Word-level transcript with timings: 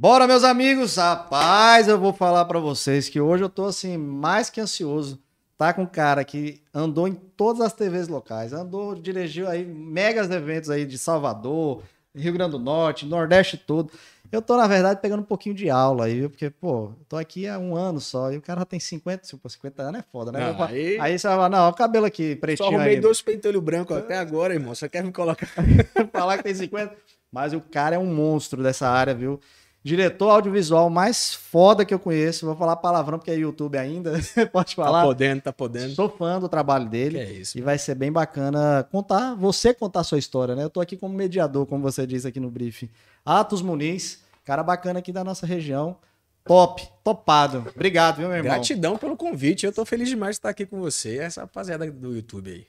Bora, 0.00 0.28
meus 0.28 0.44
amigos! 0.44 0.94
Rapaz, 0.94 1.88
eu 1.88 1.98
vou 1.98 2.12
falar 2.12 2.44
pra 2.44 2.60
vocês 2.60 3.08
que 3.08 3.20
hoje 3.20 3.42
eu 3.42 3.48
tô 3.48 3.64
assim, 3.64 3.96
mais 3.96 4.48
que 4.48 4.60
ansioso. 4.60 5.20
Tá 5.56 5.72
com 5.72 5.82
um 5.82 5.86
cara 5.86 6.24
que 6.24 6.62
andou 6.72 7.08
em 7.08 7.14
todas 7.14 7.60
as 7.60 7.72
TVs 7.72 8.06
locais, 8.06 8.52
andou, 8.52 8.94
dirigiu 8.94 9.48
aí 9.48 9.64
megas 9.64 10.30
eventos 10.30 10.70
aí 10.70 10.86
de 10.86 10.96
Salvador, 10.96 11.82
Rio 12.14 12.32
Grande 12.32 12.52
do 12.52 12.60
Norte, 12.60 13.06
Nordeste 13.06 13.56
todo. 13.56 13.90
Eu 14.30 14.40
tô, 14.40 14.56
na 14.56 14.68
verdade, 14.68 15.00
pegando 15.02 15.22
um 15.22 15.24
pouquinho 15.24 15.56
de 15.56 15.68
aula 15.68 16.04
aí, 16.04 16.20
viu? 16.20 16.30
Porque, 16.30 16.48
pô, 16.48 16.92
tô 17.08 17.16
aqui 17.16 17.48
há 17.48 17.58
um 17.58 17.74
ano 17.74 18.00
só, 18.00 18.30
e 18.30 18.36
o 18.36 18.40
cara 18.40 18.64
tem 18.64 18.78
50, 18.78 19.26
tipo, 19.26 19.50
50 19.50 19.82
anos 19.82 19.98
é 20.00 20.04
foda, 20.12 20.30
né? 20.30 20.52
Não, 20.52 20.62
aí... 20.62 20.96
aí- 21.00 21.18
você 21.18 21.26
vai 21.26 21.36
falar, 21.38 21.48
não, 21.48 21.68
o 21.70 21.74
cabelo 21.74 22.06
aqui, 22.06 22.34
Só 22.34 22.40
pretinho 22.40 22.68
arrumei 22.68 22.88
ainda. 22.90 23.02
dois 23.02 23.20
pentelhos 23.20 23.60
brancos 23.60 23.96
até 23.96 24.16
agora, 24.16 24.54
irmão. 24.54 24.76
Só 24.76 24.88
quer 24.88 25.02
me 25.02 25.10
colocar. 25.10 25.48
falar 26.12 26.36
que 26.36 26.44
tem 26.44 26.54
50. 26.54 26.94
Mas 27.32 27.52
o 27.52 27.60
cara 27.60 27.96
é 27.96 27.98
um 27.98 28.06
monstro 28.06 28.62
dessa 28.62 28.88
área, 28.88 29.12
viu? 29.12 29.40
Diretor 29.82 30.30
audiovisual 30.30 30.90
mais 30.90 31.32
foda 31.34 31.84
que 31.84 31.94
eu 31.94 31.98
conheço. 31.98 32.44
Vou 32.44 32.56
falar 32.56 32.76
palavrão 32.76 33.18
porque 33.18 33.30
é 33.30 33.36
YouTube 33.36 33.78
ainda. 33.78 34.12
Pode 34.52 34.74
Tá 34.76 34.82
falar. 34.84 35.04
podendo, 35.04 35.40
tá 35.40 35.52
podendo. 35.52 35.94
Sou 35.94 36.08
fã 36.10 36.38
do 36.40 36.48
trabalho 36.48 36.84
Que 36.84 36.90
dele. 36.90 37.18
é 37.18 37.30
isso. 37.32 37.56
E 37.56 37.62
vai 37.62 37.78
ser 37.78 37.94
bem 37.94 38.10
bacana 38.12 38.86
contar, 38.90 39.34
você 39.34 39.72
contar 39.72 40.00
a 40.00 40.04
sua 40.04 40.18
história, 40.18 40.54
né? 40.54 40.64
Eu 40.64 40.70
tô 40.70 40.80
aqui 40.80 40.96
como 40.96 41.14
mediador, 41.14 41.64
como 41.64 41.80
você 41.82 42.06
disse 42.06 42.26
aqui 42.26 42.40
no 42.40 42.50
briefing. 42.50 42.90
Atos 43.24 43.62
Muniz, 43.62 44.22
cara 44.44 44.62
bacana 44.62 44.98
aqui 44.98 45.12
da 45.12 45.22
nossa 45.24 45.46
região. 45.46 45.96
Top, 46.44 46.82
topado. 47.04 47.66
Obrigado, 47.74 48.16
viu, 48.16 48.28
meu 48.28 48.38
irmão? 48.38 48.52
Gratidão 48.54 48.96
pelo 48.96 49.16
convite. 49.16 49.66
Eu 49.66 49.72
tô 49.72 49.84
feliz 49.84 50.08
demais 50.08 50.30
de 50.36 50.38
estar 50.38 50.48
aqui 50.48 50.64
com 50.64 50.80
você. 50.80 51.18
Essa 51.18 51.42
rapaziada 51.42 51.90
do 51.90 52.14
YouTube 52.16 52.50
aí. 52.50 52.66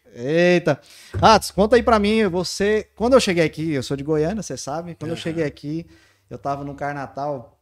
Eita. 0.54 0.80
Atos, 1.22 1.50
conta 1.52 1.78
aí 1.78 1.84
pra 1.84 1.98
mim, 1.98 2.28
você, 2.28 2.88
quando 2.96 3.14
eu 3.14 3.22
cheguei 3.22 3.46
aqui, 3.46 3.72
eu 3.74 3.82
sou 3.84 3.96
de 3.96 4.04
Goiânia, 4.04 4.44
você 4.44 4.58
sabe, 4.58 4.96
quando 4.96 5.12
eu 5.12 5.16
Aham. 5.16 5.22
cheguei 5.22 5.46
aqui, 5.46 5.86
eu 6.30 6.38
tava 6.38 6.64
no 6.64 6.76
Carnatal, 6.76 7.60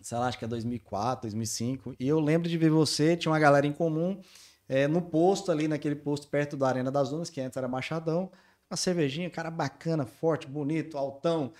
sei 0.00 0.18
lá, 0.18 0.26
acho 0.28 0.38
que 0.38 0.44
é 0.44 0.48
2004, 0.48 1.22
2005, 1.22 1.94
e 1.98 2.06
eu 2.08 2.20
lembro 2.20 2.48
de 2.48 2.58
ver 2.58 2.70
você, 2.70 3.16
tinha 3.16 3.30
uma 3.32 3.38
galera 3.38 3.66
em 3.66 3.72
comum, 3.72 4.20
é, 4.68 4.86
no 4.86 5.02
posto 5.02 5.50
ali, 5.52 5.68
naquele 5.68 5.94
posto 5.96 6.28
perto 6.28 6.56
da 6.56 6.68
Arena 6.68 6.90
das 6.90 7.10
Dunas, 7.10 7.30
que 7.30 7.40
antes 7.40 7.56
era 7.56 7.68
Machadão, 7.68 8.30
uma 8.70 8.76
cervejinha, 8.76 9.28
cara 9.28 9.50
bacana, 9.50 10.06
forte, 10.06 10.46
bonito, 10.46 10.96
altão. 10.96 11.52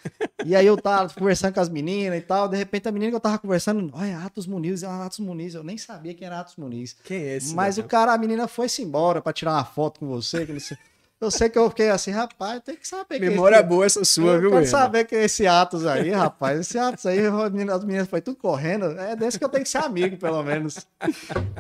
E 0.46 0.56
aí 0.56 0.64
eu 0.66 0.80
tava 0.80 1.12
conversando 1.14 1.52
com 1.52 1.60
as 1.60 1.68
meninas 1.68 2.18
e 2.18 2.22
tal, 2.22 2.48
de 2.48 2.56
repente 2.56 2.88
a 2.88 2.92
menina 2.92 3.10
que 3.10 3.16
eu 3.16 3.20
tava 3.20 3.38
conversando, 3.38 3.90
olha, 3.92 4.18
Atos 4.20 4.46
Muniz, 4.46 4.82
é 4.82 4.86
Atos 4.86 5.18
Muniz, 5.18 5.54
eu 5.54 5.62
nem 5.62 5.76
sabia 5.76 6.14
quem 6.14 6.26
era 6.26 6.40
Atos 6.40 6.56
Muniz. 6.56 6.96
Quem 7.04 7.18
é 7.18 7.36
esse? 7.36 7.54
Mas 7.54 7.74
o 7.74 7.82
cidadão? 7.82 7.90
cara, 7.90 8.14
a 8.14 8.18
menina 8.18 8.48
foi-se 8.48 8.82
embora 8.82 9.20
pra 9.20 9.30
tirar 9.32 9.52
uma 9.52 9.64
foto 9.64 10.00
com 10.00 10.06
você. 10.08 10.46
que 10.46 10.52
não 10.54 10.60
sei- 10.60 10.78
Eu 11.22 11.30
sei 11.30 11.48
que 11.48 11.56
eu 11.56 11.70
fiquei 11.70 11.88
assim, 11.88 12.10
rapaz, 12.10 12.60
tem 12.64 12.74
que 12.74 12.86
saber 12.86 13.20
Memória 13.20 13.54
esse... 13.54 13.64
boa 13.64 13.86
essa 13.86 14.04
sua, 14.04 14.32
eu 14.32 14.40
viu, 14.40 14.50
quero 14.50 14.66
saber 14.66 15.04
quem 15.04 15.20
é 15.20 15.24
esse 15.24 15.46
Atos 15.46 15.86
aí, 15.86 16.10
rapaz. 16.10 16.58
Esse 16.58 16.76
Atos 16.76 17.06
aí, 17.06 17.24
as 17.24 17.50
meninas, 17.52 17.76
as 17.76 17.84
meninas 17.84 18.08
foi 18.08 18.20
tudo 18.20 18.36
correndo. 18.36 18.86
É 18.98 19.14
desse 19.14 19.38
que 19.38 19.44
eu 19.44 19.48
tenho 19.48 19.62
que 19.62 19.70
ser 19.70 19.78
amigo, 19.78 20.16
pelo 20.16 20.42
menos. 20.42 20.84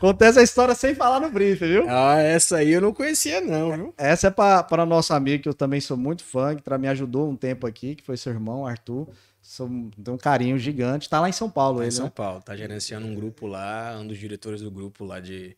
Contei 0.00 0.26
essa 0.26 0.42
história 0.42 0.74
sem 0.74 0.96
falar 0.96 1.20
no 1.20 1.30
briefing, 1.30 1.66
viu? 1.66 1.84
Ah, 1.88 2.18
essa 2.18 2.56
aí 2.56 2.72
eu 2.72 2.80
não 2.80 2.92
conhecia, 2.92 3.40
não, 3.40 3.72
viu? 3.72 3.94
Essa 3.96 4.26
é 4.26 4.30
para 4.30 4.84
nosso 4.84 5.14
amigo, 5.14 5.44
que 5.44 5.48
eu 5.48 5.54
também 5.54 5.80
sou 5.80 5.96
muito 5.96 6.24
fã, 6.24 6.56
que 6.56 6.78
me 6.78 6.88
ajudou 6.88 7.30
um 7.30 7.36
tempo 7.36 7.64
aqui, 7.64 7.94
que 7.94 8.02
foi 8.02 8.16
seu 8.16 8.32
irmão, 8.32 8.66
Arthur. 8.66 9.06
Sou, 9.40 9.68
tem 9.68 10.12
um 10.12 10.18
carinho 10.18 10.58
gigante. 10.58 11.08
Tá 11.08 11.20
lá 11.20 11.28
em 11.28 11.32
São 11.32 11.48
Paulo, 11.48 11.80
Em 11.80 11.84
ele, 11.84 11.92
São 11.92 12.06
né? 12.06 12.12
Paulo. 12.12 12.42
Tá 12.42 12.56
gerenciando 12.56 13.06
um 13.06 13.14
grupo 13.14 13.46
lá, 13.46 13.96
um 14.00 14.06
dos 14.08 14.18
diretores 14.18 14.60
do 14.60 14.72
grupo 14.72 15.04
lá 15.04 15.20
de 15.20 15.56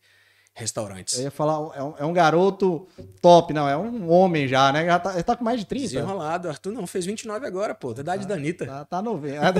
restaurantes. 0.55 1.17
Eu 1.17 1.25
ia 1.25 1.31
falar, 1.31 1.75
é 1.75 1.83
um, 1.83 1.93
é 1.99 2.05
um 2.05 2.13
garoto 2.13 2.87
top, 3.21 3.53
não, 3.53 3.67
é 3.67 3.75
um 3.75 4.09
homem 4.09 4.47
já, 4.47 4.71
né? 4.71 4.85
Já 4.85 4.97
tá, 4.97 5.13
ele 5.13 5.23
tá 5.23 5.35
com 5.35 5.43
mais 5.43 5.59
de 5.59 5.65
30. 5.65 5.83
Desenrolado. 5.87 6.47
Arthur 6.47 6.71
não, 6.71 6.87
fez 6.87 7.05
29 7.05 7.45
agora, 7.45 7.75
pô. 7.75 7.93
Da 7.93 8.01
idade 8.01 8.25
da 8.25 8.35
Anitta. 8.35 8.65
Tá, 8.65 8.85
tá 8.85 9.01
novinho. 9.01 9.41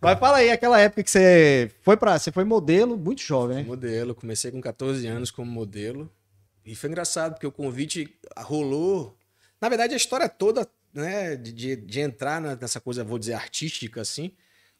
Mas 0.00 0.18
fala 0.18 0.38
aí, 0.38 0.50
aquela 0.50 0.80
época 0.80 1.02
que 1.02 1.10
você 1.10 1.70
foi 1.82 1.96
para, 1.96 2.18
você 2.18 2.32
foi 2.32 2.44
modelo 2.44 2.96
muito 2.96 3.20
jovem, 3.22 3.58
né? 3.58 3.62
Modelo, 3.64 4.14
comecei 4.14 4.50
com 4.50 4.60
14 4.60 5.06
anos 5.06 5.30
como 5.30 5.50
modelo. 5.50 6.10
E 6.64 6.74
foi 6.74 6.88
engraçado, 6.90 7.34
porque 7.34 7.46
o 7.46 7.52
convite 7.52 8.08
rolou. 8.38 9.16
Na 9.60 9.68
verdade, 9.68 9.94
a 9.94 9.96
história 9.96 10.28
toda, 10.28 10.66
né, 10.92 11.36
de, 11.36 11.76
de, 11.76 12.00
entrar 12.00 12.40
nessa 12.40 12.80
coisa, 12.80 13.04
vou 13.04 13.18
dizer, 13.18 13.34
artística, 13.34 14.00
assim, 14.00 14.32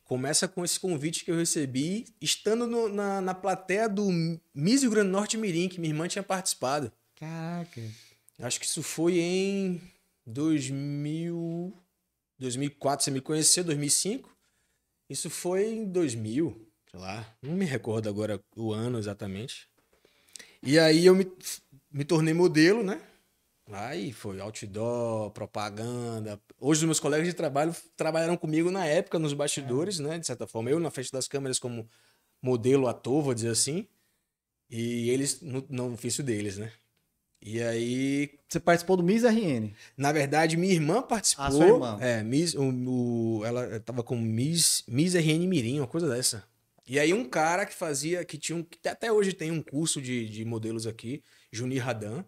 começa 0.06 0.49
com 0.49 0.65
esse 0.65 0.81
convite 0.81 1.25
que 1.25 1.31
eu 1.31 1.37
recebi, 1.37 2.06
estando 2.21 2.67
no- 2.67 2.89
na, 2.89 3.21
na 3.21 3.34
plateia 3.34 3.89
do 3.89 4.09
Miss 4.55 4.81
Rio 4.83 4.91
Grande 4.93 5.09
do 5.09 5.12
Norte 5.12 5.37
Mirim, 5.37 5.69
que 5.69 5.78
minha 5.81 5.93
irmã 5.93 6.09
tinha 6.09 6.22
participado. 6.22 6.91
Caraca. 7.17 7.81
Acho 8.39 8.59
que 8.61 8.66
isso 8.66 8.83
foi 8.83 9.19
em 9.19 9.81
2000, 10.27 11.72
2004, 12.39 13.05
você 13.05 13.11
me 13.11 13.21
conheceu, 13.21 13.65
2005. 13.65 14.34
Isso 15.09 15.31
foi 15.31 15.66
em 15.72 15.84
2000, 15.87 16.69
sei 16.91 16.99
lá, 17.00 17.37
não 17.41 17.53
me 17.55 17.65
recordo 17.65 18.09
agora 18.09 18.41
o 18.56 18.72
ano 18.72 18.99
exatamente. 18.99 19.69
E 20.62 20.78
aí 20.78 21.06
eu 21.06 21.15
me, 21.15 21.27
me 21.93 22.05
tornei 22.05 22.34
modelo, 22.34 22.83
né? 22.83 23.00
Aí 23.71 24.12
foi 24.12 24.41
outdoor, 24.41 25.31
propaganda. 25.32 26.41
Hoje 26.59 26.81
os 26.81 26.84
meus 26.84 27.00
colegas 27.00 27.27
de 27.27 27.34
trabalho 27.34 27.75
trabalharam 27.97 28.37
comigo 28.37 28.71
na 28.71 28.87
época 28.87 29.19
nos 29.19 29.32
bastidores, 29.32 29.99
né? 29.99 30.19
De 30.19 30.27
certa 30.27 30.47
forma, 30.47 30.71
eu 30.71 30.78
na 30.78 30.91
frente 30.91 31.10
das 31.10 31.27
câmeras 31.27 31.59
como 31.59 31.88
modelo, 32.41 32.87
ator, 32.87 33.22
vou 33.22 33.34
dizer 33.34 33.49
assim. 33.50 33.87
E 34.71 35.10
eles 35.10 35.41
no, 35.41 35.65
no 35.69 35.93
ofício 35.94 36.22
deles, 36.22 36.56
né? 36.59 36.72
E 37.43 37.60
aí 37.62 38.31
Você 38.49 38.59
participou 38.59 38.97
do 38.97 39.03
Miss 39.03 39.22
RN. 39.25 39.72
na 39.97 40.10
verdade, 40.12 40.56
minha 40.56 40.72
irmã 40.72 41.03
participou. 41.03 41.44
Ah, 41.47 41.50
sua 41.50 41.66
irmã. 41.66 41.98
É, 42.00 42.22
Miss, 42.22 42.54
o, 42.54 42.62
o- 42.62 43.44
ela 43.44 43.81
tava 43.81 44.03
com 44.03 44.16
Miss, 44.16 44.84
Miss 44.88 45.15
RN 45.15 45.47
Mirim, 45.47 45.81
uma 45.81 45.87
coisa 45.87 46.09
dessa. 46.09 46.44
E 46.88 46.98
aí 47.00 47.12
um 47.12 47.28
cara 47.28 47.66
que 47.66 47.75
fazia, 47.75 48.25
que 48.25 48.38
tinha 48.38 48.56
um, 48.56 48.62
que 48.62 48.88
até 48.88 49.10
hoje 49.12 49.33
tem 49.33 49.50
um 49.50 49.60
curso 49.60 50.00
de, 50.00 50.28
de 50.28 50.44
modelos 50.44 50.87
aqui, 50.87 51.22
Junir 51.53 51.83
Radan, 51.84 52.25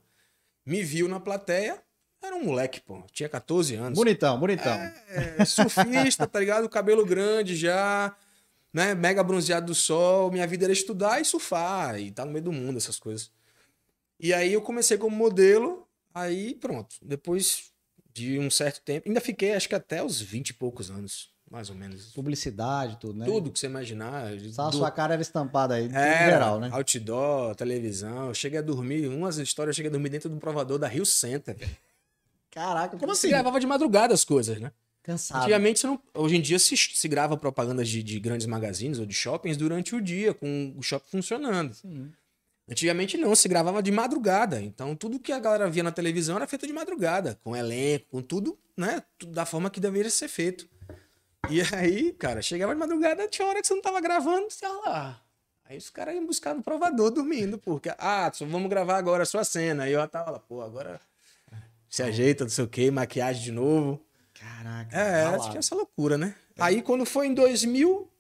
me 0.69 0.83
viu 0.83 1.09
na 1.09 1.19
plateia, 1.19 1.83
era 2.23 2.37
um 2.37 2.45
moleque, 2.45 2.79
pô, 2.81 3.03
tinha 3.11 3.29
14 3.29 3.75
anos. 3.75 3.99
Bonitão, 3.99 4.39
bonitão. 4.39 4.75
É, 5.09 5.45
surfista, 5.45 6.27
tá 6.27 6.39
ligado? 6.39 6.69
Cabelo 6.71 7.07
grande 7.07 7.57
já, 7.57 8.15
né? 8.73 8.95
Mega 8.95 9.23
bronzeado 9.23 9.67
do 9.67 9.75
sol. 9.75 10.31
Minha 10.31 10.47
vida 10.47 10.67
era 10.67 10.73
estudar 10.73 11.23
e 11.23 11.25
surfar 11.25 11.99
e 11.99 12.11
tá 12.11 12.25
no 12.25 12.33
meio 12.33 12.45
do 12.45 12.53
mundo, 12.53 12.77
essas 12.77 12.99
coisas. 12.99 13.31
E 14.21 14.35
aí 14.35 14.53
eu 14.53 14.61
comecei 14.61 14.99
como 14.99 15.17
modelo, 15.17 15.89
aí 16.13 16.55
pronto. 16.57 16.97
Depois 17.01 17.73
de 18.13 18.39
um 18.39 18.51
certo 18.51 18.83
tempo, 18.83 19.09
ainda 19.09 19.23
fiquei 19.23 19.55
acho 19.55 19.69
que 19.69 19.75
até 19.75 20.03
os 20.03 20.21
20 20.21 20.51
e 20.51 20.55
poucos 20.55 20.91
anos, 20.91 21.33
mais 21.51 21.71
ou 21.71 21.77
menos. 21.77 22.13
Publicidade, 22.13 22.99
tudo, 23.01 23.19
né? 23.19 23.25
Tudo 23.27 23.51
que 23.51 23.59
você 23.59 23.67
imaginar. 23.67 24.25
Só 24.53 24.69
a 24.69 24.73
sua 24.73 24.91
cara 24.91 25.15
era 25.15 25.23
estampada 25.23 25.75
aí, 25.75 25.87
em 25.87 25.95
era, 25.95 26.31
geral, 26.33 26.61
né? 26.61 26.69
outdoor, 26.73 27.55
televisão. 27.55 28.29
Eu 28.29 28.35
cheguei 28.35 28.59
a 28.59 28.63
dormir, 28.63 29.09
umas 29.09 29.39
histórias, 29.39 29.75
eu 29.75 29.77
cheguei 29.77 29.89
a 29.89 29.93
dormir 29.93 30.09
dentro 30.11 30.29
do 30.29 30.37
provador 30.37 30.79
da 30.79 30.87
Rio 30.89 31.07
Center. 31.07 31.57
velho. 31.57 31.71
Caraca, 32.51 32.97
como 32.97 33.15
Se 33.15 33.21
assim? 33.21 33.29
gravava 33.29 33.61
de 33.61 33.67
madrugada 33.67 34.13
as 34.15 34.25
coisas, 34.25 34.59
né? 34.61 34.73
Cansado. 35.03 35.41
Antigamente, 35.43 35.81
você 35.81 35.87
não- 35.87 36.01
hoje 36.15 36.37
em 36.37 36.41
dia 36.41 36.59
se, 36.59 36.77
se 36.77 37.09
grava 37.09 37.37
propagandas 37.37 37.89
de, 37.89 38.03
de 38.03 38.19
grandes 38.21 38.47
magazines 38.47 38.99
ou 38.99 39.07
de 39.07 39.15
shoppings 39.15 39.57
durante 39.57 39.95
o 39.95 40.01
dia, 40.03 40.35
com 40.35 40.75
o 40.77 40.83
shopping 40.83 41.09
funcionando. 41.11 41.73
Sim. 41.75 42.11
Antigamente 42.71 43.17
não, 43.17 43.35
se 43.35 43.49
gravava 43.49 43.83
de 43.83 43.91
madrugada. 43.91 44.61
Então 44.61 44.95
tudo 44.95 45.19
que 45.19 45.33
a 45.33 45.39
galera 45.39 45.71
via 45.71 45.83
na 45.83 45.91
televisão 45.93 46.37
era 46.37 46.47
feito 46.47 46.67
de 46.67 46.73
madrugada, 46.75 47.39
com 47.43 47.57
elenco, 47.57 48.05
com 48.11 48.21
tudo, 48.21 48.59
né? 48.77 49.03
Tudo 49.19 49.33
da 49.33 49.47
forma 49.47 49.71
que 49.71 49.81
deveria 49.81 50.11
ser 50.11 50.29
feito. 50.29 50.69
E 51.51 51.63
aí, 51.75 52.13
cara, 52.13 52.43
chegava 52.43 52.75
de 52.75 52.79
madrugada, 52.79 53.29
tinha 53.29 53.47
hora 53.47 53.61
que 53.61 53.67
você 53.67 53.75
não 53.75 53.83
tava 53.83 54.01
gravando, 54.01 54.49
ia 54.63 54.73
lá. 54.85 55.23
Aí 55.65 55.77
os 55.77 55.91
caras 55.91 56.15
iam 56.15 56.25
buscar 56.27 56.55
no 56.55 56.63
provador 56.63 57.11
dormindo, 57.11 57.59
porque, 57.59 57.91
ah, 57.99 58.31
só 58.33 58.47
vamos 58.47 58.71
gravar 58.71 58.97
agora 58.97 59.23
a 59.23 59.27
sua 59.27 59.45
cena. 59.45 59.85
Aí 59.85 59.93
eu 59.93 60.09
tava 60.09 60.31
lá, 60.31 60.39
pô, 60.39 60.63
agora 60.63 61.01
se 61.89 62.03
ajeita, 62.03 62.45
não 62.45 62.51
sei 62.51 62.65
o 62.65 62.69
quê, 62.69 62.91
maquiagem 62.91 63.43
de 63.43 63.53
novo. 63.53 64.01
Caraca. 64.33 64.97
É, 64.97 65.39
tinha 65.39 65.59
essa 65.59 65.75
loucura, 65.75 66.17
né? 66.17 66.35
Aí 66.59 66.81
quando 66.81 67.05
foi 67.05 67.27
em 67.27 67.35
2000, 67.35 68.11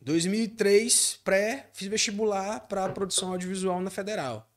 2003, 0.00 1.20
pré, 1.24 1.68
fiz 1.72 1.88
vestibular 1.88 2.60
para 2.60 2.88
produção 2.90 3.32
audiovisual 3.32 3.80
na 3.80 3.90
Federal. 3.90 4.48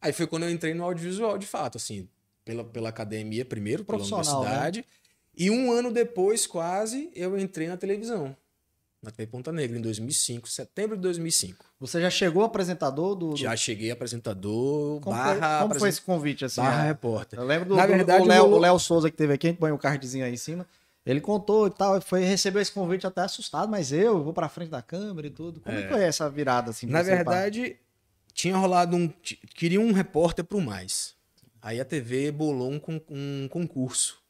Aí 0.00 0.12
foi 0.12 0.26
quando 0.26 0.44
eu 0.44 0.50
entrei 0.50 0.74
no 0.74 0.84
audiovisual, 0.84 1.38
de 1.38 1.46
fato, 1.46 1.76
assim, 1.76 2.08
pela, 2.44 2.64
pela 2.64 2.88
academia 2.88 3.44
primeiro, 3.44 3.84
pela 3.84 3.98
Profissional, 3.98 4.40
universidade. 4.40 4.84
E 5.36 5.50
um 5.50 5.72
ano 5.72 5.90
depois, 5.90 6.46
quase, 6.46 7.10
eu 7.14 7.38
entrei 7.38 7.66
na 7.68 7.76
televisão. 7.76 8.36
Na 9.02 9.10
TV 9.10 9.26
Ponta 9.26 9.50
Negra, 9.50 9.76
em 9.76 9.80
2005, 9.80 10.48
setembro 10.48 10.94
de 10.96 11.02
2005. 11.02 11.64
Você 11.80 12.00
já 12.00 12.08
chegou 12.10 12.44
apresentador 12.44 13.16
do... 13.16 13.30
do- 13.30 13.36
Já 13.36 13.56
cheguei 13.56 13.90
apresentador, 13.90 15.00
Como, 15.00 15.16
barra, 15.16 15.32
foi, 15.32 15.40
como 15.40 15.58
foi 15.58 15.64
apresen- 15.66 15.88
esse 15.88 16.02
convite, 16.02 16.44
assim? 16.44 16.60
barra 16.60 16.82
né? 16.82 16.88
repórter. 16.88 17.38
Eu 17.38 17.44
lembro 17.44 17.70
do, 17.70 17.74
Na 17.76 17.84
do- 17.86 17.88
verdade, 17.92 18.22
o 18.22 18.26
Léo, 18.26 18.44
o 18.46 18.58
Léo 18.58 18.78
Souza 18.78 19.10
que 19.10 19.16
teve 19.16 19.32
aqui, 19.32 19.48
a 19.48 19.50
gente 19.50 19.58
põe 19.58 19.72
o 19.72 19.78
cardzinho 19.78 20.24
aí 20.24 20.32
em 20.32 20.36
cima. 20.36 20.66
Ele 21.04 21.20
contou 21.20 21.66
e 21.66 21.70
tal, 21.70 22.00
foi 22.00 22.22
recebeu 22.22 22.62
esse 22.62 22.70
convite 22.70 23.04
até 23.04 23.22
assustado, 23.22 23.68
mas 23.68 23.90
eu, 23.90 24.22
vou 24.22 24.32
pra 24.32 24.48
frente 24.48 24.68
da 24.70 24.80
câmera 24.80 25.26
e 25.26 25.30
tudo. 25.30 25.60
Como 25.60 25.76
é. 25.76 25.82
que 25.82 25.88
foi 25.88 26.04
essa 26.04 26.30
virada 26.30 26.70
assim? 26.70 26.86
Na 26.86 27.02
verdade, 27.02 27.74
tinha 28.32 28.56
rolado 28.56 28.94
um. 28.96 29.08
Queria 29.56 29.80
um 29.80 29.90
repórter 29.90 30.44
pro 30.44 30.60
mais. 30.60 31.14
Aí 31.60 31.80
a 31.80 31.84
TV 31.84 32.30
bolou 32.30 32.70
um, 32.70 32.80
um 33.10 33.48
concurso. 33.48 34.21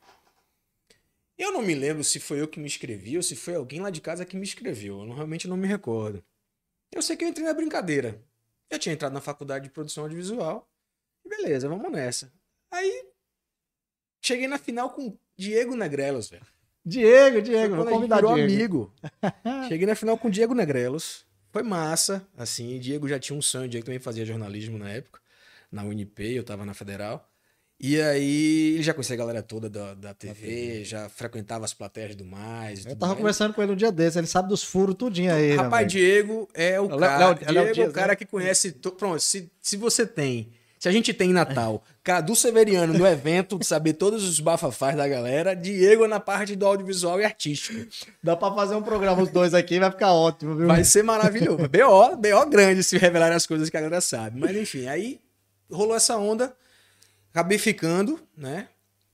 Eu 1.43 1.51
não 1.51 1.61
me 1.61 1.75
lembro 1.75 2.05
se 2.05 2.21
foi 2.21 2.41
eu 2.41 2.47
que 2.47 2.61
me 2.61 2.67
inscrevi 2.67 3.17
ou 3.17 3.23
se 3.23 3.35
foi 3.35 3.57
alguém 3.57 3.81
lá 3.81 3.91
de 3.91 4.01
casa 4.01 4.25
que 4.25 4.37
me 4.37 4.45
escreveu. 4.45 5.01
Eu 5.01 5.07
não, 5.07 5.15
realmente 5.17 5.49
não 5.49 5.57
me 5.57 5.67
recordo. 5.67 6.23
Eu 6.93 7.03
sei 7.03 7.17
que 7.17 7.25
eu 7.25 7.29
entrei 7.29 7.45
na 7.45 7.53
brincadeira. 7.53 8.23
Eu 8.71 8.79
tinha 8.79 8.93
entrado 8.93 9.13
na 9.13 9.21
faculdade 9.21 9.65
de 9.65 9.71
produção 9.71 10.05
audiovisual. 10.05 10.71
E 11.25 11.29
beleza, 11.29 11.69
vamos 11.69 11.91
nessa. 11.91 12.33
Aí 12.71 13.09
cheguei 14.25 14.47
na 14.47 14.57
final 14.57 14.91
com 14.91 15.19
Diego 15.37 15.75
Negrelos, 15.75 16.31
velho. 16.31 16.47
Diego, 16.87 17.43
Diego, 17.43 17.75
vou 17.75 17.87
convidar 17.87 18.21
Diego. 18.21 18.33
amigo. 18.35 18.95
cheguei 19.69 19.87
na 19.89 19.97
final 19.97 20.17
com 20.17 20.31
Diego 20.31 20.55
Negrelos. 20.55 21.27
Foi 21.51 21.65
massa, 21.65 22.25
assim. 22.37 22.79
Diego 22.79 23.09
já 23.09 23.19
tinha 23.19 23.37
um 23.37 23.43
sonho, 23.43 23.69
Diego 23.69 23.85
também 23.85 23.99
fazia 23.99 24.25
jornalismo 24.25 24.79
na 24.79 24.91
época, 24.91 25.21
na 25.73 25.83
UNP, 25.83 26.21
eu 26.37 26.45
tava 26.45 26.65
na 26.65 26.73
Federal. 26.73 27.32
E 27.85 28.01
aí, 28.01 28.75
ele 28.75 28.83
já 28.85 28.95
conhecia 28.95 29.15
a 29.15 29.19
galera 29.19 29.43
toda 29.43 29.69
da, 29.69 29.93
da 29.95 30.15
TV, 30.15 30.85
já 30.85 31.09
frequentava 31.09 31.65
as 31.65 31.75
plateias 31.75 32.15
do 32.15 32.25
mais. 32.25 32.87
Eu 32.87 32.95
tava 32.95 33.07
mais. 33.09 33.19
conversando 33.19 33.53
com 33.53 33.61
ele 33.61 33.73
um 33.73 33.77
dia 33.77 33.91
desse, 33.91 34.17
ele 34.19 34.29
sabe 34.29 34.49
dos 34.49 34.63
furos 34.63 34.95
tudinho 34.95 35.35
aí. 35.35 35.57
Rapaz, 35.57 35.83
né, 35.83 35.89
Diego 35.89 36.49
é 36.55 36.79
o 36.79 36.89
cara. 36.89 37.33
Diego 37.35 37.81
é 37.81 37.89
o 37.89 37.93
cara 37.93 38.13
né? 38.13 38.17
que 38.17 38.25
conhece. 38.25 38.71
To... 38.71 38.93
Pronto, 38.93 39.21
se, 39.21 39.51
se 39.61 39.77
você 39.77 40.07
tem. 40.07 40.53
Se 40.79 40.89
a 40.89 40.93
gente 40.93 41.13
tem 41.13 41.31
em 41.31 41.33
Natal, 41.33 41.83
Cadu 42.05 42.37
Severiano 42.37 42.97
no 42.97 43.05
evento, 43.05 43.59
saber 43.65 43.95
todos 43.95 44.23
os 44.23 44.39
bafafás 44.39 44.97
da 44.97 45.09
galera, 45.09 45.55
Diego 45.55 46.07
na 46.07 46.21
parte 46.21 46.55
do 46.55 46.65
audiovisual 46.65 47.21
e 47.21 47.25
artístico. 47.25 47.85
Dá 48.23 48.37
pra 48.37 48.53
fazer 48.55 48.77
um 48.77 48.83
programa 48.83 49.23
os 49.23 49.31
dois 49.31 49.55
aqui, 49.55 49.81
vai 49.81 49.91
ficar 49.91 50.13
ótimo, 50.13 50.55
viu? 50.55 50.69
Vai 50.69 50.85
ser 50.85 51.03
maravilhoso. 51.03 51.69
BO, 51.69 52.17
BO 52.17 52.47
grande 52.49 52.85
se 52.85 52.97
revelar 52.97 53.33
as 53.33 53.45
coisas 53.45 53.69
que 53.69 53.77
a 53.77 53.81
galera 53.81 54.01
sabe. 54.01 54.39
Mas 54.39 54.57
enfim, 54.57 54.87
aí 54.87 55.21
rolou 55.69 55.97
essa 55.97 56.17
onda. 56.17 56.55
Acabei 57.33 57.57
ficando, 57.57 58.21
né? 58.37 58.69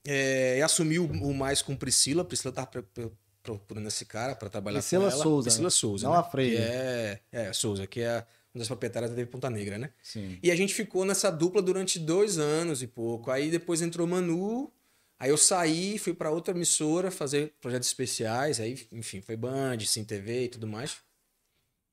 É, 0.05 0.59
e 0.59 0.63
assumi 0.63 0.99
o, 0.99 1.07
o, 1.07 1.33
mais 1.33 1.63
com 1.63 1.77
Priscila. 1.77 2.25
Priscila 2.25 2.53
tava 2.53 2.69
procurando 3.43 3.87
esse 3.87 4.05
cara 4.05 4.35
para 4.35 4.49
trabalhar 4.49 4.81
Priscila 4.81 5.05
com 5.05 5.11
ela. 5.13 5.23
Souza. 5.23 5.45
Priscila 5.45 5.71
Souza. 5.71 6.07
Não 6.07 6.15
né? 6.15 6.19
a 6.19 6.23
Freire. 6.25 6.57
É, 6.57 7.21
é, 7.31 7.53
Souza, 7.53 7.87
que 7.87 8.01
é 8.01 8.27
uma 8.53 8.59
das 8.59 8.67
proprietárias 8.67 9.11
da 9.11 9.17
TV 9.17 9.31
Ponta 9.31 9.49
Negra, 9.49 9.79
né? 9.79 9.91
Sim. 10.03 10.37
E 10.43 10.51
a 10.51 10.57
gente 10.57 10.75
ficou 10.75 11.05
nessa 11.05 11.31
dupla 11.31 11.63
durante 11.63 11.99
dois 11.99 12.39
anos 12.39 12.83
e 12.83 12.89
pouco. 12.89 13.31
Aí 13.31 13.51
depois 13.51 13.81
entrou 13.81 14.07
Manu. 14.07 14.73
Aí 15.21 15.31
eu 15.31 15.37
saí, 15.37 15.99
fui 15.99 16.15
para 16.15 16.31
outra 16.31 16.55
emissora 16.55 17.11
fazer 17.11 17.55
projetos 17.61 17.89
especiais. 17.89 18.59
Aí, 18.59 18.87
enfim, 18.91 19.21
foi 19.21 19.37
Band, 19.37 19.79
Sim 19.81 20.05
TV 20.05 20.45
e 20.45 20.49
tudo 20.49 20.67
mais. 20.67 20.97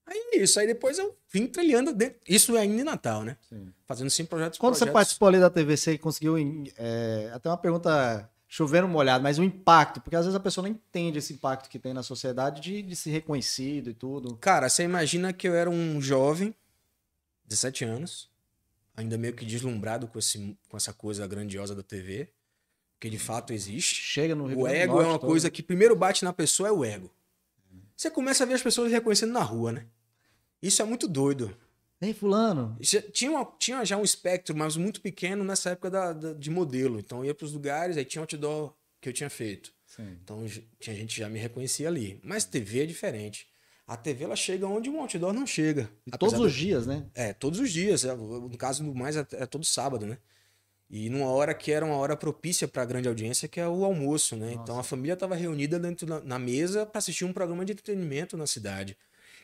Aí 0.05 0.17
é 0.33 0.37
isso, 0.37 0.59
aí 0.59 0.67
depois 0.67 0.99
eu 0.99 1.17
vim 1.31 1.47
trilhando 1.47 1.93
dentro. 1.93 2.19
Isso 2.27 2.55
é 2.55 2.61
ainda 2.61 2.81
em 2.81 2.83
Natal, 2.83 3.23
né? 3.23 3.37
Sim. 3.49 3.73
Fazendo 3.85 4.09
sim 4.09 4.25
projetos. 4.25 4.59
Quando 4.59 4.73
projetos... 4.73 4.89
você 4.89 4.93
participou 4.93 5.27
ali 5.27 5.39
da 5.39 5.49
TV, 5.49 5.75
você 5.75 5.97
conseguiu. 5.97 6.35
É, 6.77 7.31
até 7.33 7.49
uma 7.49 7.57
pergunta 7.57 8.29
chovendo 8.47 8.87
molhado, 8.87 9.23
mas 9.23 9.39
o 9.39 9.43
impacto, 9.43 9.99
porque 9.99 10.15
às 10.15 10.25
vezes 10.25 10.35
a 10.35 10.39
pessoa 10.39 10.67
não 10.67 10.73
entende 10.73 11.17
esse 11.17 11.33
impacto 11.33 11.69
que 11.69 11.79
tem 11.79 11.93
na 11.93 12.03
sociedade 12.03 12.61
de, 12.61 12.81
de 12.81 12.95
ser 12.95 13.09
reconhecido 13.09 13.89
e 13.89 13.93
tudo. 13.93 14.37
Cara, 14.37 14.69
você 14.69 14.83
imagina 14.83 15.33
que 15.33 15.47
eu 15.47 15.55
era 15.55 15.69
um 15.69 15.99
jovem, 15.99 16.55
17 17.47 17.83
anos, 17.83 18.29
ainda 18.95 19.17
meio 19.17 19.33
que 19.33 19.43
deslumbrado 19.43 20.07
com, 20.07 20.19
esse, 20.19 20.57
com 20.69 20.77
essa 20.77 20.93
coisa 20.93 21.27
grandiosa 21.27 21.75
da 21.75 21.83
TV, 21.83 22.29
que 22.99 23.09
de 23.09 23.19
fato 23.19 23.51
existe. 23.51 24.01
Chega 24.01 24.35
no 24.35 24.45
Rio 24.45 24.59
O 24.59 24.67
ego 24.67 25.01
é 25.01 25.05
uma 25.05 25.19
todo. 25.19 25.27
coisa 25.27 25.49
que 25.49 25.61
primeiro 25.61 25.95
bate 25.95 26.23
na 26.23 26.31
pessoa 26.31 26.69
é 26.69 26.71
o 26.71 26.85
ego. 26.85 27.11
Você 27.95 28.09
começa 28.09 28.43
a 28.43 28.47
ver 28.47 28.53
as 28.53 28.63
pessoas 28.63 28.91
reconhecendo 28.91 29.31
na 29.31 29.41
rua, 29.41 29.71
né? 29.71 29.85
Isso 30.65 30.81
é 30.81 30.85
muito 30.85 31.07
doido. 31.07 31.55
Ei, 32.01 32.11
fulano. 32.11 32.75
Tinha, 33.13 33.29
uma, 33.29 33.45
tinha 33.59 33.85
já 33.85 33.97
um 33.97 34.03
espectro, 34.03 34.57
mas 34.57 34.75
muito 34.75 34.99
pequeno 34.99 35.43
nessa 35.43 35.69
época 35.69 35.91
da, 35.91 36.11
da 36.11 36.33
de 36.33 36.49
modelo. 36.49 36.99
Então 36.99 37.19
eu 37.19 37.25
ia 37.25 37.35
para 37.35 37.45
os 37.45 37.53
lugares, 37.53 37.97
aí 37.97 38.03
tinha 38.03 38.21
outdoor 38.21 38.73
que 38.99 39.07
eu 39.07 39.13
tinha 39.13 39.29
feito. 39.29 39.71
Sim. 39.85 40.17
Então 40.23 40.43
tinha 40.79 40.95
gente 40.95 41.15
já 41.15 41.29
me 41.29 41.37
reconhecia 41.37 41.87
ali. 41.87 42.19
Mas 42.23 42.45
TV 42.45 42.81
é 42.81 42.85
diferente. 42.87 43.47
A 43.85 43.95
TV 43.95 44.23
ela 44.23 44.35
chega 44.35 44.65
onde 44.65 44.89
um 44.89 44.99
outdoor 44.99 45.33
não 45.33 45.45
chega. 45.45 45.87
Todos 46.17 46.39
os 46.39 46.51
dias, 46.51 46.87
né? 46.87 47.05
É, 47.13 47.31
todos 47.31 47.59
os 47.59 47.71
dias. 47.71 48.03
É, 48.03 48.15
no 48.15 48.57
caso 48.57 48.83
mais 48.95 49.15
é, 49.15 49.25
é 49.33 49.45
todo 49.45 49.63
sábado, 49.63 50.07
né? 50.07 50.17
E 50.89 51.09
numa 51.11 51.27
hora 51.27 51.53
que 51.53 51.71
era 51.71 51.85
uma 51.85 51.95
hora 51.95 52.17
propícia 52.17 52.67
para 52.67 52.81
a 52.81 52.85
grande 52.85 53.07
audiência, 53.07 53.47
que 53.47 53.59
é 53.59 53.67
o 53.67 53.85
almoço, 53.85 54.35
né? 54.35 54.47
Nossa. 54.47 54.61
Então 54.63 54.79
a 54.79 54.83
família 54.83 55.13
estava 55.13 55.35
reunida 55.35 55.79
dentro 55.79 56.07
na 56.23 56.39
mesa 56.39 56.87
para 56.87 56.97
assistir 56.97 57.23
um 57.23 57.33
programa 57.33 57.63
de 57.63 57.73
entretenimento 57.73 58.35
na 58.35 58.47
cidade 58.47 58.97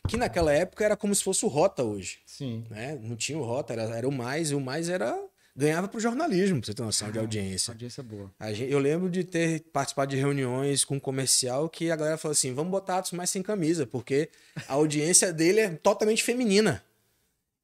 que 0.08 0.18
naquela 0.18 0.52
época 0.54 0.84
era 0.84 0.98
como 0.98 1.14
se 1.14 1.24
fosse 1.24 1.46
o 1.46 1.48
Rota 1.48 1.84
hoje. 1.84 2.20
Sim. 2.26 2.66
Né? 2.70 3.00
Não 3.02 3.16
tinha 3.16 3.38
o 3.38 3.44
Rota, 3.44 3.74
era, 3.74 3.84
era 3.84 4.08
o 4.08 4.12
mais, 4.12 4.52
e 4.52 4.56
o 4.56 4.60
mais 4.60 4.90
era 4.90 5.18
ganhava 5.56 5.88
para 5.88 5.98
o 5.98 6.02
jornalismo, 6.02 6.60
pra 6.60 6.68
você 6.68 6.74
ter 6.74 6.82
noção 6.82 7.08
ah, 7.08 7.12
de 7.12 7.20
audiência. 7.20 7.72
Audiência 7.72 8.02
boa. 8.02 8.32
Gente, 8.54 8.72
eu 8.72 8.80
lembro 8.80 9.10
de 9.10 9.24
ter 9.24 9.62
participado 9.72 10.12
de 10.12 10.18
reuniões 10.18 10.84
com 10.84 10.96
um 10.96 11.00
comercial 11.00 11.70
que 11.70 11.92
a 11.92 11.96
galera 11.96 12.18
falou 12.18 12.34
assim: 12.34 12.54
vamos 12.54 12.72
botar 12.72 12.98
Atos 12.98 13.12
mais 13.12 13.30
sem 13.30 13.42
camisa, 13.42 13.86
porque 13.86 14.30
a 14.68 14.74
audiência 14.74 15.32
dele 15.32 15.60
é 15.60 15.70
totalmente 15.70 16.24
feminina. 16.24 16.84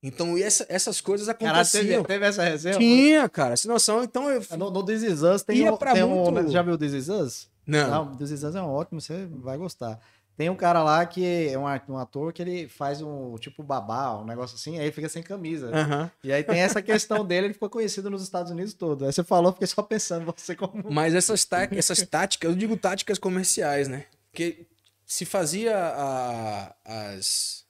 Então, 0.03 0.37
essa, 0.37 0.65
essas 0.69 1.01
coisas 1.01 1.27
aconteciam. 1.27 1.83
Cara, 1.83 1.85
teve, 1.85 2.03
teve 2.03 2.25
essa 2.25 2.43
reserva? 2.43 2.79
Tinha, 2.79 3.27
cara, 3.27 3.53
essa 3.53 3.67
noção. 3.67 4.03
Então, 4.03 4.29
eu. 4.29 4.41
No, 4.57 4.69
no 4.69 4.85
This 4.85 5.01
Is 5.01 5.23
Us 5.23 5.41
tem, 5.41 5.67
um, 5.67 5.75
tem 5.75 6.05
muito... 6.05 6.39
um. 6.39 6.51
Já 6.51 6.61
viu 6.61 6.73
o 6.73 6.77
This 6.77 6.93
Is 6.93 7.09
Us? 7.09 7.47
Não. 7.65 7.89
Não, 7.89 8.15
This 8.15 8.31
Is 8.31 8.43
Us 8.43 8.55
é 8.55 8.61
ótimo, 8.61 9.01
você 9.01 9.27
vai 9.29 9.57
gostar. 9.57 9.99
Tem 10.37 10.51
um 10.51 10.55
cara 10.55 10.83
lá 10.83 11.03
que 11.03 11.49
é 11.49 11.57
um, 11.57 11.63
um 11.63 11.97
ator 11.97 12.31
que 12.31 12.43
ele 12.43 12.67
faz 12.67 13.01
um 13.01 13.35
tipo 13.37 13.63
babá, 13.63 14.21
um 14.21 14.23
negócio 14.23 14.55
assim, 14.55 14.77
aí 14.77 14.91
fica 14.91 15.09
sem 15.09 15.23
camisa. 15.23 15.67
Uhum. 15.67 16.09
E 16.23 16.31
aí 16.31 16.43
tem 16.43 16.59
essa 16.59 16.79
questão 16.79 17.25
dele, 17.25 17.47
ele 17.47 17.53
ficou 17.55 17.71
conhecido 17.71 18.07
nos 18.07 18.21
Estados 18.21 18.51
Unidos 18.51 18.75
todo. 18.75 19.03
Aí 19.03 19.11
você 19.11 19.23
falou, 19.23 19.51
fiquei 19.51 19.67
só 19.67 19.81
pensando, 19.81 20.31
você 20.31 20.55
como. 20.55 20.83
Mas 20.93 21.15
essas, 21.15 21.43
tá 21.43 21.67
essas 21.71 22.03
táticas, 22.03 22.51
eu 22.51 22.55
digo 22.55 22.77
táticas 22.77 23.17
comerciais, 23.17 23.87
né? 23.87 24.05
Porque 24.29 24.67
se 25.07 25.25
fazia 25.25 25.75
a, 25.75 26.75
as, 26.85 27.65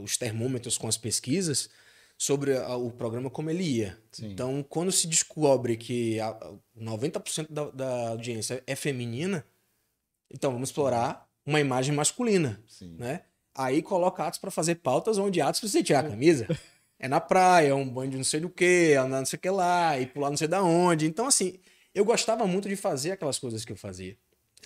os 0.00 0.16
termômetros 0.16 0.78
com 0.78 0.86
as 0.86 0.96
pesquisas 0.96 1.68
sobre 2.16 2.56
a, 2.56 2.76
o 2.76 2.92
programa 2.92 3.28
como 3.28 3.50
ele 3.50 3.64
ia. 3.64 3.98
Sim. 4.12 4.30
Então, 4.30 4.62
quando 4.62 4.92
se 4.92 5.08
descobre 5.08 5.76
que 5.76 6.20
a, 6.20 6.32
90% 6.80 7.48
da, 7.50 7.70
da 7.72 8.08
audiência 8.10 8.62
é 8.68 8.76
feminina, 8.76 9.44
então 10.30 10.52
vamos 10.52 10.68
explorar 10.68 11.23
uma 11.46 11.60
imagem 11.60 11.94
masculina, 11.94 12.62
Sim. 12.66 12.96
né? 12.98 13.22
Aí 13.54 13.82
coloca 13.82 14.24
Atos 14.24 14.38
para 14.38 14.50
fazer 14.50 14.76
pautas 14.76 15.18
onde 15.18 15.40
Atos 15.40 15.60
precisa 15.60 15.82
tirar 15.82 16.00
a 16.00 16.08
camisa. 16.08 16.46
É 16.96 17.08
na 17.08 17.20
praia, 17.20 17.68
é 17.68 17.74
um 17.74 17.86
banho 17.86 18.12
de 18.12 18.16
não 18.16 18.24
sei 18.24 18.40
do 18.40 18.48
que, 18.48 18.94
andar 18.94 19.18
não 19.18 19.26
sei 19.26 19.36
o 19.36 19.40
que 19.40 19.50
lá, 19.50 19.98
e 19.98 20.06
pular 20.06 20.30
não 20.30 20.36
sei 20.38 20.48
da 20.48 20.62
onde. 20.62 21.06
Então, 21.06 21.26
assim, 21.26 21.58
eu 21.94 22.04
gostava 22.04 22.46
muito 22.46 22.68
de 22.68 22.76
fazer 22.76 23.10
aquelas 23.10 23.38
coisas 23.38 23.64
que 23.64 23.72
eu 23.72 23.76
fazia. 23.76 24.16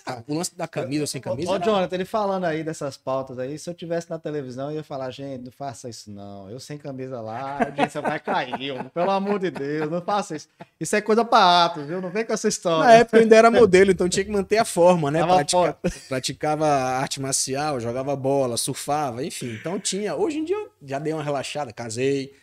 Ah, 0.09 0.23
o 0.27 0.33
lance 0.33 0.55
da 0.55 0.67
camisa 0.67 1.05
sem 1.07 1.21
camisa. 1.21 1.51
Ô, 1.51 1.55
era... 1.55 1.63
Jonathan, 1.63 1.95
ele 1.95 2.05
falando 2.05 2.45
aí 2.45 2.63
dessas 2.63 2.97
pautas 2.97 3.37
aí, 3.39 3.57
se 3.57 3.69
eu 3.69 3.73
tivesse 3.73 4.09
na 4.09 4.17
televisão, 4.17 4.69
eu 4.69 4.77
ia 4.77 4.83
falar, 4.83 5.11
gente, 5.11 5.43
não 5.45 5.51
faça 5.51 5.89
isso 5.89 6.11
não. 6.11 6.49
Eu 6.49 6.59
sem 6.59 6.77
camisa 6.77 7.21
lá, 7.21 7.57
a 7.57 7.65
audiência 7.65 8.01
vai 8.01 8.19
cair. 8.19 8.89
Pelo 8.93 9.11
amor 9.11 9.39
de 9.39 9.51
Deus, 9.51 9.89
não 9.89 10.01
faça 10.01 10.35
isso. 10.35 10.47
Isso 10.79 10.95
é 10.95 11.01
coisa 11.01 11.23
pra 11.23 11.65
ato, 11.65 11.83
viu? 11.83 12.01
Não 12.01 12.09
vem 12.09 12.25
com 12.25 12.33
essa 12.33 12.47
história. 12.47 12.85
Na 12.85 12.93
época 12.93 13.17
eu 13.17 13.21
ainda 13.21 13.35
era 13.35 13.51
modelo, 13.51 13.91
então 13.91 14.09
tinha 14.09 14.25
que 14.25 14.31
manter 14.31 14.57
a 14.57 14.65
forma, 14.65 15.11
né? 15.11 15.23
Pratica... 15.25 15.77
Praticava 16.07 16.67
arte 16.67 17.21
marcial, 17.21 17.79
jogava 17.79 18.15
bola, 18.15 18.57
surfava, 18.57 19.23
enfim. 19.23 19.53
Então 19.53 19.79
tinha. 19.79 20.15
Hoje 20.15 20.39
em 20.39 20.45
dia 20.45 20.55
eu 20.55 20.71
já 20.83 20.99
dei 20.99 21.13
uma 21.13 21.23
relaxada, 21.23 21.71
casei. 21.71 22.33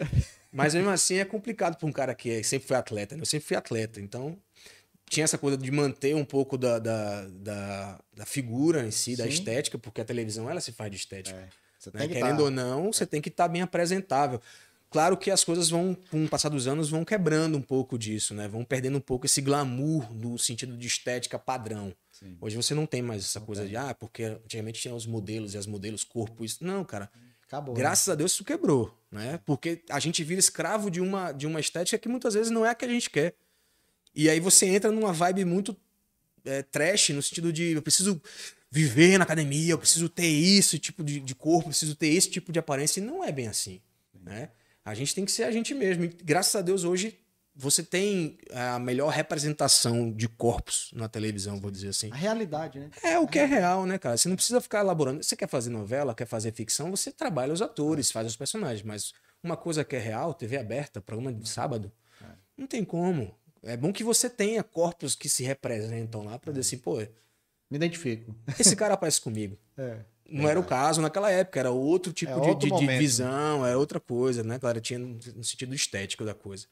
Mas 0.52 0.74
mesmo 0.74 0.88
assim 0.88 1.18
é 1.18 1.24
complicado 1.24 1.76
para 1.76 1.86
um 1.86 1.92
cara 1.92 2.14
que 2.14 2.42
sempre 2.42 2.66
foi 2.66 2.76
atleta, 2.76 3.14
né? 3.14 3.20
Eu 3.20 3.26
sempre 3.26 3.46
fui 3.46 3.56
atleta, 3.56 4.00
então 4.00 4.36
tinha 5.08 5.24
essa 5.24 5.38
coisa 5.38 5.56
de 5.56 5.70
manter 5.70 6.14
um 6.14 6.24
pouco 6.24 6.58
da, 6.58 6.78
da, 6.78 7.26
da, 7.28 8.00
da 8.14 8.26
figura 8.26 8.84
em 8.84 8.90
si, 8.90 9.12
Sim. 9.12 9.16
da 9.16 9.26
estética, 9.26 9.78
porque 9.78 10.00
a 10.00 10.04
televisão 10.04 10.50
ela 10.50 10.60
se 10.60 10.72
faz 10.72 10.90
de 10.90 10.96
estética. 10.96 11.36
É. 11.38 11.48
Né? 11.94 12.08
Querendo 12.08 12.38
tá... 12.38 12.42
ou 12.42 12.50
não, 12.50 12.92
você 12.92 13.06
tem 13.06 13.20
que 13.20 13.28
estar 13.28 13.44
tá 13.44 13.48
bem 13.48 13.62
apresentável. 13.62 14.40
Claro 14.90 15.16
que 15.16 15.30
as 15.30 15.44
coisas 15.44 15.68
vão, 15.68 15.96
com 16.10 16.24
o 16.24 16.28
passar 16.28 16.48
dos 16.48 16.66
anos, 16.66 16.88
vão 16.88 17.04
quebrando 17.04 17.58
um 17.58 17.62
pouco 17.62 17.98
disso, 17.98 18.34
né? 18.34 18.48
Vão 18.48 18.64
perdendo 18.64 18.98
um 18.98 19.00
pouco 19.00 19.26
esse 19.26 19.40
glamour 19.40 20.12
do 20.12 20.38
sentido 20.38 20.76
de 20.76 20.86
estética 20.86 21.38
padrão. 21.38 21.92
Sim. 22.10 22.36
Hoje 22.40 22.56
você 22.56 22.74
não 22.74 22.86
tem 22.86 23.02
mais 23.02 23.22
essa 23.22 23.40
não 23.40 23.46
coisa 23.46 23.62
tem. 23.62 23.70
de, 23.70 23.76
ah, 23.76 23.94
porque 23.94 24.24
antigamente 24.24 24.80
tinha 24.80 24.94
os 24.94 25.04
modelos 25.04 25.54
e 25.54 25.58
as 25.58 25.66
modelos, 25.66 26.04
corpo, 26.04 26.44
isso. 26.44 26.64
Não, 26.64 26.84
cara. 26.84 27.10
Acabou, 27.46 27.74
Graças 27.74 28.08
né? 28.08 28.12
a 28.12 28.16
Deus 28.16 28.32
isso 28.32 28.44
quebrou, 28.44 28.92
né? 29.10 29.38
Porque 29.44 29.82
a 29.88 30.00
gente 30.00 30.24
vira 30.24 30.40
escravo 30.40 30.90
de 30.90 31.00
uma, 31.00 31.30
de 31.30 31.46
uma 31.46 31.60
estética 31.60 31.98
que 31.98 32.08
muitas 32.08 32.34
vezes 32.34 32.50
não 32.50 32.66
é 32.66 32.70
a 32.70 32.74
que 32.74 32.84
a 32.84 32.88
gente 32.88 33.08
quer. 33.08 33.34
E 34.16 34.30
aí 34.30 34.40
você 34.40 34.64
entra 34.64 34.90
numa 34.90 35.12
vibe 35.12 35.44
muito 35.44 35.76
é, 36.42 36.62
trash, 36.62 37.10
no 37.10 37.22
sentido 37.22 37.52
de 37.52 37.72
eu 37.72 37.82
preciso 37.82 38.20
viver 38.70 39.18
na 39.18 39.24
academia, 39.24 39.72
eu 39.72 39.78
preciso 39.78 40.08
ter 40.08 40.26
esse 40.26 40.78
tipo 40.78 41.04
de, 41.04 41.20
de 41.20 41.34
corpo, 41.34 41.68
preciso 41.68 41.94
ter 41.94 42.08
esse 42.08 42.30
tipo 42.30 42.50
de 42.50 42.58
aparência. 42.58 42.98
E 42.98 43.02
não 43.02 43.22
é 43.22 43.30
bem 43.30 43.46
assim. 43.46 43.80
Né? 44.22 44.48
A 44.82 44.94
gente 44.94 45.14
tem 45.14 45.24
que 45.24 45.30
ser 45.30 45.44
a 45.44 45.52
gente 45.52 45.74
mesmo. 45.74 46.04
E, 46.04 46.08
graças 46.08 46.56
a 46.56 46.62
Deus, 46.62 46.82
hoje 46.82 47.18
você 47.54 47.82
tem 47.82 48.38
a 48.52 48.78
melhor 48.78 49.08
representação 49.08 50.12
de 50.12 50.28
corpos 50.28 50.90
na 50.94 51.08
televisão, 51.08 51.60
vou 51.60 51.70
dizer 51.70 51.88
assim. 51.88 52.10
A 52.10 52.16
realidade, 52.16 52.78
né? 52.78 52.90
É 53.02 53.18
o 53.18 53.26
que 53.26 53.38
é 53.38 53.44
real, 53.44 53.86
né, 53.86 53.98
cara? 53.98 54.16
Você 54.16 54.28
não 54.28 54.36
precisa 54.36 54.60
ficar 54.60 54.80
elaborando. 54.80 55.22
Você 55.22 55.36
quer 55.36 55.48
fazer 55.48 55.70
novela, 55.70 56.14
quer 56.14 56.26
fazer 56.26 56.52
ficção, 56.52 56.90
você 56.90 57.10
trabalha 57.10 57.52
os 57.52 57.62
atores, 57.62 58.10
faz 58.10 58.26
os 58.26 58.36
personagens. 58.36 58.82
Mas 58.82 59.12
uma 59.42 59.56
coisa 59.56 59.84
que 59.84 59.96
é 59.96 59.98
real, 59.98 60.34
TV 60.34 60.56
aberta, 60.58 61.00
programa 61.00 61.32
de 61.32 61.48
sábado, 61.48 61.90
é. 62.22 62.26
não 62.56 62.66
tem 62.66 62.84
como. 62.84 63.34
É 63.66 63.76
bom 63.76 63.92
que 63.92 64.04
você 64.04 64.30
tenha 64.30 64.62
corpos 64.62 65.14
que 65.14 65.28
se 65.28 65.42
representam 65.44 66.24
lá 66.24 66.38
para 66.38 66.52
dizer 66.52 66.60
assim, 66.60 66.78
pô, 66.78 66.96
Me 67.68 67.76
identifico. 67.76 68.34
Esse 68.58 68.76
cara 68.76 68.94
aparece 68.94 69.20
comigo. 69.20 69.58
É. 69.76 69.98
Não 70.28 70.48
era 70.48 70.58
o 70.58 70.64
caso 70.64 71.00
naquela 71.00 71.30
época, 71.30 71.58
era 71.60 71.70
outro 71.70 72.12
tipo 72.12 72.32
É 72.32 72.34
de- 72.40 72.48
outro 72.48 72.68
de, 72.70 72.78
de 72.86 72.98
visão, 72.98 73.64
era 73.66 73.78
outra 73.78 74.00
coisa, 74.00 74.42
né? 74.42 74.58
Claro, 74.58 74.80
tinha 74.80 74.98
no 74.98 75.18
no 75.36 75.44
sentido 75.44 75.74
estético 75.74 76.24
da 76.24 76.34
coisa. 76.34 76.66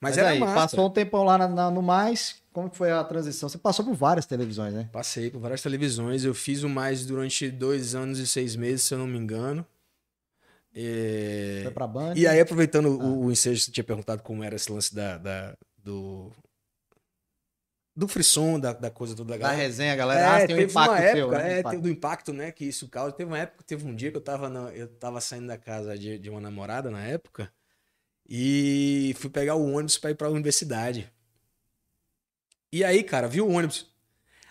Mas, 0.00 0.12
Mas, 0.12 0.18
era 0.18 0.30
aí, 0.30 0.38
massa. 0.38 0.54
passou 0.54 0.86
um 0.86 0.90
tempão 0.90 1.22
lá 1.24 1.38
na- 1.38 1.48
na- 1.48 1.70
no 1.70 1.80
Mais. 1.82 2.36
Como 2.52 2.70
foi 2.70 2.90
a 2.90 3.02
transição? 3.04 3.48
Você 3.48 3.58
passou 3.58 3.84
por 3.84 3.94
várias 3.94 4.26
televisões, 4.26 4.72
né? 4.74 4.88
Passei 4.92 5.30
por 5.30 5.38
várias 5.40 5.60
televisões. 5.62 6.24
Eu 6.24 6.34
fiz 6.34 6.62
o 6.62 6.68
mais 6.68 7.04
durante 7.06 7.50
dois 7.50 7.94
anos 7.94 8.18
e 8.18 8.26
seis 8.26 8.54
meses, 8.56 8.82
se 8.84 8.94
eu 8.94 8.98
não 8.98 9.06
me 9.06 9.18
engano. 9.18 9.66
É, 10.74 11.60
Foi 11.64 11.72
pra 11.72 11.86
Band. 11.86 12.14
E 12.16 12.26
aí, 12.26 12.40
aproveitando 12.40 12.88
Ah. 13.00 13.04
o, 13.04 13.26
o 13.26 13.32
ensejo, 13.32 13.60
você 13.62 13.70
tinha 13.70 13.84
perguntado 13.84 14.22
como 14.22 14.42
era 14.42 14.56
esse 14.56 14.70
lance 14.70 14.94
da, 14.94 15.16
da- 15.18 15.56
do. 15.84 16.32
Do 17.96 18.08
frisson, 18.08 18.58
da, 18.58 18.72
da 18.72 18.90
coisa 18.90 19.14
toda 19.14 19.38
da 19.38 19.46
Da 19.50 19.52
resenha, 19.52 19.94
galera. 19.94 20.36
ah, 20.42 20.46
tem 20.48 20.56
um 20.56 20.60
impacto 20.60 20.96
seu, 20.96 21.04
época, 21.32 21.38
né? 21.38 21.54
é, 21.54 21.60
Impacto. 21.60 21.80
do 21.80 21.88
impacto, 21.88 22.32
né, 22.32 22.50
que 22.50 22.64
isso 22.64 22.88
causa. 22.88 23.12
Teve 23.12 23.30
uma 23.30 23.38
época, 23.38 23.62
teve 23.64 23.86
um 23.86 23.94
dia 23.94 24.10
que 24.10 24.16
eu 24.16 24.20
tava, 24.20 24.48
na- 24.48 24.70
eu 24.74 24.88
tava 24.88 25.20
saindo 25.20 25.46
da 25.46 25.56
casa 25.56 25.96
de, 25.96 26.18
de 26.18 26.28
uma 26.28 26.40
namorada 26.40 26.90
na 26.90 27.04
época 27.04 27.52
e 28.28 29.14
fui 29.18 29.30
pegar 29.30 29.54
o 29.54 29.70
ônibus 29.72 29.96
pra 29.96 30.10
ir 30.10 30.16
pra 30.16 30.28
universidade. 30.28 31.08
E 32.72 32.82
aí, 32.82 33.04
cara, 33.04 33.28
viu 33.28 33.46
o 33.46 33.52
ônibus. 33.52 33.86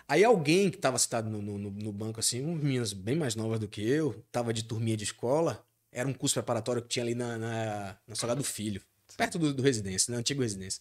Aí 0.08 0.24
alguém 0.24 0.70
que 0.70 0.78
tava 0.78 0.98
sentado 0.98 1.28
no, 1.28 1.42
no, 1.42 1.58
no- 1.58 1.70
no 1.70 1.92
banco, 1.92 2.20
assim, 2.20 2.42
umas 2.42 2.62
meninas 2.62 2.92
bem 2.94 3.14
mais 3.16 3.34
novas 3.34 3.60
do 3.60 3.68
que 3.68 3.86
eu, 3.86 4.24
tava 4.32 4.54
de 4.54 4.64
turminha 4.64 4.96
de 4.96 5.04
escola, 5.04 5.62
era 5.92 6.08
um 6.08 6.14
curso 6.14 6.34
preparatório 6.34 6.80
que 6.80 6.88
tinha 6.88 7.04
ali 7.04 7.14
na, 7.14 7.36
na, 7.36 7.96
na 8.06 8.14
Salgado 8.14 8.42
Filho, 8.42 8.80
perto 9.18 9.38
do, 9.38 9.52
do 9.52 9.62
residência, 9.62 10.10
na 10.12 10.18
antiga 10.18 10.42
residência. 10.42 10.80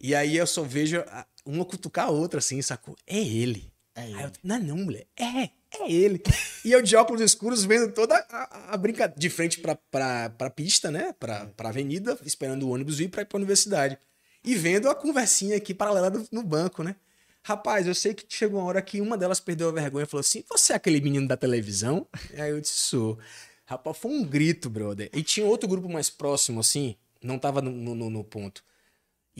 E 0.00 0.14
aí 0.14 0.36
eu 0.36 0.46
só 0.46 0.62
vejo 0.62 1.02
uma 1.44 1.64
cutucar 1.64 2.06
a 2.06 2.10
outra, 2.10 2.38
assim, 2.38 2.60
sacou? 2.62 2.96
É 3.06 3.18
ele. 3.18 3.70
É 3.94 4.02
Aí 4.02 4.12
ele. 4.12 4.22
eu, 4.22 4.30
não, 4.44 4.58
não, 4.60 4.76
mulher. 4.76 5.06
É, 5.16 5.50
é 5.82 5.90
ele. 5.92 6.22
E 6.64 6.72
eu 6.72 6.82
de 6.82 6.94
óculos 6.96 7.20
escuros 7.22 7.64
vendo 7.64 7.92
toda 7.92 8.14
a, 8.30 8.74
a 8.74 8.76
brincadeira. 8.76 9.18
De 9.18 9.30
frente 9.30 9.58
pra, 9.60 9.74
pra, 9.74 10.28
pra 10.30 10.50
pista, 10.50 10.90
né? 10.90 11.14
Pra, 11.18 11.46
pra 11.56 11.70
avenida, 11.70 12.18
esperando 12.24 12.64
o 12.64 12.70
ônibus 12.70 13.00
ir 13.00 13.08
pra 13.08 13.22
ir 13.22 13.24
pra 13.24 13.38
universidade. 13.38 13.96
E 14.44 14.54
vendo 14.54 14.88
a 14.90 14.94
conversinha 14.94 15.56
aqui 15.56 15.72
paralela 15.72 16.10
do- 16.10 16.28
no 16.30 16.42
banco, 16.42 16.82
né? 16.82 16.94
Rapaz, 17.42 17.86
eu 17.86 17.94
sei 17.94 18.12
que 18.12 18.24
chegou 18.28 18.60
uma 18.60 18.66
hora 18.68 18.82
que 18.82 19.00
uma 19.00 19.16
delas 19.16 19.40
perdeu 19.40 19.68
a 19.68 19.72
vergonha 19.72 20.04
e 20.04 20.06
falou 20.06 20.20
assim: 20.20 20.44
Você 20.50 20.72
é 20.72 20.76
aquele 20.76 21.00
menino 21.00 21.26
da 21.26 21.36
televisão? 21.36 22.06
E 22.34 22.40
aí 22.40 22.50
eu 22.50 22.60
disse: 22.60 22.74
Sou. 22.76 23.18
Rapaz, 23.64 23.96
foi 23.96 24.10
um 24.10 24.24
grito, 24.24 24.68
brother. 24.68 25.08
E 25.14 25.22
tinha 25.22 25.46
outro 25.46 25.68
grupo 25.68 25.88
mais 25.88 26.10
próximo, 26.10 26.60
assim, 26.60 26.96
não 27.22 27.38
tava 27.38 27.62
no, 27.62 27.70
no, 27.70 28.10
no 28.10 28.24
ponto. 28.24 28.62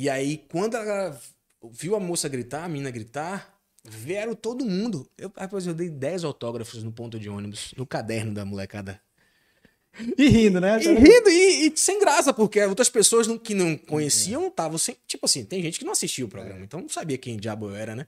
E 0.00 0.08
aí, 0.08 0.44
quando 0.48 0.76
ela 0.76 1.20
viu 1.72 1.96
a 1.96 2.00
moça 2.00 2.28
gritar, 2.28 2.62
a 2.64 2.68
menina 2.68 2.88
gritar, 2.88 3.52
vieram 3.84 4.32
todo 4.32 4.64
mundo. 4.64 5.10
Eu, 5.18 5.32
rapaz, 5.36 5.66
eu 5.66 5.74
dei 5.74 5.90
10 5.90 6.22
autógrafos 6.22 6.84
no 6.84 6.92
ponto 6.92 7.18
de 7.18 7.28
ônibus, 7.28 7.74
no 7.76 7.84
caderno 7.84 8.32
da 8.32 8.44
molecada. 8.44 9.00
E 10.16 10.28
rindo, 10.28 10.60
né? 10.60 10.78
E 10.80 10.94
rindo 10.94 11.28
e, 11.28 11.66
e 11.66 11.76
sem 11.76 11.98
graça, 11.98 12.32
porque 12.32 12.62
outras 12.64 12.88
pessoas 12.88 13.26
não- 13.26 13.36
que 13.36 13.54
não 13.54 13.76
conheciam 13.76 14.46
estavam 14.46 14.78
sem. 14.78 14.96
Tipo 15.04 15.26
assim, 15.26 15.44
tem 15.44 15.60
gente 15.60 15.80
que 15.80 15.84
não 15.84 15.90
assistia 15.90 16.24
o 16.24 16.28
programa, 16.28 16.60
então 16.62 16.80
não 16.80 16.88
sabia 16.88 17.18
quem 17.18 17.36
diabo 17.36 17.68
eu 17.70 17.74
era, 17.74 17.96
né? 17.96 18.06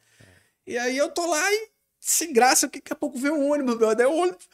E 0.64 0.78
aí 0.78 0.96
eu 0.96 1.08
tô 1.08 1.26
lá 1.26 1.52
e 1.52 1.70
sem 1.98 2.32
graça, 2.32 2.68
que 2.68 2.78
daqui 2.78 2.92
a 2.92 2.96
pouco 2.96 3.18
veio 3.18 3.34
um 3.34 3.50
ônibus, 3.50 3.76
brother. 3.76 4.06
O 4.08 4.14
ônibus. 4.16 4.48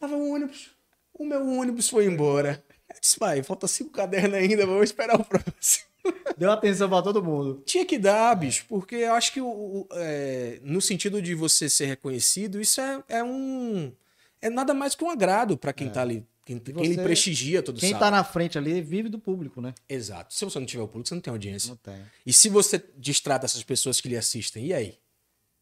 Tava 0.00 0.16
um 0.16 0.32
ônibus. 0.34 0.70
O 1.14 1.24
meu 1.24 1.46
ônibus 1.46 1.88
foi 1.88 2.06
embora. 2.06 2.64
Eu 2.92 3.00
disse, 3.00 3.16
pai, 3.16 3.40
falta 3.44 3.68
cinco 3.68 3.90
cadernos 3.90 4.34
ainda, 4.34 4.66
vou 4.66 4.82
esperar 4.82 5.14
o 5.20 5.24
próximo. 5.24 5.84
Deu 6.38 6.50
atenção 6.50 6.88
pra 6.88 7.02
todo 7.02 7.22
mundo. 7.22 7.62
Tinha 7.66 7.84
que 7.84 7.98
dar, 7.98 8.34
bicho, 8.34 8.64
porque 8.68 8.94
eu 8.96 9.14
acho 9.14 9.32
que 9.32 9.40
o, 9.40 9.46
o- 9.46 9.88
é, 9.92 10.58
no 10.62 10.80
sentido 10.80 11.20
de 11.20 11.34
você 11.34 11.68
ser 11.68 11.86
reconhecido, 11.86 12.60
isso 12.60 12.80
é, 12.80 13.02
é 13.08 13.22
um. 13.24 13.92
É 14.40 14.48
nada 14.48 14.72
mais 14.72 14.94
que 14.94 15.04
um 15.04 15.10
agrado 15.10 15.56
pra 15.58 15.72
quem 15.72 15.90
tá 15.90 16.00
ali. 16.00 16.26
Quem, 16.46 16.58
quem 16.58 16.74
lhe 16.88 16.94
você- 16.94 17.02
prestigia 17.02 17.62
todo 17.62 17.78
Quem 17.78 17.90
sábado. 17.90 18.04
tá 18.10 18.10
na 18.16 18.24
frente 18.24 18.56
ali 18.56 18.80
vive 18.80 19.08
do 19.08 19.18
público, 19.18 19.60
né? 19.60 19.74
Exato. 19.88 20.32
Se 20.34 20.44
você 20.44 20.58
não 20.58 20.66
tiver 20.66 20.82
o 20.82 20.88
público, 20.88 21.08
você 21.08 21.14
não 21.14 21.20
tem 21.22 21.30
audiência. 21.30 21.68
Não 21.68 21.76
tem. 21.76 22.00
E 22.26 22.32
se 22.32 22.48
você 22.48 22.82
distrata 22.96 23.44
essas 23.44 23.62
pessoas 23.62 24.00
que 24.00 24.08
lhe 24.08 24.16
assistem, 24.16 24.66
e 24.66 24.72
aí? 24.74 24.98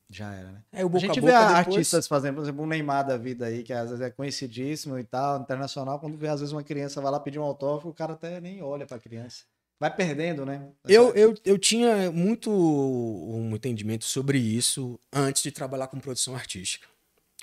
Já 0.08 0.32
era, 0.32 0.50
né? 0.52 0.62
É 0.72 0.82
o 0.84 0.86
A 0.86 0.88
boca 0.88 1.00
gente 1.00 1.18
a 1.18 1.22
vê 1.22 1.26
boca 1.32 1.38
a- 1.38 1.48
depois. 1.58 1.66
artistas 1.76 2.06
fazendo, 2.08 2.36
por 2.36 2.42
exemplo, 2.42 2.62
um 2.62 2.66
Neymar 2.66 3.06
da 3.06 3.18
vida 3.18 3.44
aí, 3.46 3.62
que 3.62 3.72
às 3.74 3.90
vezes 3.90 4.00
é 4.02 4.08
conhecidíssimo 4.10 4.98
e 4.98 5.04
tal, 5.04 5.40
internacional, 5.42 5.98
quando 5.98 6.16
vê 6.16 6.28
às 6.28 6.40
vezes 6.40 6.52
uma 6.52 6.62
criança 6.62 7.02
vai 7.02 7.12
lá 7.12 7.20
pedir 7.20 7.38
um 7.38 7.42
autógrafo, 7.42 7.88
o 7.90 7.92
cara 7.92 8.14
até 8.14 8.40
nem 8.40 8.62
olha 8.62 8.86
pra 8.86 8.98
criança. 8.98 9.44
Vai 9.80 9.94
perdendo, 9.94 10.44
né? 10.44 10.72
Eu, 10.84 11.14
eu, 11.14 11.34
eu 11.44 11.56
tinha 11.56 12.10
muito 12.10 12.50
um 12.50 13.54
entendimento 13.54 14.04
sobre 14.04 14.38
isso 14.38 14.98
antes 15.12 15.42
de 15.42 15.52
trabalhar 15.52 15.86
com 15.86 16.00
produção 16.00 16.34
artística. 16.34 16.88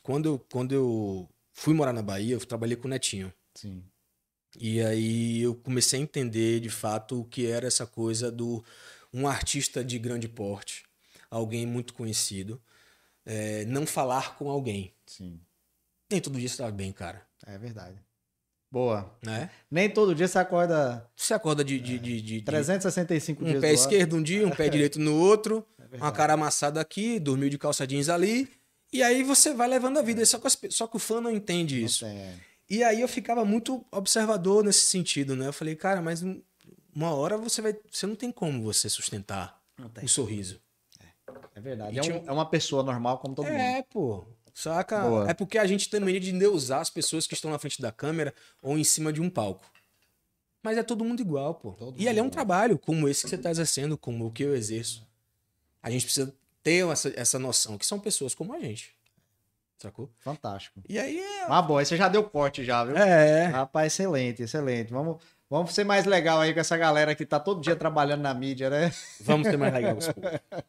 Quando 0.04 0.26
eu, 0.26 0.46
quando 0.52 0.76
eu 0.76 1.30
fui 1.54 1.74
morar 1.74 1.94
na 1.94 2.02
Bahia, 2.02 2.36
eu 2.36 2.46
trabalhei 2.46 2.76
com 2.76 2.88
o 2.88 2.92
Netinho. 2.92 3.34
Sim. 3.54 3.84
E 4.60 4.82
aí 4.82 5.42
eu 5.42 5.56
comecei 5.56 6.00
a 6.00 6.04
entender 6.04 6.60
de 6.60 6.70
fato 6.70 7.22
o 7.22 7.26
que 7.26 7.48
era 7.48 7.68
essa 7.68 7.86
coisa 7.88 8.32
do 8.32 8.64
um 9.14 9.28
artista 9.28 9.84
de 9.84 9.98
grande 9.98 10.28
porte, 10.28 10.84
alguém 11.30 11.66
muito 11.66 11.94
conhecido, 11.94 12.62
é, 13.26 13.64
não 13.66 13.88
falar 13.88 14.38
com 14.38 14.50
alguém. 14.50 14.94
Sim. 15.06 15.40
Nem 16.12 16.20
todo 16.20 16.38
dia 16.38 16.50
tá 16.50 16.70
bem, 16.70 16.92
cara. 16.92 17.26
É 17.46 17.58
verdade. 17.58 18.05
Boa. 18.76 19.10
Né? 19.24 19.50
Nem 19.72 19.90
todo 19.90 20.14
dia 20.14 20.28
você 20.28 20.38
acorda 20.38 21.10
Você 21.16 21.34
acorda 21.34 21.64
de, 21.64 21.80
de, 21.80 21.98
de, 21.98 22.20
de- 22.22 22.40
de 22.40 22.42
365 22.42 23.46
dias 23.46 23.58
um 23.58 23.62
pé 23.62 23.72
esquerdo 23.72 24.18
um 24.18 24.22
dia, 24.22 24.46
um 24.46 24.52
pé 24.52 24.68
direito 24.68 25.00
no 25.00 25.16
outro, 25.18 25.66
É 25.80 25.84
uma 25.84 25.88
verdade. 25.92 26.16
cara 26.18 26.34
amassada 26.34 26.82
aqui, 26.82 27.18
dormiu 27.18 27.48
de 27.50 27.58
calça 27.58 27.88
jeans 27.88 28.10
ali, 28.10 28.50
e 28.92 29.02
aí 29.02 29.24
você 29.24 29.54
vai 29.54 29.70
levando 29.70 29.98
a 29.98 30.02
vida. 30.02 30.26
Só 30.26 30.38
que, 30.40 30.48
as 30.48 30.58
só 30.72 30.88
que 30.88 30.98
o 30.98 31.00
fã 31.00 31.22
não 31.22 31.32
entende 31.32 31.80
Não 31.80 31.86
isso. 31.86 32.04
tem, 32.04 32.18
é. 32.18 32.34
E 32.70 32.84
aí 32.84 33.00
eu 33.00 33.08
ficava 33.08 33.46
muito 33.46 33.86
observador 33.94 34.62
nesse 34.66 34.88
sentido, 34.88 35.38
né? 35.38 35.48
Eu 35.48 35.54
falei, 35.54 35.76
cara, 35.78 36.02
mas 36.02 36.22
um- 36.22 36.42
uma 36.94 37.14
hora 37.14 37.38
você 37.38 37.62
vai. 37.62 37.78
Você 37.90 38.06
não 38.06 38.16
tem 38.16 38.30
como 38.30 38.62
você 38.62 38.90
sustentar 38.90 39.58
um 40.04 40.08
sorriso. 40.08 40.60
É 41.56 41.62
verdade. 41.62 41.96
E 41.96 42.00
É, 42.00 42.04
um- 42.14 42.24
é 42.28 42.32
uma 42.34 42.50
pessoa 42.50 42.84
normal 42.84 43.20
como 43.20 43.34
todo 43.36 43.46
mundo. 43.46 43.56
É, 43.58 43.82
pô. 43.84 44.26
Saca? 44.56 45.02
Boa. 45.02 45.30
É 45.30 45.34
porque 45.34 45.58
a 45.58 45.68
gente 45.68 45.90
tem 45.90 46.00
mania 46.00 46.20
de 46.20 46.34
endeusar 46.34 46.80
as 46.80 46.90
pessoas 46.90 47.28
que 47.28 47.34
estão 47.34 47.52
na 47.52 47.60
frente 47.60 47.82
da 47.82 47.92
câmera 47.92 48.34
ou 48.62 48.78
em 48.78 48.86
cima 48.86 49.12
de 49.12 49.20
um 49.20 49.30
palco. 49.30 49.70
Mas 50.64 50.78
é 50.78 50.84
todo 50.84 51.04
mundo 51.04 51.20
igual, 51.20 51.56
pô. 51.56 51.74
Todo 51.74 52.02
e 52.02 52.08
ali 52.08 52.20
é 52.20 52.24
um 52.24 52.30
trabalho 52.30 52.80
como 52.80 53.10
esse 53.10 53.24
que 53.24 53.30
você 53.30 53.36
está 53.36 53.52
exercendo, 53.52 53.98
como 53.98 54.26
o 54.26 54.32
que 54.32 54.44
eu 54.44 54.56
exerço. 54.56 55.06
A 55.84 55.92
gente 55.92 56.06
precisa 56.06 56.34
ter 56.64 56.88
essa, 56.88 57.14
essa 57.18 57.38
noção 57.38 57.78
que 57.78 57.86
são 57.86 58.00
pessoas 58.00 58.34
como 58.34 58.54
a 58.54 58.60
gente. 58.60 58.96
Sacou? 59.78 60.10
Fantástico. 60.20 60.80
E 60.88 60.98
aí 60.98 61.20
é. 61.20 61.44
Ah, 61.50 61.62
bom, 61.62 61.78
aí 61.78 61.86
você 61.86 61.98
já 61.98 62.08
deu 62.08 62.24
corte 62.24 62.64
já, 62.64 62.86
viu? 62.86 62.96
É. 62.96 63.48
Rapaz, 63.48 63.92
excelente, 63.92 64.42
excelente. 64.42 64.92
Vamos, 64.92 65.22
vamos 65.50 65.74
ser 65.74 65.84
mais 65.84 66.06
legal 66.06 66.40
aí 66.40 66.54
com 66.54 66.60
essa 66.60 66.78
galera 66.78 67.16
que 67.16 67.26
tá 67.26 67.40
todo 67.40 67.62
dia 67.62 67.76
trabalhando 67.76 68.22
na 68.22 68.34
mídia, 68.34 68.70
né? 68.70 68.92
Vamos 69.22 69.48
ter 69.48 69.58
mais 69.58 69.74
legal. 69.74 69.98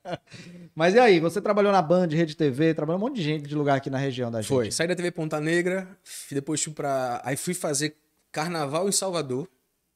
Mas 0.75 0.95
e 0.95 0.99
aí, 0.99 1.21
você 1.21 1.41
trabalhou 1.41 1.73
na 1.73 1.83
Band, 1.83 2.09
Rede 2.09 2.37
TV, 2.37 2.75
trabalhou 2.75 3.01
um 3.01 3.05
monte 3.05 3.17
de 3.17 3.23
gente 3.23 3.47
de 3.47 3.55
lugar 3.55 3.77
aqui 3.77 3.91
na 3.91 3.99
região 3.99 4.31
da 4.31 4.41
gente. 4.41 4.49
Foi. 4.49 4.71
Saí 4.71 4.87
da 4.87 4.95
TV 4.95 5.11
Ponta 5.11 5.41
Negra, 5.41 5.89
depois 6.31 6.63
fui 6.63 6.73
pra. 6.73 7.21
Aí 7.25 7.37
fui 7.37 7.55
fazer 7.55 7.97
carnaval 8.31 8.89
em 8.89 8.93
Salvador, 8.93 9.49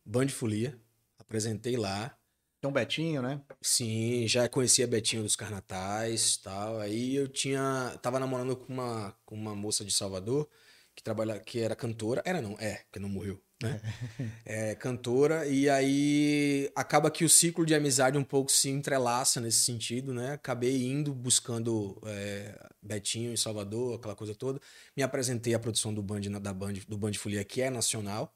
Band 0.04 0.28
Folia. 0.28 0.78
Apresentei 1.18 1.76
lá. 1.76 2.14
Tem 2.60 2.68
um 2.68 2.72
Betinho, 2.72 3.22
né? 3.22 3.40
Sim, 3.62 4.28
já 4.28 4.46
conhecia 4.46 4.86
Betinho 4.86 5.22
dos 5.22 5.34
Carnatais 5.34 6.34
e 6.34 6.42
tal. 6.42 6.78
Aí 6.78 7.16
eu 7.16 7.26
tinha. 7.26 7.96
Tava 8.02 8.18
namorando 8.18 8.54
com 8.54 8.72
uma, 8.72 9.16
com 9.24 9.34
uma 9.34 9.54
moça 9.54 9.82
de 9.82 9.92
Salvador 9.92 10.46
que 10.94 11.02
trabalha, 11.02 11.38
que 11.40 11.58
era 11.60 11.74
cantora. 11.74 12.22
Era 12.24 12.42
não, 12.42 12.56
é, 12.60 12.82
porque 12.84 12.98
não 12.98 13.08
morreu, 13.08 13.40
né? 13.62 13.80
É, 14.44 14.74
cantora. 14.74 15.46
E 15.46 15.68
aí 15.68 16.70
acaba 16.74 17.10
que 17.10 17.24
o 17.24 17.28
ciclo 17.28 17.64
de 17.64 17.74
amizade 17.74 18.18
um 18.18 18.24
pouco 18.24 18.50
se 18.50 18.68
entrelaça 18.68 19.40
nesse 19.40 19.58
sentido, 19.58 20.12
né? 20.12 20.32
Acabei 20.32 20.86
indo 20.86 21.14
buscando 21.14 22.00
é, 22.06 22.58
Betinho 22.82 23.32
em 23.32 23.36
Salvador, 23.36 23.96
aquela 23.96 24.16
coisa 24.16 24.34
toda. 24.34 24.60
Me 24.96 25.02
apresentei 25.02 25.54
à 25.54 25.58
produção 25.58 25.94
do 25.94 26.02
Band, 26.02 26.20
da 26.20 26.52
Band, 26.52 26.74
do 26.88 26.98
Band 26.98 27.14
Folia, 27.14 27.44
que 27.44 27.60
é 27.60 27.70
nacional. 27.70 28.34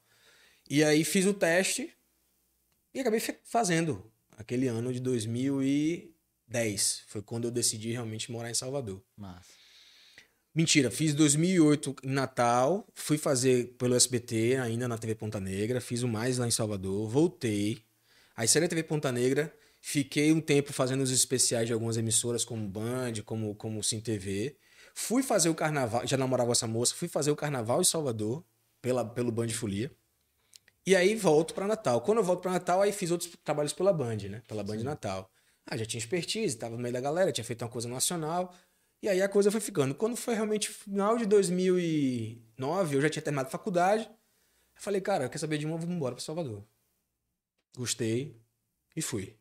E 0.69 0.83
aí 0.83 1.03
fiz 1.03 1.25
o 1.25 1.33
teste 1.33 1.93
e 2.93 2.99
acabei 2.99 3.21
fazendo 3.43 4.11
aquele 4.37 4.67
ano 4.67 4.93
de 4.93 4.99
2010. 4.99 7.03
Foi 7.07 7.21
quando 7.21 7.45
eu 7.45 7.51
decidi 7.51 7.91
realmente 7.91 8.31
morar 8.31 8.49
em 8.49 8.55
Salvador. 8.55 9.03
Massa. 9.17 9.64
Mentira, 10.55 10.89
fiz 10.89 11.13
2008 11.13 11.97
em 12.01 12.11
Natal, 12.11 12.87
fui 12.93 13.17
fazer 13.17 13.75
pelo 13.77 13.93
SBT, 13.93 14.55
ainda 14.55 14.87
na 14.87 14.97
TV 14.97 15.13
Ponta 15.13 15.37
Negra, 15.37 15.81
fiz 15.81 16.01
o 16.01 16.07
mais 16.07 16.37
lá 16.37 16.47
em 16.47 16.51
Salvador, 16.51 17.09
voltei. 17.09 17.83
Aí 18.37 18.47
saí 18.47 18.61
da 18.61 18.67
TV 18.69 18.81
Ponta 18.83 19.11
Negra, 19.11 19.53
fiquei 19.81 20.31
um 20.31 20.39
tempo 20.39 20.71
fazendo 20.71 21.01
os 21.01 21.11
especiais 21.11 21.67
de 21.67 21.73
algumas 21.73 21.97
emissoras 21.97 22.45
como 22.45 22.65
Band, 22.69 23.15
como, 23.25 23.53
como 23.55 23.83
Sim 23.83 23.99
TV. 23.99 24.55
Fui 24.93 25.21
fazer 25.21 25.49
o 25.49 25.55
carnaval, 25.55 26.07
já 26.07 26.15
namorava 26.15 26.53
essa 26.53 26.65
moça, 26.65 26.95
fui 26.95 27.09
fazer 27.09 27.31
o 27.31 27.35
carnaval 27.35 27.81
em 27.81 27.83
Salvador, 27.83 28.41
pela, 28.81 29.03
pelo 29.03 29.33
Band 29.33 29.49
Folia. 29.49 29.91
E 30.85 30.95
aí 30.95 31.15
volto 31.15 31.53
para 31.53 31.67
Natal. 31.67 31.99
Quando 31.99 32.19
eu 32.19 32.23
volto 32.23 32.43
para 32.43 32.51
Natal, 32.51 32.81
aí 32.81 32.93
fiz 32.93 33.11
outros 33.11 33.29
trabalhos 33.43 33.73
pela 33.73 33.91
Band, 33.91 34.29
né? 34.29 34.41
Pela 34.47 34.63
Band 34.63 34.77
Natal. 34.83 35.29
Ah, 35.65 35.75
já 35.75 35.85
tinha 35.85 35.99
expertise, 35.99 36.55
tava 36.55 36.77
no 36.77 36.81
meio 36.81 36.93
da 36.93 37.01
galera, 37.01 37.31
tinha 37.31 37.43
feito 37.43 37.63
uma 37.63 37.69
coisa 37.69 37.89
nacional. 37.89 38.55
E 39.05 39.07
aí 39.07 39.21
a 39.21 39.29
coisa 39.29 39.51
foi 39.51 39.61
ficando. 39.61 39.93
Quando 39.93 40.15
foi 40.15 40.33
realmente 40.33 40.67
final 40.67 41.15
de 41.15 41.27
2009, 41.27 42.95
eu 42.95 43.01
já 43.01 43.07
tinha 43.07 43.21
terminado 43.21 43.49
a 43.49 43.51
faculdade. 43.51 44.05
Eu 44.05 44.81
falei, 44.81 44.99
cara, 44.99 45.29
quer 45.29 45.37
saber 45.37 45.59
de 45.59 45.65
uma? 45.67 45.77
Vamos 45.77 45.95
embora 45.95 46.15
para 46.15 46.23
Salvador. 46.23 46.63
Gostei 47.77 48.35
e 48.95 49.03
fui. 49.03 49.37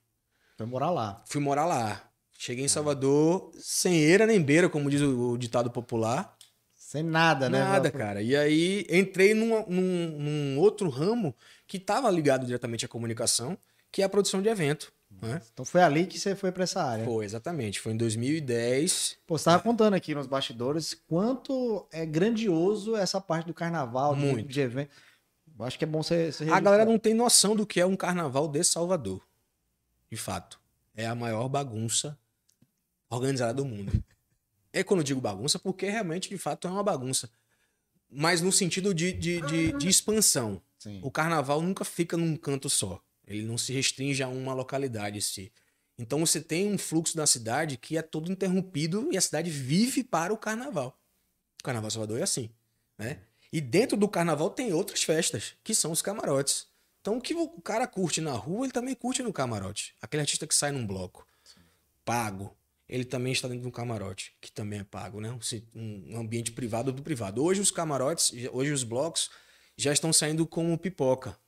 Foi 0.59 0.67
morar 0.67 0.91
lá. 0.91 1.25
Fui 1.27 1.41
morar 1.41 1.65
lá. 1.65 2.13
Cheguei 2.33 2.63
em 2.63 2.69
Salvador 2.69 3.53
sem 3.59 4.01
eira 4.01 4.27
nem 4.27 4.39
beira, 4.39 4.69
como 4.69 4.91
diz 4.91 5.01
o, 5.01 5.39
ditado 5.39 5.71
popular. 5.71 6.37
Sem 6.75 7.03
nada, 7.03 7.49
né? 7.49 7.61
Nada, 7.61 7.91
cara. 7.91 8.21
E 8.21 8.37
aí 8.37 8.87
entrei 8.91 9.33
num, 9.33 9.65
num, 9.67 10.19
num 10.19 10.59
outro 10.59 10.91
ramo 10.91 11.35
que 11.67 11.79
estava 11.79 12.11
ligado 12.11 12.45
diretamente 12.45 12.85
à 12.85 12.89
comunicação, 12.89 13.57
que 13.91 14.03
é 14.03 14.05
a 14.05 14.11
produção 14.11 14.43
de 14.43 14.49
evento. 14.51 14.93
Né? 15.23 15.41
Então 15.53 15.65
foi 15.65 15.83
ali 15.83 16.07
que 16.07 16.19
você 16.19 16.35
foi 16.35 16.53
para 16.53 16.65
essa 16.65 16.83
área. 16.83 17.05
Foi, 17.05 17.25
exatamente. 17.25 17.81
Foi 17.81 17.93
em 17.93 17.97
2010. 17.97 19.19
Pô, 19.27 19.39
você 19.39 19.45
tava 19.45 19.63
contando 19.63 19.95
aqui 19.95 20.15
nos 20.15 20.27
bastidores 20.27 20.95
quanto 21.07 21.87
é 21.93 22.05
grandioso 22.05 22.97
essa 22.97 23.21
parte 23.21 23.47
do 23.47 23.55
carnaval, 23.55 24.15
Muito. 24.15 24.49
de 24.49 24.61
evento. 24.61 24.91
Acho 25.61 25.79
que 25.79 25.85
é 25.85 25.87
bom 25.87 26.03
você, 26.03 26.33
você 26.33 26.49
A 26.51 26.61
galera 26.61 26.85
não 26.85 26.99
tem 26.99 27.15
noção 27.15 27.55
do 27.55 27.67
que 27.67 27.81
é 27.81 27.87
um 27.87 27.97
carnaval 27.97 28.49
de 28.49 28.63
Salvador. 28.65 29.23
De 30.11 30.17
fato. 30.17 30.61
É 30.95 31.07
a 31.07 31.15
maior 31.15 31.49
bagunça 31.49 32.19
organizada 33.09 33.55
do 33.55 33.65
mundo. 33.65 33.93
É 34.73 34.83
quando 34.83 35.01
eu 35.01 35.05
digo 35.05 35.21
bagunça, 35.21 35.59
porque 35.59 35.89
realmente, 35.89 36.29
de 36.29 36.37
fato, 36.37 36.67
é 36.67 36.71
uma 36.71 36.83
bagunça. 36.83 37.31
Mas 38.11 38.41
no 38.41 38.53
sentido 38.53 38.93
de, 38.93 39.13
de, 39.13 39.41
de, 39.43 39.73
de 39.73 39.89
expansão. 39.89 40.61
Sim. 40.79 41.01
O 41.03 41.11
carnaval 41.11 41.63
nunca 41.63 41.85
fica 41.85 42.17
num 42.17 42.37
canto 42.37 42.69
só. 42.69 43.01
Ele 43.27 43.43
não 43.43 43.57
se 43.57 43.73
restringe 43.73 44.23
a 44.23 44.29
uma 44.29 44.53
localidade 44.53 45.19
em 45.19 45.21
si. 45.21 45.53
Então 45.99 46.19
você 46.21 46.41
tem 46.41 46.73
um 46.73 46.79
fluxo 46.79 47.17
da 47.17 47.27
cidade 47.27 47.77
que 47.77 47.97
é 47.97 48.03
todo 48.03 48.31
interrompido 48.31 49.09
e 49.13 49.17
a 49.17 49.21
cidade 49.21 49.51
vive 49.51 50.03
para 50.03 50.33
o 50.33 50.37
carnaval. 50.37 50.99
O 51.61 51.65
carnaval 51.65 51.91
Salvador 51.91 52.19
é 52.19 52.23
assim, 52.23 52.51
né? 52.99 53.21
E 53.53 53.61
dentro 53.61 53.97
do 53.97 54.09
carnaval 54.09 54.51
tem 54.51 54.73
outras 54.73 55.05
festas, 55.05 55.55
que 55.63 55.75
são 55.75 55.93
os 55.93 56.03
camarotes. 56.03 56.67
Então 57.01 57.19
o 57.19 57.21
que 57.21 57.35
o 57.35 57.49
cara 57.61 57.87
curte 57.87 58.21
na 58.21 58.33
rua, 58.33 58.67
ele 58.67 58.73
também 58.73 58.95
curte 58.95 59.23
no 59.23 59.33
camarote. 59.33 59.95
Aquele 60.03 60.23
artista 60.23 60.47
que 60.47 60.55
sai 60.55 60.73
num 60.73 60.87
bloco, 60.87 61.27
pago, 62.05 62.57
ele 62.89 63.05
também 63.05 63.33
está 63.33 63.47
dentro 63.47 63.63
de 63.63 63.69
um 63.69 63.71
camarote, 63.71 64.35
que 64.41 64.51
também 64.51 64.81
é 64.81 64.85
pago, 64.85 65.21
né? 65.21 65.39
Um 65.75 66.19
ambiente 66.19 66.51
privado 66.51 66.93
do 66.93 67.03
privado. 67.03 67.43
Hoje 67.43 67.61
os 67.61 67.71
camarotes, 67.71 68.33
hoje 68.53 68.73
os 68.73 68.83
blocos 68.83 69.31
já 69.77 69.93
estão 69.93 70.13
saindo 70.13 70.47
como 70.47 70.77
pipoca, 70.77 71.39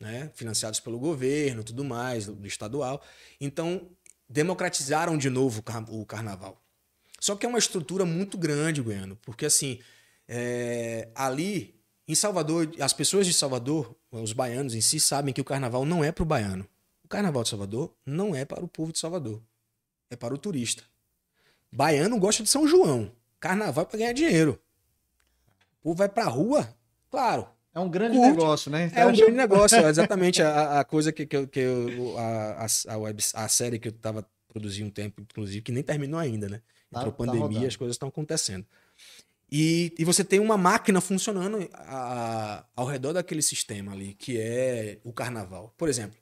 né? 0.00 0.30
Financiados 0.34 0.80
pelo 0.80 0.98
governo, 0.98 1.64
tudo 1.64 1.84
mais, 1.84 2.26
do 2.26 2.46
estadual. 2.46 3.02
Então, 3.40 3.88
democratizaram 4.28 5.16
de 5.16 5.30
novo 5.30 5.60
o 5.60 5.62
car- 5.62 5.90
o 5.90 6.04
carnaval. 6.04 6.60
Só 7.20 7.34
que 7.34 7.46
é 7.46 7.48
uma 7.48 7.58
estrutura 7.58 8.04
muito 8.04 8.36
grande, 8.36 8.82
Goiano, 8.82 9.16
porque 9.22 9.46
assim, 9.46 9.80
é, 10.28 11.08
ali 11.14 11.74
em 12.06 12.14
Salvador, 12.14 12.70
as 12.80 12.92
pessoas 12.92 13.26
de 13.26 13.32
Salvador, 13.32 13.96
os 14.10 14.32
baianos 14.32 14.74
em 14.74 14.80
si, 14.80 15.00
sabem 15.00 15.32
que 15.34 15.40
o 15.40 15.44
carnaval 15.44 15.84
não 15.84 16.04
é 16.04 16.12
para 16.12 16.22
o 16.22 16.26
baiano. 16.26 16.68
O 17.02 17.08
carnaval 17.08 17.42
de 17.42 17.48
Salvador 17.48 17.94
não 18.04 18.34
é 18.34 18.44
para 18.44 18.64
o 18.64 18.68
povo 18.68 18.92
de 18.92 18.98
Salvador, 18.98 19.42
é 20.10 20.16
para 20.16 20.34
o 20.34 20.38
turista. 20.38 20.82
Baiano 21.72 22.18
gosta 22.18 22.42
de 22.42 22.48
São 22.48 22.66
João, 22.66 23.12
carnaval 23.40 23.84
é 23.84 23.86
para 23.86 23.98
ganhar 23.98 24.12
dinheiro. 24.12 24.60
O 25.80 25.82
povo 25.82 25.94
vai 25.96 26.08
pra 26.08 26.24
rua, 26.24 26.76
claro, 27.10 27.48
É 27.76 27.80
um 27.80 27.90
grande 27.90 28.16
Curte. 28.16 28.30
negócio, 28.30 28.70
né? 28.70 28.90
é 28.94 29.04
um 29.04 29.10
Acho- 29.10 29.20
grande 29.20 29.36
negócio, 29.36 29.76
é 29.76 29.88
exatamente 29.90 30.40
a, 30.42 30.80
a 30.80 30.84
coisa 30.84 31.12
que, 31.12 31.26
que, 31.26 31.36
eu- 31.36 31.46
que 31.46 31.60
eu- 31.60 32.16
a, 32.18 32.66
a, 32.88 32.96
web, 32.96 33.22
a 33.34 33.48
série 33.48 33.78
que 33.78 33.88
eu 33.88 33.92
tava 33.92 34.26
produzindo 34.48 34.88
um 34.88 34.90
tempo, 34.90 35.20
inclusive, 35.20 35.60
que 35.60 35.70
nem 35.70 35.82
terminou 35.82 36.18
ainda, 36.18 36.48
né? 36.48 36.62
Tá- 36.90 37.00
Entrou 37.00 37.12
tá 37.12 37.18
pandemia, 37.18 37.42
rodando. 37.42 37.66
as 37.66 37.76
coisas 37.76 37.94
estão 37.96 38.08
acontecendo. 38.08 38.64
E, 39.52 39.92
e 39.98 40.04
você 40.06 40.24
tem 40.24 40.40
uma 40.40 40.56
máquina 40.56 41.02
funcionando 41.02 41.68
a- 41.74 42.64
ao 42.74 42.86
redor 42.86 43.12
daquele 43.12 43.42
sistema 43.42 43.92
ali, 43.92 44.14
que 44.14 44.40
é 44.40 44.98
o 45.04 45.12
carnaval. 45.12 45.74
Por 45.76 45.88
exemplo, 45.90 46.16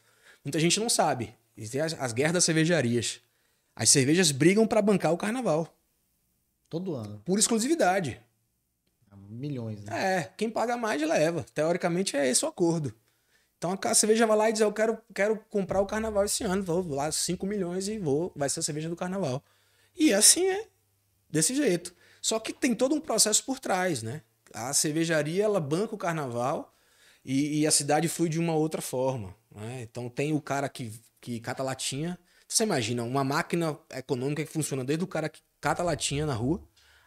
muita 0.44 0.58
gente 0.58 0.80
não 0.80 0.88
sabe. 0.88 1.32
E 1.56 1.68
tem 1.68 1.80
as, 1.80 1.94
as 1.94 2.12
guerras 2.12 2.32
das 2.32 2.44
cervejarias. 2.44 3.20
As 3.76 3.88
cervejas 3.90 4.32
brigam 4.32 4.66
para 4.66 4.82
bancar 4.82 5.12
o 5.12 5.16
carnaval, 5.16 5.72
Todo 6.68 6.94
ano. 6.96 7.22
por 7.24 7.38
exclusividade. 7.38 8.20
Milhões, 9.28 9.82
né? 9.84 10.18
É, 10.18 10.32
quem 10.36 10.50
paga 10.50 10.76
mais 10.76 11.00
leva. 11.02 11.44
Teoricamente 11.54 12.16
é 12.16 12.28
esse 12.28 12.44
o 12.44 12.48
acordo. 12.48 12.94
Então 13.58 13.78
a 13.82 13.94
cerveja 13.94 14.26
vai 14.26 14.36
lá 14.36 14.48
e 14.50 14.52
diz: 14.52 14.60
Eu 14.60 14.72
quero, 14.72 14.98
quero 15.14 15.38
comprar 15.48 15.80
o 15.80 15.86
carnaval 15.86 16.24
esse 16.24 16.44
ano. 16.44 16.62
Vou 16.62 16.86
lá 16.94 17.10
5 17.10 17.46
milhões 17.46 17.88
e 17.88 17.98
vou. 17.98 18.32
Vai 18.36 18.48
ser 18.48 18.60
a 18.60 18.62
cerveja 18.62 18.88
do 18.88 18.96
carnaval. 18.96 19.42
E 19.96 20.12
assim 20.12 20.46
é. 20.46 20.66
Desse 21.30 21.54
jeito. 21.54 21.94
Só 22.20 22.38
que 22.38 22.52
tem 22.52 22.74
todo 22.74 22.94
um 22.94 23.00
processo 23.00 23.44
por 23.44 23.58
trás, 23.58 24.02
né? 24.02 24.22
A 24.52 24.72
cervejaria 24.72 25.44
ela 25.44 25.60
banca 25.60 25.94
o 25.94 25.98
carnaval 25.98 26.74
e, 27.24 27.60
e 27.60 27.66
a 27.66 27.70
cidade 27.70 28.08
flui 28.08 28.28
de 28.28 28.38
uma 28.38 28.54
outra 28.54 28.80
forma. 28.80 29.34
né? 29.50 29.82
Então 29.82 30.08
tem 30.08 30.32
o 30.32 30.40
cara 30.40 30.68
que, 30.68 30.92
que 31.20 31.40
cata 31.40 31.62
latinha. 31.62 32.18
Você 32.46 32.62
imagina, 32.62 33.02
uma 33.02 33.24
máquina 33.24 33.76
econômica 33.94 34.44
que 34.44 34.52
funciona 34.52 34.84
desde 34.84 35.04
o 35.04 35.08
cara 35.08 35.28
que 35.28 35.40
cata 35.60 35.82
latinha 35.82 36.26
na 36.26 36.34
rua 36.34 36.62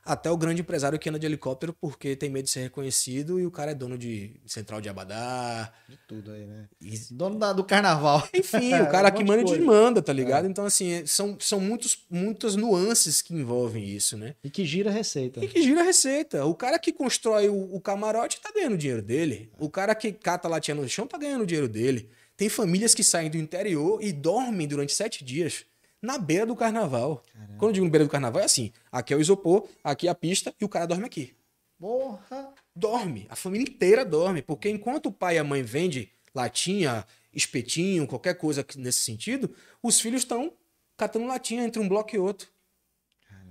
até 0.08 0.32
o 0.32 0.38
grande 0.38 0.62
empresário 0.62 0.98
que 0.98 1.10
anda 1.10 1.20
de 1.20 1.26
helicóptero 1.26 1.74
porque 1.80 2.16
tem 2.16 2.30
medo 2.30 2.46
de 2.46 2.52
ser 2.52 2.62
reconhecido 2.62 3.40
e 3.40 3.46
o 3.46 3.52
cara 3.52 3.72
é 3.72 3.76
dono 3.76 3.98
de 3.98 4.40
central 4.46 4.80
de 4.82 4.90
Abadá. 4.90 5.72
De 5.88 5.98
tudo 6.08 6.32
aí, 6.32 6.46
né? 6.46 6.68
E- 6.82 6.98
Dono 7.12 7.38
da- 7.38 7.54
do 7.54 7.64
carnaval. 7.64 8.28
Enfim, 8.34 8.74
o 8.82 8.90
cara 8.90 9.10
Um 9.10 9.12
que 9.12 9.24
manda 9.24 9.42
e 9.42 9.46
desmanda, 9.46 10.02
tá 10.02 10.14
ligado? 10.14 10.48
Então, 10.48 10.66
assim, 10.66 10.92
é- 10.92 11.06
são, 11.06 11.38
são 11.40 11.60
muitos, 11.60 12.06
muitas 12.10 12.56
nuances 12.56 13.22
que 13.22 13.34
envolvem 13.34 13.84
isso, 13.84 14.18
né? 14.18 14.36
E 14.44 14.50
que 14.50 14.66
gira 14.66 14.90
a 14.90 14.94
receita. 14.94 15.44
E 15.44 15.48
que 15.48 15.62
gira 15.62 15.82
a 15.82 15.84
receita. 15.84 16.46
O 16.46 16.56
cara 16.56 16.80
que 16.80 16.92
constrói 16.94 17.50
o, 17.50 17.76
o 17.76 17.82
camarote 17.82 18.40
tá 18.42 18.52
ganhando 18.54 18.78
dinheiro 18.78 19.02
dele. 19.02 19.52
O 19.60 19.70
cara 19.70 19.94
que 19.94 20.12
cata 20.12 20.48
latinha 20.48 20.76
no 20.76 20.88
chão 20.88 21.06
tá 21.06 21.18
ganhando 21.18 21.46
dinheiro 21.46 21.68
dele. 21.68 22.10
Tem 22.36 22.50
famílias 22.50 22.94
que 22.94 23.04
saem 23.04 23.30
do 23.32 23.38
interior 23.38 24.00
e 24.02 24.12
dormem 24.14 24.68
durante 24.68 24.94
sete 24.94 25.24
dias 25.26 25.66
na 26.02 26.18
beira 26.18 26.46
do 26.46 26.56
carnaval. 26.56 27.24
Quando 27.58 27.70
eu 27.72 27.74
digo 27.74 27.90
beira 27.90 28.06
do 28.06 28.10
carnaval, 28.12 28.42
é 28.42 28.46
assim: 28.46 28.72
aqui 28.92 29.14
é 29.14 29.18
o 29.18 29.22
isopor, 29.22 29.68
aqui 29.84 30.08
é 30.08 30.12
a 30.12 30.16
pista 30.16 30.54
e 30.60 30.66
o 30.66 30.70
cara 30.70 30.86
dorme 30.86 31.06
aqui. 31.06 31.36
Porra! 31.80 32.54
Dorme. 32.76 33.28
A 33.30 33.36
família 33.36 33.64
inteira 33.70 34.04
dorme. 34.06 34.42
Porque 34.42 34.70
enquanto 34.70 35.08
o 35.08 35.12
pai 35.12 35.36
e 35.36 35.40
a 35.40 35.44
mãe 35.44 35.62
vendem 35.64 36.10
latinha, 36.34 37.06
espetinho, 37.34 38.08
qualquer 38.08 38.36
coisa 38.36 38.66
nesse 38.76 39.02
sentido, 39.02 39.54
os 39.82 40.00
filhos 40.00 40.22
estão 40.22 40.54
catando 40.96 41.26
latinha 41.28 41.64
entre 41.64 41.80
um 41.82 41.88
bloco 41.88 42.16
e 42.16 42.20
outro. 42.20 42.50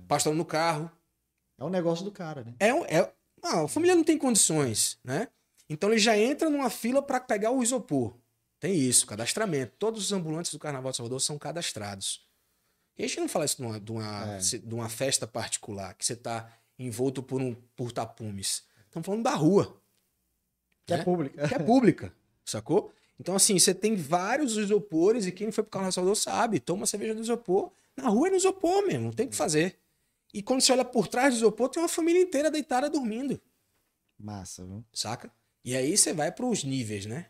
Pastando 0.07 0.35
no 0.37 0.45
carro. 0.45 0.91
É 1.57 1.63
o 1.63 1.69
negócio 1.69 2.03
do 2.05 2.11
cara, 2.11 2.43
né? 2.43 2.53
É, 2.59 2.73
um- 2.73 2.85
é, 2.85 3.11
ah, 3.43 3.63
a 3.63 3.67
família 3.67 3.95
não 3.95 4.03
tem 4.03 4.17
condições, 4.17 4.97
né? 5.03 5.27
Então 5.69 5.89
ele 5.89 5.99
já 5.99 6.17
entra 6.17 6.49
numa 6.49 6.69
fila 6.69 7.01
para 7.01 7.19
pegar 7.19 7.51
o 7.51 7.61
isopor. 7.63 8.13
Tem 8.59 8.73
isso, 8.75 9.05
cadastramento. 9.05 9.73
Todos 9.77 10.03
os 10.05 10.11
ambulantes 10.11 10.51
do 10.51 10.59
Carnaval 10.59 10.91
de 10.91 10.97
Salvador 10.97 11.19
são 11.21 11.37
cadastrados. 11.37 12.26
E 12.97 13.03
a 13.03 13.07
gente 13.07 13.19
não 13.19 13.27
fala 13.29 13.45
isso 13.45 13.57
de 13.57 13.63
uma, 13.63 13.79
de 13.79 13.91
uma, 13.91 14.35
É. 14.35 14.37
de 14.39 14.73
uma 14.73 14.89
festa 14.89 15.27
particular, 15.27 15.93
que 15.93 16.05
você 16.05 16.13
está 16.13 16.51
envolto 16.79 17.21
por, 17.21 17.41
um, 17.41 17.53
por 17.75 17.91
tapumes. 17.91 18.63
Estamos 18.85 19.05
falando 19.05 19.23
da 19.23 19.35
rua, 19.35 19.79
Que 20.85 20.93
é 20.93 20.97
né? 20.97 21.03
pública. 21.03 21.47
que 21.47 21.53
é 21.55 21.59
pública, 21.59 22.13
sacou? 22.45 22.91
Então, 23.19 23.35
assim, 23.35 23.57
você 23.57 23.73
tem 23.73 23.95
vários 23.95 24.57
isopores 24.57 25.25
e 25.25 25.31
quem 25.31 25.51
foi 25.51 25.63
pro 25.63 25.71
Carnaval 25.71 25.91
Salvador 25.91 26.15
sabe. 26.15 26.59
Toma 26.59 26.85
cerveja 26.85 27.15
do 27.15 27.21
isopor. 27.21 27.71
Na 27.95 28.09
rua 28.09 28.27
é 28.27 28.31
no 28.31 28.37
isopor 28.37 28.85
mesmo, 28.85 29.05
não 29.05 29.11
tem 29.11 29.25
o 29.25 29.29
que 29.29 29.35
fazer. 29.35 29.79
E 30.33 30.41
quando 30.43 30.61
você 30.61 30.71
olha 30.71 30.85
por 30.85 31.07
trás 31.07 31.33
do 31.33 31.37
isopor, 31.37 31.69
tem 31.69 31.81
uma 31.81 31.89
família 31.89 32.21
inteira 32.21 32.51
deitada 32.51 32.89
dormindo. 32.89 33.41
Massa, 34.19 34.65
viu? 34.65 34.83
Saca? 34.93 35.31
E 35.63 35.75
aí 35.75 35.97
você 35.97 36.13
vai 36.13 36.31
pros 36.31 36.63
níveis, 36.63 37.05
né? 37.07 37.27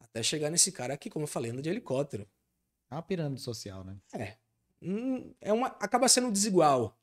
Até 0.00 0.22
chegar 0.22 0.50
nesse 0.50 0.70
cara 0.70 0.94
aqui, 0.94 1.08
como 1.10 1.24
eu 1.24 1.28
falei, 1.28 1.50
anda 1.50 1.62
de 1.62 1.68
helicóptero. 1.70 2.28
É 2.90 2.94
uma 2.94 3.02
pirâmide 3.02 3.40
social, 3.40 3.84
né? 3.84 3.96
É. 4.12 4.36
Hum, 4.82 5.32
é 5.40 5.52
uma, 5.52 5.68
acaba 5.68 6.08
sendo 6.08 6.30
desigual. 6.30 6.96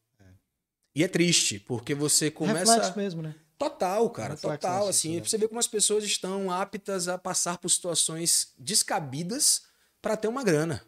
E 0.96 1.04
é 1.04 1.08
triste, 1.08 1.60
porque 1.60 1.96
você 1.96 2.30
começa. 2.30 2.74
Reflexo 2.74 2.98
mesmo, 2.98 3.22
né? 3.22 3.36
Total, 3.58 4.10
cara, 4.10 4.34
Reflexo 4.34 4.60
total. 4.60 4.88
Assim, 4.88 5.10
sociedade. 5.10 5.30
você 5.30 5.38
vê 5.38 5.48
como 5.48 5.60
as 5.60 5.68
pessoas 5.68 6.04
estão 6.04 6.52
aptas 6.52 7.08
a 7.08 7.18
passar 7.18 7.58
por 7.58 7.70
situações 7.70 8.54
descabidas 8.58 9.64
para 10.02 10.18
ter 10.18 10.28
uma 10.28 10.44
grana. 10.44 10.84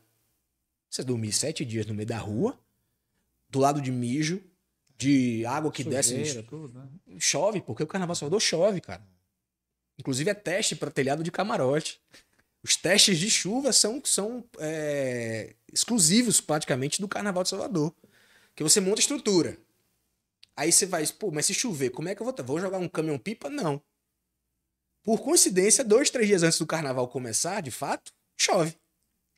Você 0.89 1.03
dormir 1.03 1.31
sete 1.31 1.65
dias 1.65 1.85
no 1.85 1.93
meio 1.93 2.07
da 2.07 2.17
rua, 2.17 2.59
do 3.49 3.59
lado 3.59 3.81
de 3.81 3.91
mijo, 3.91 4.43
de 4.97 5.45
água 5.45 5.71
que 5.71 5.83
desce, 5.83 6.17
Sujeira, 6.17 6.43
tudo, 6.43 6.77
né? 6.77 6.87
chove, 7.19 7.61
porque 7.61 7.83
o 7.83 7.87
Carnaval 7.87 8.15
Salvador 8.15 8.41
chove, 8.41 8.79
cara. 8.79 9.05
Inclusive 9.97 10.29
é 10.29 10.33
teste 10.33 10.75
para 10.75 10.91
telhado 10.91 11.23
de 11.23 11.31
camarote. 11.31 12.01
Os 12.65 12.75
testes 12.75 13.19
de 13.19 13.29
chuva 13.29 13.71
são, 13.71 14.01
são 14.03 14.43
é, 14.57 15.53
exclusivos 15.71 16.41
praticamente 16.41 16.99
do 16.99 17.07
Carnaval 17.07 17.43
de 17.43 17.49
Salvador. 17.49 17.93
Que 18.55 18.63
você 18.63 18.81
monta 18.81 18.99
estrutura. 18.99 19.55
Aí 20.57 20.71
você 20.71 20.87
vai, 20.87 21.05
pô, 21.05 21.29
mas 21.29 21.45
se 21.45 21.53
chover, 21.53 21.91
como 21.91 22.09
é 22.09 22.15
que 22.15 22.23
eu 22.23 22.25
vou? 22.25 22.35
Vou 22.43 22.59
jogar 22.59 22.79
um 22.79 22.87
caminhão 22.87 23.19
pipa? 23.19 23.51
Não. 23.51 23.79
Por 25.03 25.21
coincidência, 25.21 25.83
dois, 25.83 26.09
três 26.09 26.27
dias 26.27 26.41
antes 26.41 26.57
do 26.57 26.65
carnaval 26.65 27.07
começar, 27.07 27.61
de 27.61 27.69
fato, 27.69 28.11
chove. 28.35 28.75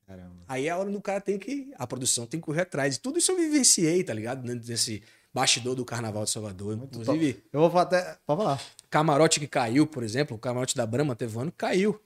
Caramba. 0.06 0.46
Aí 0.48 0.68
é 0.68 0.70
a 0.70 0.78
hora 0.78 0.90
do 0.90 1.02
cara 1.02 1.20
tem 1.20 1.38
que. 1.38 1.74
A 1.76 1.86
produção 1.86 2.26
tem 2.26 2.40
que 2.40 2.46
correr 2.46 2.62
atrás. 2.62 2.96
E 2.96 3.00
tudo 3.02 3.20
isso 3.20 3.34
eu 3.34 3.36
vivenciei, 3.36 4.06
tá 4.06 4.14
ligado? 4.14 4.42
Dentro 4.42 4.66
Desse, 4.66 5.04
bastidor 5.34 5.76
do 5.76 5.84
Carnaval 5.84 6.24
de 6.24 6.30
Salvador. 6.30 6.78
Muito 6.78 6.98
Inclusive, 6.98 7.44
Eu 7.52 7.70
vou 7.70 7.82
até. 7.82 8.18
Pode 8.26 8.42
falar. 8.42 8.62
camarote 8.90 9.38
que 9.42 9.48
caiu, 9.48 9.86
por 9.86 10.02
exemplo, 10.02 10.38
o 10.38 10.40
camarote 10.40 10.78
da 10.78 10.86
Brahma 10.86 11.14
teve 11.14 11.38
um 11.38 11.42
ano 11.42 11.52
que 11.52 11.58
caiu. 11.58 12.02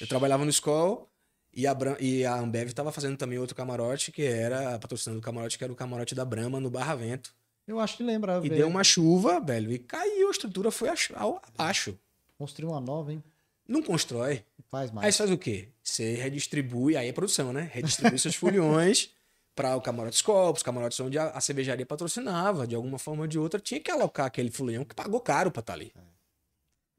Eu 0.00 0.06
trabalhava 0.06 0.44
no 0.44 0.50
Skol 0.50 1.08
e 1.54 1.66
a, 1.66 1.74
Bram- 1.74 1.96
e 1.98 2.24
a 2.24 2.34
Ambev 2.38 2.68
estava 2.68 2.92
fazendo 2.92 3.16
também 3.16 3.38
outro 3.38 3.56
camarote, 3.56 4.12
que 4.12 4.22
era 4.22 4.78
patrocinando 4.78 5.20
o 5.20 5.22
camarote, 5.22 5.56
que 5.56 5.64
era 5.64 5.72
o 5.72 5.76
camarote 5.76 6.14
da 6.14 6.24
Brahma 6.24 6.60
no 6.60 6.70
Barra 6.70 6.94
Vento. 6.94 7.34
Eu 7.66 7.78
acho 7.80 7.96
que 7.96 8.02
lembra. 8.02 8.38
E 8.38 8.40
velho. 8.48 8.56
deu 8.56 8.68
uma 8.68 8.82
chuva, 8.84 9.40
velho, 9.40 9.70
e 9.72 9.78
caiu, 9.78 10.28
a 10.28 10.30
estrutura 10.30 10.70
foi 10.70 10.88
abaixo. 10.88 11.98
Construiu 12.38 12.70
uma 12.70 12.80
nova, 12.80 13.12
hein? 13.12 13.22
Não 13.68 13.82
constrói. 13.82 14.42
Faz 14.70 14.90
Aí 14.90 14.94
mais. 14.94 15.14
você 15.14 15.18
faz 15.18 15.30
o 15.30 15.38
quê? 15.38 15.68
Você 15.82 16.14
redistribui, 16.14 16.96
aí 16.96 17.08
é 17.08 17.12
produção, 17.12 17.52
né? 17.52 17.70
Redistribui 17.72 18.18
seus 18.18 18.34
foliões 18.34 19.10
para 19.54 19.76
o 19.76 19.80
camarote 19.80 20.16
Skol, 20.16 20.52
os 20.52 20.62
camarotes 20.62 20.98
onde 21.00 21.18
a, 21.18 21.30
a 21.30 21.40
cervejaria 21.40 21.84
patrocinava, 21.86 22.66
de 22.66 22.74
alguma 22.74 22.98
forma 22.98 23.22
ou 23.22 23.26
de 23.28 23.38
outra, 23.38 23.60
tinha 23.60 23.78
que 23.80 23.90
alocar 23.90 24.26
aquele 24.26 24.50
folião 24.50 24.84
que 24.84 24.94
pagou 24.94 25.20
caro 25.20 25.50
pra 25.50 25.60
estar 25.60 25.74
ali. 25.74 25.92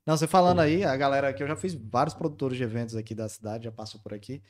Não, 0.05 0.17
você 0.17 0.27
falando 0.27 0.59
aí, 0.59 0.83
a 0.83 0.95
galera 0.97 1.29
aqui, 1.29 1.43
eu 1.43 1.47
já 1.47 1.55
fiz 1.55 1.73
vários 1.75 2.15
produtores 2.15 2.57
de 2.57 2.63
eventos 2.63 2.95
aqui 2.95 3.13
da 3.13 3.29
cidade, 3.29 3.65
já 3.65 3.71
passou 3.71 4.01
por 4.01 4.13
aqui. 4.13 4.41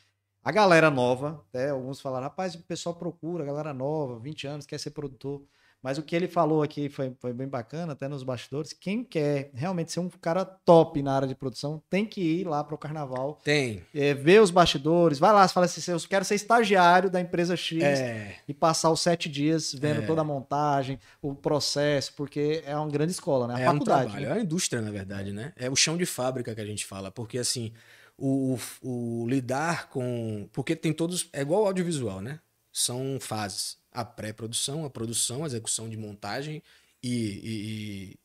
A 0.44 0.52
galera 0.52 0.90
nova, 0.90 1.46
até 1.50 1.70
alguns 1.70 2.00
falaram, 2.02 2.24
rapaz, 2.26 2.56
o 2.56 2.64
pessoal 2.64 2.96
procura, 2.96 3.44
a 3.44 3.48
galera 3.48 3.74
nova, 3.74 4.20
20 4.20 4.48
anos, 4.48 4.66
quer 4.66 4.80
ser 4.80 4.92
produtor. 4.92 5.44
Mas 5.82 5.98
o 5.98 6.04
que 6.04 6.16
ele 6.16 6.28
falou 6.28 6.62
aqui 6.62 6.90
foi, 6.90 7.12
foi 7.20 7.34
bem 7.34 7.48
bacana, 7.48 7.94
até 7.94 8.08
nos 8.08 8.22
bastidores. 8.24 8.72
Quem 8.72 9.04
quer 9.04 9.50
realmente 9.54 9.92
ser 9.92 10.00
um 10.00 10.10
cara 10.10 10.46
top 10.46 11.02
na 11.02 11.14
área 11.16 11.28
de 11.28 11.34
produção, 11.34 11.82
tem 11.90 12.06
que 12.06 12.22
ir 12.22 12.48
lá 12.48 12.64
pro 12.64 12.78
carnaval, 12.78 13.40
Tem. 13.44 13.82
é, 13.94 14.14
ver 14.14 14.42
os 14.42 14.52
bastidores, 14.52 15.18
vai 15.18 15.34
lá, 15.34 15.48
fala 15.48 15.66
assim, 15.66 15.92
eu 15.92 16.00
quero 16.08 16.24
ser 16.24 16.36
estagiário 16.36 17.10
da 17.10 17.20
empresa 17.20 17.56
X 17.56 17.82
É, 17.84 18.36
e 18.48 18.54
passar 18.54 18.92
os 18.92 19.02
sete 19.02 19.28
dias 19.28 19.74
vendo 19.74 20.02
É. 20.02 20.06
toda 20.06 20.22
a 20.22 20.24
montagem, 20.24 21.00
o 21.22 21.34
processo, 21.34 22.14
porque 22.16 22.62
é 22.66 22.76
uma 22.78 22.88
grande 22.88 23.12
escola, 23.12 23.48
né? 23.48 23.56
A 23.56 23.60
é 23.60 23.70
um 23.70 23.74
faculdade. 23.74 24.04
trabalho, 24.06 24.26
né? 24.28 24.32
é 24.32 24.36
uma 24.36 24.44
indústria, 24.44 24.82
na 24.82 24.92
verdade, 24.92 25.34
né? 25.34 25.52
É 25.56 25.70
o 25.70 25.76
chão 25.76 25.98
de 25.98 26.06
fábrica 26.06 26.54
que 26.54 26.62
a 26.62 26.66
gente 26.66 26.86
fala, 26.86 27.10
porque 27.10 27.38
assim, 27.40 27.74
o, 28.18 28.56
o- 28.84 29.24
o 29.24 29.28
lidar 29.28 29.90
com. 29.90 30.48
Porque 30.54 30.76
tem 30.76 30.94
todos. 30.94 31.28
É 31.34 31.42
igual 31.42 31.62
ao 31.62 31.68
audiovisual, 31.68 32.22
né? 32.22 32.40
São 32.72 33.18
fases. 33.20 33.81
A 33.92 34.04
pré-produção, 34.06 34.86
a 34.86 34.90
produção, 34.90 35.44
a 35.44 35.48
execução 35.48 35.90
de 35.90 35.98
montagem 35.98 36.62
e, 37.04 37.10
e- 37.44 38.20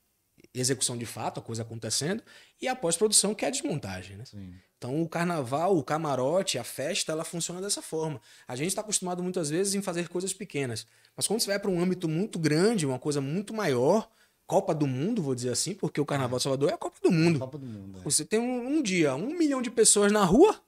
e 0.54 0.60
execução 0.60 0.96
de 0.96 1.04
fato, 1.06 1.40
a 1.40 1.42
coisa 1.42 1.62
acontecendo, 1.62 2.22
e 2.60 2.68
a 2.68 2.74
pós-produção, 2.76 3.34
que 3.34 3.44
é 3.44 3.48
a 3.48 3.50
desmontagem, 3.50 4.16
né? 4.16 4.24
Sim. 4.24 4.54
Então, 4.78 5.02
o 5.02 5.08
carnaval, 5.08 5.76
o 5.76 5.82
camarote, 5.82 6.58
a 6.58 6.64
festa, 6.64 7.10
ela 7.12 7.24
funciona 7.24 7.60
dessa 7.60 7.80
forma. 7.82 8.20
A 8.46 8.54
gente 8.54 8.68
está 8.68 8.82
acostumado 8.82 9.22
muitas 9.22 9.48
vezes 9.50 9.74
em 9.74 9.80
fazer 9.82 10.08
coisas 10.08 10.32
pequenas. 10.34 10.86
Mas 11.16 11.26
quando 11.26 11.40
você 11.40 11.46
vai 11.46 11.58
para 11.58 11.70
um 11.70 11.80
âmbito 11.80 12.06
muito 12.08 12.38
grande, 12.38 12.84
uma 12.86 12.98
coisa 12.98 13.20
muito 13.20 13.54
maior, 13.54 14.08
Copa 14.46 14.74
do 14.74 14.86
Mundo, 14.86 15.22
vou 15.22 15.34
dizer 15.34 15.50
assim, 15.50 15.74
porque 15.74 16.00
o 16.00 16.04
Carnaval 16.06 16.36
de 16.38 16.42
Salvador 16.44 16.70
é 16.70 16.74
a 16.74 16.78
Copa 16.78 16.98
do 17.02 17.10
Mundo. 17.10 17.38
Copa 17.40 17.58
do 17.58 17.66
Mundo. 17.66 17.98
é. 17.98 18.02
Você 18.02 18.24
tem 18.24 18.38
um, 18.38 18.76
um 18.76 18.82
dia, 18.82 19.14
um 19.16 19.36
milhão 19.36 19.60
de 19.60 19.70
pessoas 19.70 20.12
na 20.12 20.24
rua, 20.24 20.60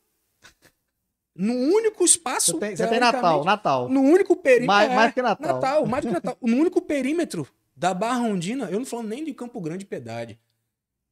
no 1.38 1.54
único 1.54 2.04
espaço. 2.04 2.52
Você 2.52 2.58
tem, 2.58 2.76
você 2.76 2.86
tem 2.88 2.98
Natal, 3.00 3.44
Natal. 3.44 3.88
No 3.88 4.00
único 4.02 4.34
perímetro. 4.36 4.66
Mais, 4.66 4.90
é, 4.90 4.94
mais 4.94 5.14
que 5.14 5.22
Natal. 5.22 5.54
Natal, 5.54 5.86
mais 5.86 6.04
que 6.04 6.10
Natal. 6.10 6.36
No 6.42 6.56
único 6.56 6.82
perímetro 6.82 7.46
da 7.76 7.94
Barra 7.94 8.18
Rondina, 8.18 8.68
eu 8.70 8.78
não 8.80 8.84
falo 8.86 9.04
nem 9.04 9.24
de 9.24 9.32
Campo 9.32 9.60
Grande 9.60 9.84
e 9.84 9.86
Piedade, 9.86 10.38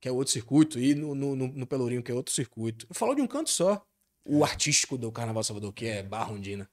que 0.00 0.08
é 0.08 0.12
outro 0.12 0.32
circuito, 0.32 0.80
e 0.80 0.94
no, 0.96 1.14
no, 1.14 1.36
no- 1.36 1.66
Pelourinho, 1.66 2.02
que 2.02 2.10
é 2.10 2.14
outro 2.14 2.34
circuito. 2.34 2.86
Eu 2.90 2.94
falo 2.94 3.14
de 3.14 3.22
um 3.22 3.26
canto 3.26 3.48
só. 3.50 3.82
O 4.28 4.42
artístico 4.42 4.98
do 4.98 5.12
Carnaval 5.12 5.44
Salvador, 5.44 5.72
que 5.72 5.86
é 5.86 6.02
Barra 6.02 6.24
Rondina. 6.24 6.68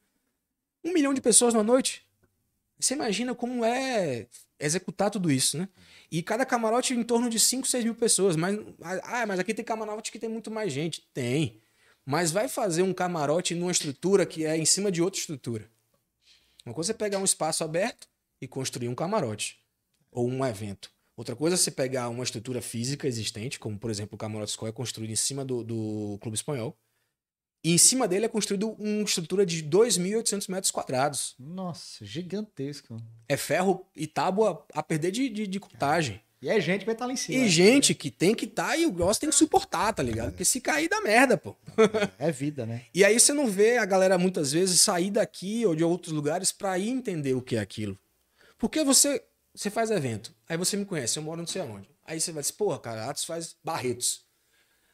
Um 0.83 0.91
milhão 0.91 1.13
de 1.13 1.21
pessoas 1.21 1.53
na 1.53 1.61
noite. 1.61 2.03
Você 2.79 2.95
imagina 2.95 3.35
como 3.35 3.63
é 3.63 4.25
executar 4.59 5.11
tudo 5.11 5.31
isso, 5.31 5.57
né? 5.59 5.69
E 6.11 6.23
cada 6.23 6.45
camarote 6.45 6.93
em 6.95 7.03
torno 7.03 7.29
de 7.29 7.39
5, 7.39 7.67
6 7.67 7.83
mil 7.83 7.93
pessoas. 7.95 8.35
Mas, 8.35 8.57
ah, 9.03 9.25
mas 9.27 9.39
aqui 9.39 9.53
tem 9.53 9.63
camarote 9.63 10.11
que 10.11 10.17
tem 10.17 10.27
muito 10.29 10.49
mais 10.49 10.73
gente. 10.73 11.07
Tem. 11.13 11.61
Mas 12.05 12.31
vai 12.31 12.47
fazer 12.47 12.81
um 12.81 12.93
camarote 12.93 13.55
numa 13.55 13.71
estrutura 13.71 14.25
que 14.25 14.45
é 14.45 14.57
em 14.57 14.65
cima 14.65 14.91
de 14.91 15.01
outra 15.01 15.19
estrutura. 15.19 15.69
Uma 16.65 16.73
coisa 16.73 16.91
é 16.91 16.95
pegar 16.95 17.19
um 17.19 17.25
espaço 17.25 17.63
aberto 17.63 18.07
e 18.41 18.47
construir 18.47 18.89
um 18.89 18.95
camarote 18.95 19.59
ou 20.11 20.27
um 20.27 20.45
evento. 20.45 20.91
Outra 21.15 21.35
coisa 21.35 21.55
é 21.55 21.57
você 21.57 21.69
pegar 21.69 22.09
uma 22.09 22.23
estrutura 22.23 22.61
física 22.61 23.07
existente, 23.07 23.59
como 23.59 23.77
por 23.77 23.91
exemplo 23.91 24.15
o 24.15 24.17
Camarote 24.17 24.51
Square 24.51 24.71
é 24.71 24.75
construído 24.75 25.11
em 25.11 25.15
cima 25.15 25.45
do, 25.45 25.63
do 25.63 26.17
Clube 26.21 26.35
Espanhol. 26.35 26.75
E 27.63 27.71
em 27.71 27.77
cima 27.77 28.07
dele 28.07 28.25
é 28.25 28.29
construído 28.29 28.71
uma 28.71 29.03
estrutura 29.03 29.45
de 29.45 29.63
2.800 29.63 30.49
metros 30.49 30.71
quadrados. 30.71 31.33
Nossa, 31.39 32.03
gigantesco. 32.03 32.97
É 33.29 33.37
ferro 33.37 33.85
e 33.95 34.05
tábua 34.05 34.65
a 34.73 34.83
perder 34.83 35.11
de, 35.11 35.29
de, 35.29 35.47
de 35.47 35.59
contagem. 35.59 36.19
E 36.43 36.49
é 36.49 36.59
gente 36.59 36.81
que 36.81 36.87
vai 36.87 36.93
estar 36.93 37.05
lá 37.05 37.13
em 37.13 37.15
cima. 37.15 37.37
E 37.37 37.41
né? 37.43 37.47
gente 37.47 37.95
que 37.95 38.11
tem 38.11 38.35
que 38.35 38.43
estar 38.43 38.75
e 38.77 38.85
o 38.85 38.89
negócio 38.89 39.21
tem 39.21 39.29
que 39.29 39.35
suportar, 39.35 39.93
tá 39.93 40.03
ligado? 40.03 40.31
Porque 40.31 40.43
se 40.43 40.59
cair 40.59 40.89
dá 40.89 40.99
merda, 40.99 41.37
pô. 41.37 41.55
É 42.19 42.33
vida, 42.33 42.65
né? 42.65 42.81
E 42.93 43.05
aí 43.05 43.17
você 43.17 43.31
não 43.31 43.47
vê 43.47 43.77
a 43.77 43.85
galera 43.85 44.17
muitas 44.17 44.51
vezes 44.51 44.81
sair 44.81 45.09
daqui 45.09 45.65
ou 45.65 45.73
de 45.73 45.85
outros 45.85 46.11
lugares 46.11 46.51
pra 46.51 46.77
ir 46.77 46.89
entender 46.89 47.33
o 47.33 47.41
que 47.41 47.55
é 47.55 47.61
aquilo. 47.61 47.97
Porque 48.57 48.83
você, 48.83 49.23
você 49.55 49.69
faz 49.69 49.89
evento, 49.89 50.35
aí 50.47 50.57
você 50.57 50.75
me 50.75 50.83
conhece, 50.83 51.17
eu 51.17 51.23
moro 51.23 51.39
não 51.39 51.47
sei 51.47 51.61
aonde. 51.61 51.89
Aí 52.05 52.19
você 52.19 52.33
vai 52.33 52.43
dizer, 52.43 52.55
porra, 52.55 52.77
cara, 52.77 53.09
Atos 53.09 53.23
faz 53.23 53.55
Barretos. 53.63 54.25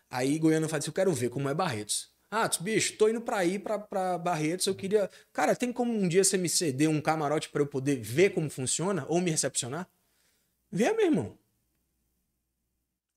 Aí 0.08 0.38
Goiânia 0.38 0.70
faz 0.70 0.84
assim, 0.84 0.92
eu 0.92 0.94
quero 0.94 1.12
ver 1.12 1.32
como 1.32 1.50
é 1.50 1.54
Barretos. 1.56 2.12
Atos, 2.30 2.60
bicho, 2.60 2.96
tô 2.96 3.10
indo 3.10 3.22
pra 3.22 3.44
ir 3.44 3.58
pra, 3.58 3.80
pra 3.80 4.20
Barretos, 4.20 4.68
eu 4.68 4.76
queria... 4.76 5.10
Cara, 5.34 5.56
tem 5.56 5.74
como 5.74 5.92
um 5.92 6.08
dia 6.08 6.24
você 6.24 6.38
me 6.38 6.48
ceder 6.48 6.88
um 6.88 7.02
camarote 7.02 7.50
pra 7.50 7.64
eu 7.64 7.66
poder 7.66 7.96
ver 8.00 8.36
como 8.36 8.52
funciona 8.52 9.04
ou 9.10 9.20
me 9.20 9.32
recepcionar? 9.32 9.90
Vê, 10.72 10.94
meu 10.94 11.06
irmão. 11.06 11.39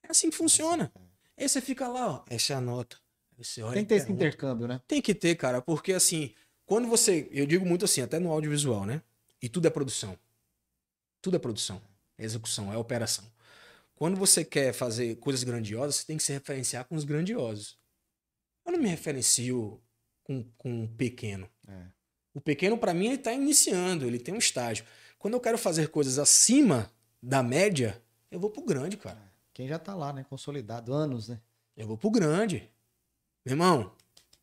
É 0.02 0.10
assim 0.10 0.30
que 0.30 0.36
funciona. 0.36 0.92
Aí 1.36 1.48
você 1.48 1.60
fica 1.60 1.88
lá, 1.88 2.10
ó, 2.10 2.24
essa 2.28 2.52
é 2.52 2.56
a 2.56 2.60
nota. 2.60 2.96
Aí 3.38 3.44
você 3.44 3.62
olha 3.62 3.74
Tem 3.74 3.84
que 3.84 3.88
ter 3.88 3.94
esse 3.96 4.12
intercâmbio, 4.12 4.68
né? 4.68 4.80
Tem 4.86 5.00
que 5.00 5.14
ter, 5.14 5.34
cara, 5.36 5.60
porque 5.62 5.92
assim, 5.92 6.34
quando 6.64 6.88
você. 6.88 7.28
Eu 7.30 7.46
digo 7.46 7.66
muito 7.66 7.84
assim, 7.84 8.00
até 8.00 8.18
no 8.18 8.30
audiovisual, 8.30 8.84
né? 8.84 9.02
E 9.40 9.48
tudo 9.48 9.66
é 9.66 9.70
produção. 9.70 10.18
Tudo 11.20 11.36
é 11.36 11.38
produção. 11.38 11.80
É 12.18 12.24
execução, 12.24 12.72
é 12.72 12.76
operação. 12.76 13.24
Quando 13.94 14.16
você 14.16 14.44
quer 14.44 14.72
fazer 14.72 15.16
coisas 15.16 15.44
grandiosas, 15.44 15.96
você 15.96 16.06
tem 16.06 16.16
que 16.16 16.22
se 16.22 16.32
referenciar 16.32 16.84
com 16.84 16.96
os 16.96 17.04
grandiosos. 17.04 17.78
Eu 18.64 18.72
não 18.72 18.78
me 18.78 18.88
referencio 18.88 19.80
com, 20.22 20.44
com 20.56 20.84
o 20.84 20.88
pequeno. 20.88 21.48
É. 21.68 21.86
O 22.34 22.40
pequeno, 22.40 22.78
pra 22.78 22.94
mim, 22.94 23.08
ele 23.08 23.18
tá 23.18 23.32
iniciando, 23.32 24.06
ele 24.06 24.18
tem 24.18 24.34
um 24.34 24.38
estágio. 24.38 24.84
Quando 25.18 25.34
eu 25.34 25.40
quero 25.40 25.58
fazer 25.58 25.88
coisas 25.88 26.18
acima 26.18 26.90
da 27.22 27.42
média, 27.42 28.02
eu 28.30 28.40
vou 28.40 28.50
pro 28.50 28.64
grande, 28.64 28.96
cara. 28.96 29.31
Quem 29.54 29.68
já 29.68 29.78
tá 29.78 29.94
lá, 29.94 30.12
né? 30.12 30.24
Consolidado, 30.28 30.92
anos, 30.92 31.28
né? 31.28 31.40
Eu 31.76 31.86
vou 31.86 31.96
pro 31.96 32.10
grande. 32.10 32.70
Meu 33.44 33.52
irmão, 33.52 33.92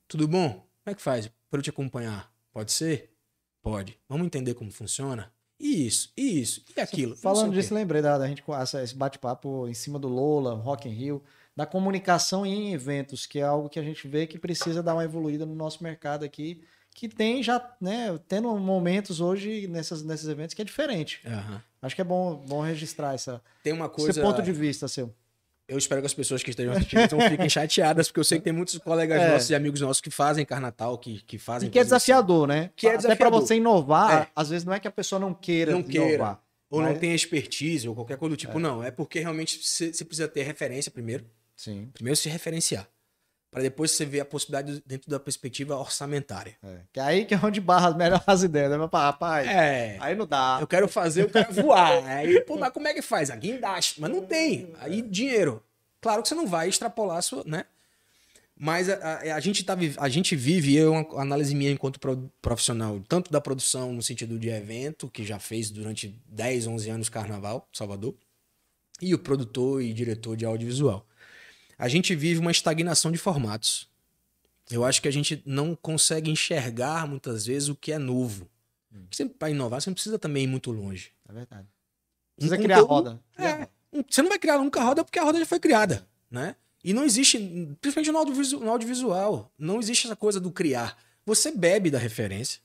tudo 0.08 0.28
bom? 0.28 0.52
Como 0.52 0.67
é 0.86 0.93
que 0.95 1.02
faz? 1.02 1.28
Para 1.50 1.60
eu 1.60 1.63
te 1.63 1.69
acompanhar? 1.69 2.32
Pode 2.52 2.72
ser? 2.72 3.15
Pode. 3.62 4.00
Vamos 4.08 4.26
entender 4.26 4.54
como 4.54 4.72
funciona? 4.72 5.32
E 5.60 5.86
isso, 5.86 6.13
e 6.15 6.39
isso, 6.39 6.63
e 6.76 6.80
aquilo. 6.80 7.17
Falando 7.17 7.54
disso, 7.54 7.74
lembrei 7.74 8.02
da, 8.02 8.17
da 8.17 8.28
gente 8.28 8.41
com 8.41 8.54
esse 8.56 8.95
bate-papo 8.95 9.67
em 9.67 9.74
cima 9.74 10.00
do 10.00 10.08
Lola, 10.08 10.54
Rock 10.54 10.88
in 10.88 10.93
Rio, 10.93 11.22
da 11.54 11.65
comunicação 11.65 12.45
em 12.45 12.72
eventos, 12.74 13.26
que 13.26 13.39
é 13.39 13.43
algo 13.43 13.67
que 13.67 13.78
a 13.78 13.84
gente 13.84 14.08
vê 14.08 14.26
que 14.26 14.39
precisa 14.39 14.82
dar 14.82 14.93
uma 14.93 15.04
evoluída 15.04 15.45
no 15.45 15.54
nosso 15.54 15.84
mercado 15.84 16.24
aqui, 16.24 16.63
que 17.00 17.08
tem 17.08 17.42
já, 17.42 17.66
né, 17.80 18.20
tendo 18.28 18.54
momentos 18.58 19.22
hoje 19.22 19.68
nessas, 19.68 20.04
nesses 20.04 20.28
eventos 20.28 20.54
que 20.54 20.62
é 20.62 20.66
diferente. 20.66 21.22
Aham. 21.26 21.62
Acho 21.82 21.96
que 21.96 22.02
é 22.02 22.04
bom, 22.04 22.36
bom 22.46 22.62
registrar 22.62 23.14
essa, 23.14 23.42
Tem 23.64 23.72
uma 23.72 23.86
esse 23.86 23.96
coisa. 23.96 24.22
ponto 24.22 24.42
de 24.42 24.52
vista 24.52 24.86
seu. 24.88 25.14
Eu 25.66 25.78
espero 25.78 26.02
que 26.02 26.08
as 26.08 26.14
pessoas 26.14 26.44
que 26.44 26.50
estejam 26.50 26.74
assistindo 26.74 27.10
não 27.16 27.22
fiquem 27.30 27.48
chateadas, 27.50 28.08
porque 28.08 28.20
eu 28.20 28.24
sei 28.24 28.40
que 28.40 28.44
tem 28.44 28.52
muitos 28.52 28.78
colegas 28.80 29.22
É. 29.22 29.32
nossos 29.32 29.50
e 29.50 29.56
amigos 29.56 29.80
nossos 29.80 30.02
que 30.02 30.10
fazem 30.10 30.44
carnatal, 30.46 30.98
que, 30.98 31.22
que 31.22 31.38
fazem. 31.38 31.70
E 31.70 31.72
que 31.72 31.78
é 31.78 31.82
assim. 31.82 31.88
desafiador, 31.90 32.48
né? 32.48 32.72
Que 32.76 32.88
é 32.88 32.90
Até 32.90 32.98
para 33.00 33.14
desafiador. 33.16 33.42
você 33.42 33.56
inovar, 33.56 34.24
É. 34.24 34.28
às 34.36 34.50
vezes 34.50 34.66
não 34.66 34.74
é 34.74 34.80
que 34.80 34.88
a 34.88 34.92
pessoa 34.92 35.20
não 35.20 35.34
queira 35.34 35.72
Não 35.72 35.82
queira. 35.84 36.10
inovar. 36.16 36.42
Ou 36.70 36.82
Mas- 36.82 36.92
não 36.92 37.00
tem 37.00 37.14
expertise, 37.16 37.88
ou 37.88 37.96
qualquer 37.96 38.18
coisa 38.18 38.36
do 38.36 38.38
tipo. 38.38 38.60
Não, 38.60 38.84
é 38.84 38.92
porque 38.92 39.20
realmente 39.20 39.58
você 39.66 39.92
precisa 40.04 40.28
ter 40.28 40.44
referência 40.44 40.92
primeiro. 40.92 41.26
Sim. 41.56 41.90
Primeiro 41.94 42.18
se 42.18 42.28
referenciar. 42.30 42.88
Para 43.52 43.64
depois 43.64 43.90
você 43.92 44.06
ver 44.06 44.20
a 44.20 44.26
possibilidade 44.26 44.84
dentro 44.86 45.10
da 45.10 45.20
perspectiva 45.20 45.76
orçamentária. 45.76 46.56
É. 46.64 46.78
Que 46.94 47.00
é 47.00 47.04
aí 47.04 47.26
que 47.26 47.34
é 47.34 47.40
onde 47.44 47.60
barra 47.60 47.90
as 47.90 47.96
melhores 47.96 48.44
ideias, 48.44 48.70
né? 48.70 48.78
Mas, 48.78 48.90
Rapaz, 48.92 49.48
É. 49.48 49.98
aí 50.00 50.16
não 50.16 50.28
dá. 50.28 50.58
Eu 50.62 50.68
quero 50.68 50.88
fazer, 50.88 51.24
eu 51.24 51.30
quero 51.30 51.52
voar. 51.54 52.04
Aí, 52.08 52.42
pô, 52.42 52.58
mas 52.58 52.72
como 52.72 52.88
é 52.88 52.94
que 52.94 53.02
faz? 53.02 53.32
A 53.32 53.36
guindaste. 53.36 54.00
Mas 54.00 54.12
não 54.12 54.24
tem. 54.24 54.72
Aí, 54.80 55.02
dinheiro. 55.02 55.64
Claro 56.00 56.22
que 56.22 56.30
você 56.30 56.36
não 56.36 56.46
vai 56.46 56.70
extrapolar 56.70 57.18
a 57.18 57.22
sua, 57.24 57.44
né? 57.46 57.66
Mas 58.56 58.90
a, 58.90 58.94
a- 58.96 59.36
a 59.36 59.40
gente 59.40 59.64
tá, 59.64 59.76
a 59.98 60.10
gente 60.10 60.36
vive, 60.36 60.74
e 60.74 60.78
é 60.80 60.88
uma 60.88 61.22
análise 61.22 61.56
minha 61.56 61.72
enquanto 61.72 62.00
pro- 62.00 62.30
profissional, 62.42 63.02
tanto 63.08 63.32
da 63.32 63.40
produção 63.42 63.94
no 63.94 64.04
sentido 64.04 64.38
de 64.38 64.50
evento, 64.50 65.10
que 65.10 65.26
já 65.26 65.40
fez 65.40 65.72
durante 65.72 66.10
10, 66.28 66.68
11 66.68 66.90
anos 66.90 67.10
carnaval, 67.10 67.68
Salvador, 67.74 68.14
e 69.02 69.16
o 69.16 69.20
produtor 69.20 69.82
e 69.82 69.94
diretor 69.94 70.36
de 70.38 70.46
audiovisual. 70.46 71.06
A 71.80 71.88
gente 71.88 72.13
vive 72.13 72.42
uma 72.42 72.52
estagnação 72.52 73.10
de 73.10 73.18
formatos. 73.18 73.88
Eu 74.70 74.84
acho 74.84 75.02
que 75.02 75.08
a 75.08 75.12
gente 75.12 75.42
não 75.46 75.76
consegue 75.76 76.30
enxergar 76.30 77.08
muitas 77.08 77.46
vezes 77.46 77.70
o 77.70 77.76
que 77.76 77.94
é 77.94 77.98
novo. 77.98 78.48
Hum. 78.94 79.30
Para 79.39 79.50
inovar, 79.50 79.82
você 79.82 79.89
não 79.89 79.96
precisa 79.96 80.20
também 80.20 80.44
ir 80.44 80.48
muito 80.48 80.72
longe. 80.72 81.13
É 81.28 81.32
verdade. 81.34 81.68
Precisa 82.36 82.58
um 82.58 82.62
criar 82.62 82.82
conteúdo, 82.82 83.10
roda. 83.10 83.24
É, 83.38 83.68
você 84.10 84.22
não 84.22 84.30
vai 84.30 84.38
criar 84.38 84.58
nunca 84.58 84.84
roda 84.84 85.06
porque 85.06 85.18
a 85.18 85.24
roda 85.24 85.39
já 85.39 85.46
foi 85.46 85.60
criada, 85.60 86.06
né? 86.30 86.56
E 86.84 86.94
não 86.94 87.04
existe, 87.04 87.38
principalmente 87.82 88.12
no 88.12 88.18
audiovisual, 88.18 88.63
no 88.63 88.72
audiovisual, 88.72 89.52
não 89.58 89.80
existe 89.80 90.08
essa 90.08 90.15
coisa 90.15 90.39
do 90.39 90.52
criar. 90.52 90.98
Você 91.26 91.52
bebe 91.52 91.89
da 91.89 91.98
referência. 91.98 92.62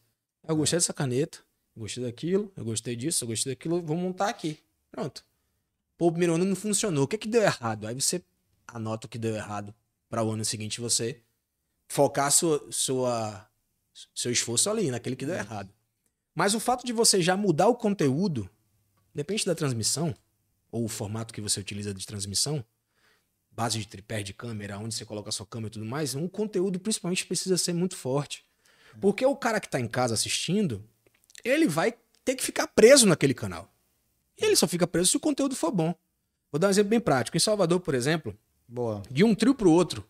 Eu 0.47 0.57
gostei 0.57 0.77
dessa 0.77 0.93
caneta, 0.93 1.39
eu 1.75 1.83
gostei 1.83 2.05
daquilo, 2.05 2.53
eu 2.57 2.65
gostei 2.65 2.95
disso, 2.95 3.25
eu 3.25 3.29
gostei 3.29 3.55
daquilo, 3.55 3.81
vou 3.81 3.97
montar 3.97 4.29
aqui. 4.29 4.59
Pronto. 4.91 5.25
Pô, 5.97 6.09
o 6.09 6.11
primeiro 6.11 6.35
ano 6.35 6.45
não 6.45 6.57
funcionou. 6.57 7.05
O 7.05 7.09
que, 7.09 7.17
é 7.17 7.19
que 7.19 7.29
deu 7.29 7.43
errado? 7.43 7.87
Aí 7.87 7.95
você 7.95 8.23
anota 8.67 9.07
o 9.07 9.11
que 9.11 9.19
deu 9.19 9.35
errado 9.35 9.75
para 10.09 10.23
o 10.23 10.31
ano 10.31 10.45
seguinte 10.45 10.81
você 10.81 11.23
focar 11.89 12.31
sua, 12.31 12.67
sua, 12.71 13.49
seu 14.15 14.31
esforço 14.31 14.71
ali, 14.71 14.91
naquele 14.91 15.17
que 15.17 15.27
deu 15.27 15.35
errado. 15.35 15.73
Mas 16.35 16.55
o 16.55 16.61
fato 16.61 16.85
de 16.85 16.93
você 16.93 17.23
já 17.23 17.37
mudar 17.37 17.69
o 17.69 17.77
conteúdo, 17.77 18.49
depende 19.15 19.45
da 19.45 19.55
transmissão, 19.55 20.15
ou 20.71 20.85
o 20.85 20.89
formato 20.89 21.33
que 21.33 21.41
você 21.41 21.61
utiliza 21.61 21.95
de 21.95 22.05
transmissão, 22.05 22.65
base 23.51 23.79
de 23.79 23.87
tripé 23.87 24.23
de 24.23 24.35
câmera, 24.35 24.79
onde 24.79 24.95
você 24.95 25.05
coloca 25.05 25.29
a 25.29 25.33
sua 25.33 25.47
câmera 25.47 25.69
e 25.69 25.73
tudo 25.73 25.87
mais, 25.87 26.15
um 26.15 26.29
conteúdo 26.29 26.81
principalmente 26.81 27.25
precisa 27.25 27.57
ser 27.57 27.73
muito 27.73 27.97
forte. 27.97 28.45
Porque 29.01 29.25
o 29.25 29.37
cara 29.37 29.61
que 29.61 29.67
está 29.67 29.79
em 29.79 29.87
casa 29.87 30.15
assistindo, 30.15 30.83
ele 31.45 31.67
vai 31.69 31.95
ter 32.25 32.35
que 32.35 32.43
ficar 32.43 32.67
preso 32.67 33.07
naquele 33.07 33.35
canal. 33.35 33.73
E 34.37 34.45
ele 34.45 34.57
só 34.57 34.67
fica 34.67 34.87
preso 34.87 35.11
se 35.11 35.17
o 35.17 35.21
conteúdo 35.21 35.55
for 35.55 35.71
bom. 35.71 35.95
Vou 36.51 36.59
dar 36.59 36.69
um 36.69 36.71
exemplo 36.71 36.91
bem 36.91 37.01
prático. 37.01 37.37
Em 37.37 37.41
Salvador, 37.41 37.81
por 37.81 37.95
exemplo, 37.95 38.37
Boa. 38.67 39.03
de 39.11 39.25
um 39.25 39.35
trio 39.35 39.55
para 39.55 39.69
o 39.69 39.73
outro, 39.73 40.05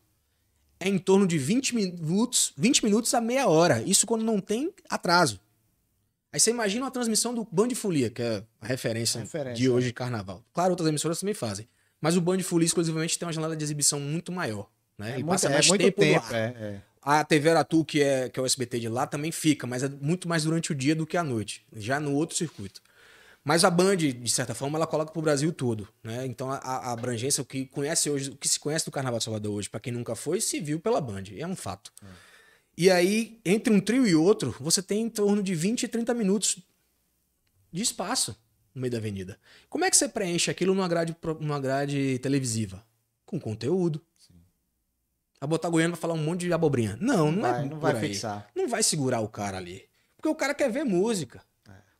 é 0.81 0.88
em 0.88 0.99
torno 0.99 1.27
de 1.27 1.38
20 1.38 1.75
minutos, 1.75 2.53
20 2.57 2.85
minutos 2.85 3.14
a 3.14 3.21
meia 3.21 3.49
hora. 3.49 3.83
Isso 3.83 4.07
quando 4.07 4.23
não 4.23 4.40
tem 4.40 4.73
atraso. 4.88 5.40
Aí 6.33 6.40
você 6.40 6.51
imagina 6.51 6.85
uma 6.85 6.90
transmissão 6.90 7.33
do 7.33 7.47
Band 7.51 7.69
de 7.69 7.75
Folia, 7.75 8.11
que 8.11 8.21
é 8.21 8.43
a 8.61 8.67
referência, 8.67 9.21
referência 9.21 9.55
de 9.55 9.71
hoje 9.71 9.87
de 9.87 9.93
carnaval. 9.93 10.43
Claro, 10.53 10.71
outras 10.71 10.88
emissoras 10.88 11.21
também 11.21 11.35
fazem. 11.35 11.69
Mas 12.01 12.17
o 12.17 12.21
Band 12.21 12.38
de 12.38 12.43
Folia, 12.43 12.67
exclusivamente, 12.67 13.19
tem 13.19 13.25
uma 13.25 13.33
janela 13.33 13.57
de 13.57 13.62
exibição 13.62 14.01
muito 14.01 14.33
maior. 14.33 14.69
Né? 14.99 15.21
É 15.21 15.25
passa 15.25 15.49
muito, 15.49 15.69
mais 15.69 15.81
é 15.81 15.85
tempo, 15.85 16.01
tempo 16.01 16.25
ar. 16.27 16.35
É, 16.35 16.38
é. 16.38 16.81
A 17.01 17.23
TV 17.23 17.51
Aratu, 17.51 17.85
que 17.85 18.03
é, 18.03 18.29
que 18.29 18.40
é 18.40 18.43
o 18.43 18.47
SBT 18.47 18.81
de 18.81 18.88
lá, 18.88 19.07
também 19.07 19.31
fica, 19.31 19.67
mas 19.67 19.83
é 19.83 19.88
muito 19.88 20.29
mais 20.29 20.45
durante 20.45 20.73
o 20.73 20.75
dia 20.75 20.95
do 20.95 21.07
que 21.07 21.17
à 21.17 21.23
noite, 21.23 21.64
já 21.73 22.01
no 22.01 22.12
outro 22.12 22.37
circuito. 22.37 22.83
Mas 23.44 23.62
a 23.62 23.70
Band, 23.70 23.98
de 23.98 24.30
certa 24.30 24.54
forma, 24.54 24.78
ela 24.78 24.87
coloca 24.87 25.12
para 25.12 25.18
o 25.18 25.22
Brasil 25.22 25.52
todo. 25.52 25.87
Né? 26.02 26.24
Então 26.24 26.50
a, 26.50 26.57
a, 26.57 26.92
abrangência, 26.92 27.42
o 27.42 27.44
que 27.44 27.66
conhece 27.66 28.09
hoje, 28.09 28.30
o 28.30 28.37
que 28.37 28.48
se 28.48 28.59
conhece 28.59 28.87
do 28.87 28.90
Carnaval 28.90 29.18
de 29.18 29.24
Salvador 29.24 29.52
hoje, 29.52 29.68
para 29.68 29.80
quem 29.80 29.92
nunca 29.92 30.14
foi, 30.14 30.40
se 30.40 30.59
viu 30.61 30.80
pela 30.80 31.00
Band. 31.00 31.24
É 31.37 31.46
um 31.46 31.54
fato. 31.54 31.92
É. 32.02 32.07
E 32.76 32.90
aí, 32.90 33.40
entre 33.44 33.72
um 33.72 33.80
trio 33.80 34.07
e 34.07 34.14
outro, 34.14 34.57
você 34.59 34.83
tem 34.83 35.02
em 35.02 35.11
torno 35.11 35.42
de 35.42 35.54
20 35.54 35.83
e 35.83 35.88
30 35.88 36.14
minutos 36.14 36.59
de 37.70 37.83
espaço 37.83 38.35
no 38.74 38.80
meio 38.80 38.90
da 38.90 38.98
avenida. 38.98 39.38
Como 39.68 39.85
é 39.85 39.90
que 39.90 39.96
você 39.96 40.09
preenche 40.09 40.50
aquilo 40.50 40.74
numa 40.74 40.88
grade, 40.88 41.14
numa 41.38 41.61
grade 41.61 42.18
televisiva? 42.20 42.85
Com 43.26 43.38
conteúdo. 43.38 44.00
Sim. 44.18 44.35
A 45.40 45.46
botar 45.46 45.68
Goiânia 45.68 45.92
pra 45.92 46.00
falar 46.00 46.14
um 46.14 46.24
monte 46.24 46.46
de 46.46 46.52
abobrinha. 46.52 46.96
Não, 47.00 47.30
não, 47.30 47.42
não 47.42 47.46
é 47.46 47.52
vai, 47.52 47.61
é. 47.61 47.68
Não 47.68 47.78
vai 47.78 48.00
fixar. 48.00 48.50
Não 48.54 48.68
vai 48.68 48.83
segurar 48.83 49.20
o 49.20 49.28
cara 49.28 49.59
ali. 49.59 49.85
Porque 50.16 50.28
o 50.28 50.35
cara 50.35 50.54
quer 50.54 50.70
ver 50.70 50.85
música. 50.85 51.42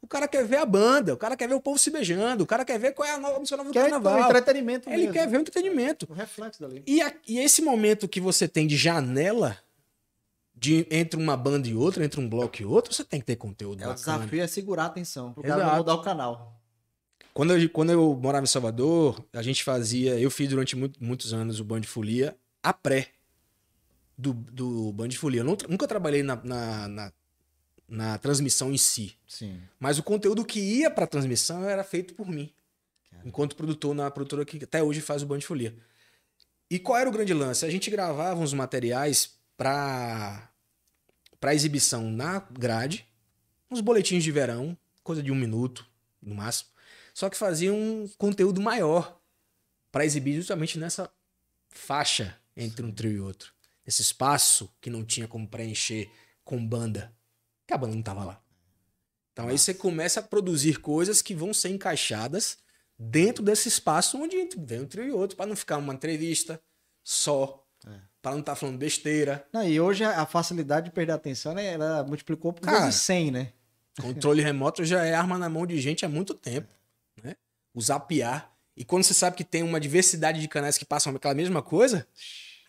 O 0.05 0.07
cara 0.07 0.29
quer 0.29 0.45
ver 0.45 0.59
a 0.59 0.67
banda, 0.67 1.14
o 1.14 1.17
cara 1.17 1.35
quer 1.35 1.49
ver 1.49 1.55
o 1.55 1.61
povo 1.62 1.79
se 1.79 1.90
beijando, 1.90 2.45
o 2.45 2.47
cara 2.47 2.62
quer 2.62 2.79
ver 2.79 2.93
qual 2.93 3.09
é 3.09 3.12
a 3.12 3.19
nova 3.19 3.38
música 3.38 3.57
nova 3.57 3.71
do 3.71 3.73
quer 3.73 3.88
carnaval. 3.88 4.19
O 4.19 4.25
entretenimento 4.27 4.90
Ele 4.90 4.99
mesmo. 4.99 5.12
quer 5.14 5.27
ver 5.27 5.38
o 5.38 5.40
entretenimento. 5.40 6.07
O 6.11 6.12
reflexo 6.12 6.61
dali. 6.61 6.83
E, 6.87 7.01
a, 7.01 7.11
e 7.27 7.38
esse 7.38 7.62
momento 7.62 8.07
que 8.07 8.21
você 8.21 8.47
tem 8.47 8.67
de 8.67 8.77
janela 8.77 9.57
de, 10.55 10.87
entre 10.90 11.19
uma 11.19 11.38
banda 11.38 11.67
e 11.67 11.75
outra, 11.75 12.05
entre 12.05 12.21
um 12.21 12.29
bloco 12.29 12.61
e 12.61 12.67
outro, 12.67 12.93
você 12.93 13.03
tem 13.03 13.19
que 13.19 13.25
ter 13.25 13.37
conteúdo 13.37 13.83
é. 13.83 13.88
O 13.88 13.95
desafio 13.95 14.43
é 14.43 14.47
segurar 14.47 14.83
a 14.83 14.87
atenção, 14.88 15.33
pro 15.33 15.43
cara 15.43 15.64
não 15.64 15.77
mudar 15.77 15.95
o 15.95 16.03
canal. 16.03 16.61
Quando 17.33 17.57
eu, 17.57 17.71
quando 17.71 17.90
eu 17.90 18.14
morava 18.14 18.45
em 18.45 18.47
Salvador, 18.47 19.25
a 19.33 19.40
gente 19.40 19.64
fazia. 19.64 20.21
Eu 20.21 20.31
fiz 20.31 20.51
durante 20.51 20.77
muito, 20.77 21.03
muitos 21.03 21.33
anos 21.33 21.61
o 21.61 21.64
Band 21.64 21.81
de 21.81 21.88
Folia 21.88 22.37
a 22.62 22.75
pré 22.75 23.09
do, 24.19 24.35
do 24.35 24.93
Band 24.93 25.09
de 25.09 25.17
Folia. 25.17 25.40
Eu 25.40 25.45
não, 25.45 25.57
nunca 25.67 25.88
trabalhei 25.88 26.23
na, 26.23 26.37
na, 26.45 26.88
na 26.88 27.12
na 27.88 28.18
transmissão 28.18 28.73
em 28.73 28.79
si. 28.79 29.16
Sim. 29.27 29.61
Mas 29.79 29.99
o 29.99 30.03
conteúdo 30.03 30.44
que 30.44 30.61
ia 30.61 30.90
para 30.90 31.05
a 31.05 31.09
transmissão 31.09 31.68
era 31.68 31.85
feito 31.85 32.14
por 32.14 32.29
mim. 32.29 32.53
Caramba. 33.11 33.29
Enquanto 33.29 33.57
produtor 33.57 33.94
na 33.94 34.11
produtora 34.11 34.44
que 34.44 34.62
até 34.64 34.83
hoje 34.83 35.01
faz 35.01 35.23
o 35.23 35.27
Band 35.27 35.40
Folia. 35.40 35.75
E 36.70 36.79
qual 36.79 36.99
era 36.99 37.09
o 37.09 37.12
grande 37.12 37.35
lance? 37.35 37.64
A 37.64 37.70
gente 37.70 37.90
gravava 37.90 38.40
uns 38.40 38.53
materiais 38.53 39.38
para 39.57 40.51
para 41.38 41.55
exibição 41.55 42.11
na 42.11 42.38
grade, 42.38 43.07
uns 43.70 43.83
boletins 43.83 44.25
de 44.25 44.33
verão, 44.33 44.75
coisa 45.03 45.23
de 45.23 45.31
um 45.31 45.35
minuto 45.35 45.87
no 46.23 46.35
máximo. 46.35 46.70
Só 47.12 47.29
que 47.29 47.37
fazia 47.37 47.70
um 47.70 48.09
conteúdo 48.16 48.62
maior 48.62 49.20
para 49.92 50.07
exibir 50.07 50.37
justamente 50.37 50.79
nessa 50.79 51.12
faixa 51.68 52.35
entre 52.57 52.85
um 52.85 52.90
trio 52.90 53.12
e 53.12 53.20
outro. 53.20 53.53
Esse 53.87 54.01
espaço 54.01 54.75
que 54.81 54.88
não 54.88 55.05
tinha 55.05 55.29
como 55.29 55.47
preencher 55.47 56.11
com 56.42 56.64
banda 56.64 57.14
que 57.66 57.74
a 57.74 57.79
banda 57.79 57.94
não 57.94 58.03
tava 58.03 58.24
lá. 58.24 58.40
Então 59.33 59.48
aí 59.48 59.59
você 59.59 59.74
começa 59.74 60.20
a 60.20 60.22
produzir 60.22 60.81
coisas 60.81 61.20
que 61.20 61.35
vão 61.35 61.53
ser 61.53 61.70
encaixadas 61.70 62.59
dentro 62.98 63.42
desse 63.42 63.68
espaço 63.68 64.16
onde 64.16 64.48
vem 64.57 64.83
um 64.83 64.87
trio 64.87 65.05
e 65.05 65.11
outro, 65.11 65.37
para 65.37 65.46
não 65.46 65.57
ficar 65.57 65.77
uma 65.79 65.92
entrevista 65.92 66.61
só, 67.03 67.66
é. 67.87 67.98
para 68.22 68.33
não 68.33 68.40
estar 68.40 68.53
tá 68.53 68.57
falando 68.57 68.79
besteira. 68.79 69.46
Não, 69.53 69.66
e 69.66 69.81
hoje 69.81 70.05
a 70.05 70.24
facilidade 70.24 70.87
de 70.87 70.92
perder 70.92 71.12
a 71.12 71.16
atenção, 71.16 71.53
né, 71.53 71.72
ela 71.72 72.05
multiplicou 72.05 72.53
por 72.53 72.62
Cara, 72.62 72.90
100, 72.90 73.31
né? 73.31 73.53
Controle 74.00 74.40
remoto 74.42 74.85
já 74.85 75.05
é 75.05 75.14
arma 75.14 75.37
na 75.37 75.48
mão 75.48 75.66
de 75.66 75.81
gente 75.81 76.05
há 76.05 76.09
muito 76.09 76.35
tempo, 76.35 76.72
né? 77.22 77.37
O 77.74 77.81
zapear. 77.81 78.53
E 78.77 78.85
quando 78.85 79.05
você 79.05 79.14
sabe 79.14 79.37
que 79.37 79.44
tem 79.44 79.62
uma 79.62 79.81
diversidade 79.81 80.40
de 80.40 80.48
canais 80.48 80.79
que 80.79 80.85
passam 80.85 81.14
aquela 81.14 81.35
mesma 81.35 81.62
coisa, 81.62 82.07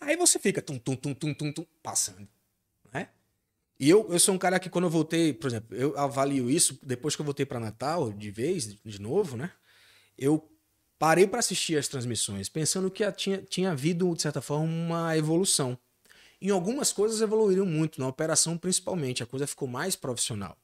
aí 0.01 0.15
você 0.15 0.38
fica 0.38 0.62
tum, 0.62 0.77
tum, 0.77 0.95
tum, 0.95 1.13
tum, 1.13 1.34
tum, 1.34 1.51
tum 1.51 1.65
passando. 1.81 2.27
E 3.79 3.89
eu, 3.89 4.07
eu 4.09 4.19
sou 4.19 4.33
um 4.33 4.38
cara 4.38 4.59
que 4.59 4.69
quando 4.69 4.85
eu 4.85 4.89
voltei, 4.89 5.33
por 5.33 5.47
exemplo, 5.47 5.75
eu 5.75 5.97
avalio 5.97 6.49
isso 6.49 6.79
depois 6.81 7.15
que 7.15 7.21
eu 7.21 7.25
voltei 7.25 7.45
para 7.45 7.59
Natal, 7.59 8.11
de 8.11 8.31
vez, 8.31 8.75
de 8.83 9.01
novo, 9.01 9.35
né? 9.35 9.51
Eu 10.17 10.49
parei 10.97 11.27
para 11.27 11.39
assistir 11.39 11.77
as 11.77 11.88
transmissões, 11.88 12.47
pensando 12.47 12.89
que 12.89 13.09
tinha, 13.11 13.41
tinha 13.41 13.71
havido, 13.71 14.13
de 14.15 14.21
certa 14.21 14.41
forma, 14.41 14.65
uma 14.65 15.17
evolução. 15.17 15.77
Em 16.41 16.49
algumas 16.49 16.93
coisas 16.93 17.21
evoluíram 17.21 17.65
muito, 17.65 17.99
na 17.99 18.07
operação 18.07 18.57
principalmente, 18.57 19.21
a 19.21 19.25
coisa 19.25 19.45
ficou 19.45 19.67
mais 19.67 19.95
profissional. 19.95 20.57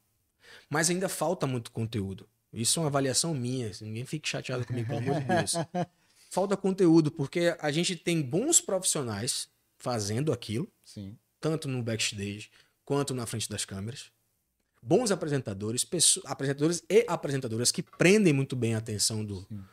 Mas 0.70 0.90
ainda 0.90 1.10
falta 1.10 1.46
muito 1.46 1.72
conteúdo. 1.72 2.30
Isso 2.54 2.80
é 2.80 2.84
uma 2.84 2.88
avaliação 2.88 3.34
minha, 3.34 3.72
ninguém 3.82 4.06
fique 4.06 4.28
chateado 4.28 4.66
comigo, 4.66 4.88
pelo 4.88 5.00
amor 5.00 5.22
de 5.22 5.28
Deus. 5.28 5.54
Falta 6.30 6.56
conteúdo, 6.56 7.12
porque 7.12 7.56
a 7.60 7.72
gente 7.72 7.94
tem 7.94 8.22
bons 8.22 8.62
profissionais 8.62 9.50
fazendo 9.78 10.32
aquilo, 10.32 10.72
Sim. 10.84 11.18
tanto 11.42 11.68
no 11.68 11.84
backstage 11.84 12.50
quanto 12.92 13.14
na 13.14 13.26
frente 13.26 13.48
das 13.48 13.64
câmeras. 13.64 14.12
Bons 14.84 15.12
apresentadores, 15.12 15.88
apresentadores 16.26 16.84
e 16.90 17.06
apresentadoras 17.08 17.72
que 17.72 17.82
prendem 17.82 18.34
muito 18.34 18.54
bem 18.54 18.76
a 18.76 18.80
atenção 18.80 19.24
do. 19.24 19.48
Sim. 19.48 19.64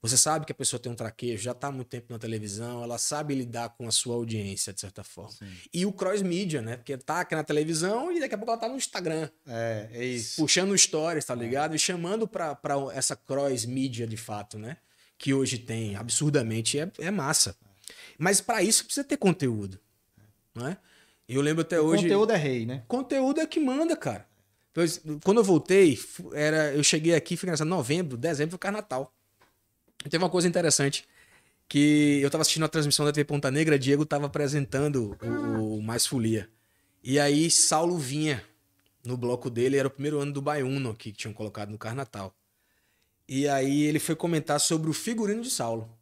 Você 0.00 0.16
sabe 0.16 0.46
que 0.46 0.52
a 0.52 0.54
pessoa 0.54 0.78
tem 0.78 0.92
um 0.92 0.94
traquejo, 0.94 1.42
já 1.42 1.50
está 1.50 1.66
há 1.66 1.72
muito 1.72 1.88
tempo 1.88 2.06
na 2.12 2.20
televisão, 2.20 2.84
ela 2.84 2.96
sabe 2.96 3.34
lidar 3.34 3.70
com 3.70 3.88
a 3.88 3.90
sua 3.90 4.14
audiência, 4.14 4.72
de 4.72 4.80
certa 4.80 5.02
forma. 5.02 5.32
Sim. 5.32 5.50
E 5.74 5.84
o 5.84 5.92
cross-media, 5.92 6.62
né? 6.62 6.76
Porque 6.76 6.96
tá 6.96 7.22
aqui 7.22 7.34
na 7.34 7.42
televisão 7.42 8.12
e 8.12 8.20
daqui 8.20 8.36
a 8.36 8.38
pouco 8.38 8.52
ela 8.52 8.60
tá 8.60 8.68
no 8.68 8.76
Instagram. 8.76 9.28
É, 9.44 9.88
é 9.90 10.04
isso. 10.04 10.36
Puxando 10.36 10.78
stories, 10.78 11.24
tá 11.24 11.34
ligado? 11.34 11.72
É. 11.72 11.74
E 11.74 11.80
chamando 11.80 12.28
para 12.28 12.56
essa 12.94 13.16
cross-mídia 13.16 14.06
de 14.06 14.16
fato, 14.16 14.56
né? 14.56 14.76
Que 15.18 15.34
hoje 15.34 15.58
tem 15.58 15.96
absurdamente, 15.96 16.78
é, 16.78 16.88
é 17.00 17.10
massa. 17.10 17.56
Mas 18.16 18.40
para 18.40 18.62
isso 18.62 18.84
precisa 18.84 19.02
ter 19.02 19.16
conteúdo, 19.16 19.80
não 20.54 20.68
é? 20.68 20.78
Eu 21.28 21.42
lembro 21.42 21.62
até 21.62 21.80
hoje. 21.80 22.04
Conteúdo 22.04 22.32
é 22.32 22.36
rei, 22.36 22.64
né? 22.64 22.82
Conteúdo 22.88 23.40
é 23.40 23.46
que 23.46 23.60
manda, 23.60 23.96
cara. 23.96 24.26
Quando 25.24 25.38
eu 25.38 25.44
voltei, 25.44 25.98
era, 26.32 26.72
eu 26.72 26.84
cheguei 26.84 27.14
aqui, 27.14 27.36
foi 27.36 27.48
engraçado, 27.48 27.68
novembro, 27.68 28.16
dezembro, 28.16 28.56
foi 28.60 28.70
Natal. 28.70 29.12
E 30.04 30.08
teve 30.08 30.22
uma 30.22 30.30
coisa 30.30 30.46
interessante, 30.46 31.04
que 31.68 32.20
eu 32.22 32.30
tava 32.30 32.42
assistindo 32.42 32.64
a 32.64 32.68
transmissão 32.68 33.04
da 33.04 33.12
TV 33.12 33.24
Ponta 33.24 33.50
Negra, 33.50 33.78
Diego 33.78 34.06
tava 34.06 34.26
apresentando 34.26 35.16
o, 35.20 35.78
o 35.78 35.82
Mais 35.82 36.06
Folia. 36.06 36.48
E 37.02 37.18
aí 37.18 37.50
Saulo 37.50 37.98
vinha 37.98 38.42
no 39.04 39.16
bloco 39.16 39.50
dele, 39.50 39.76
era 39.76 39.88
o 39.88 39.90
primeiro 39.90 40.20
ano 40.20 40.32
do 40.32 40.40
Baiuno 40.40 40.94
que 40.94 41.12
tinham 41.12 41.34
colocado 41.34 41.70
no 41.70 41.78
Carnatal. 41.78 42.34
E 43.28 43.48
aí 43.48 43.82
ele 43.82 43.98
foi 43.98 44.14
comentar 44.14 44.60
sobre 44.60 44.88
o 44.88 44.94
figurino 44.94 45.42
de 45.42 45.50
Saulo. 45.50 45.97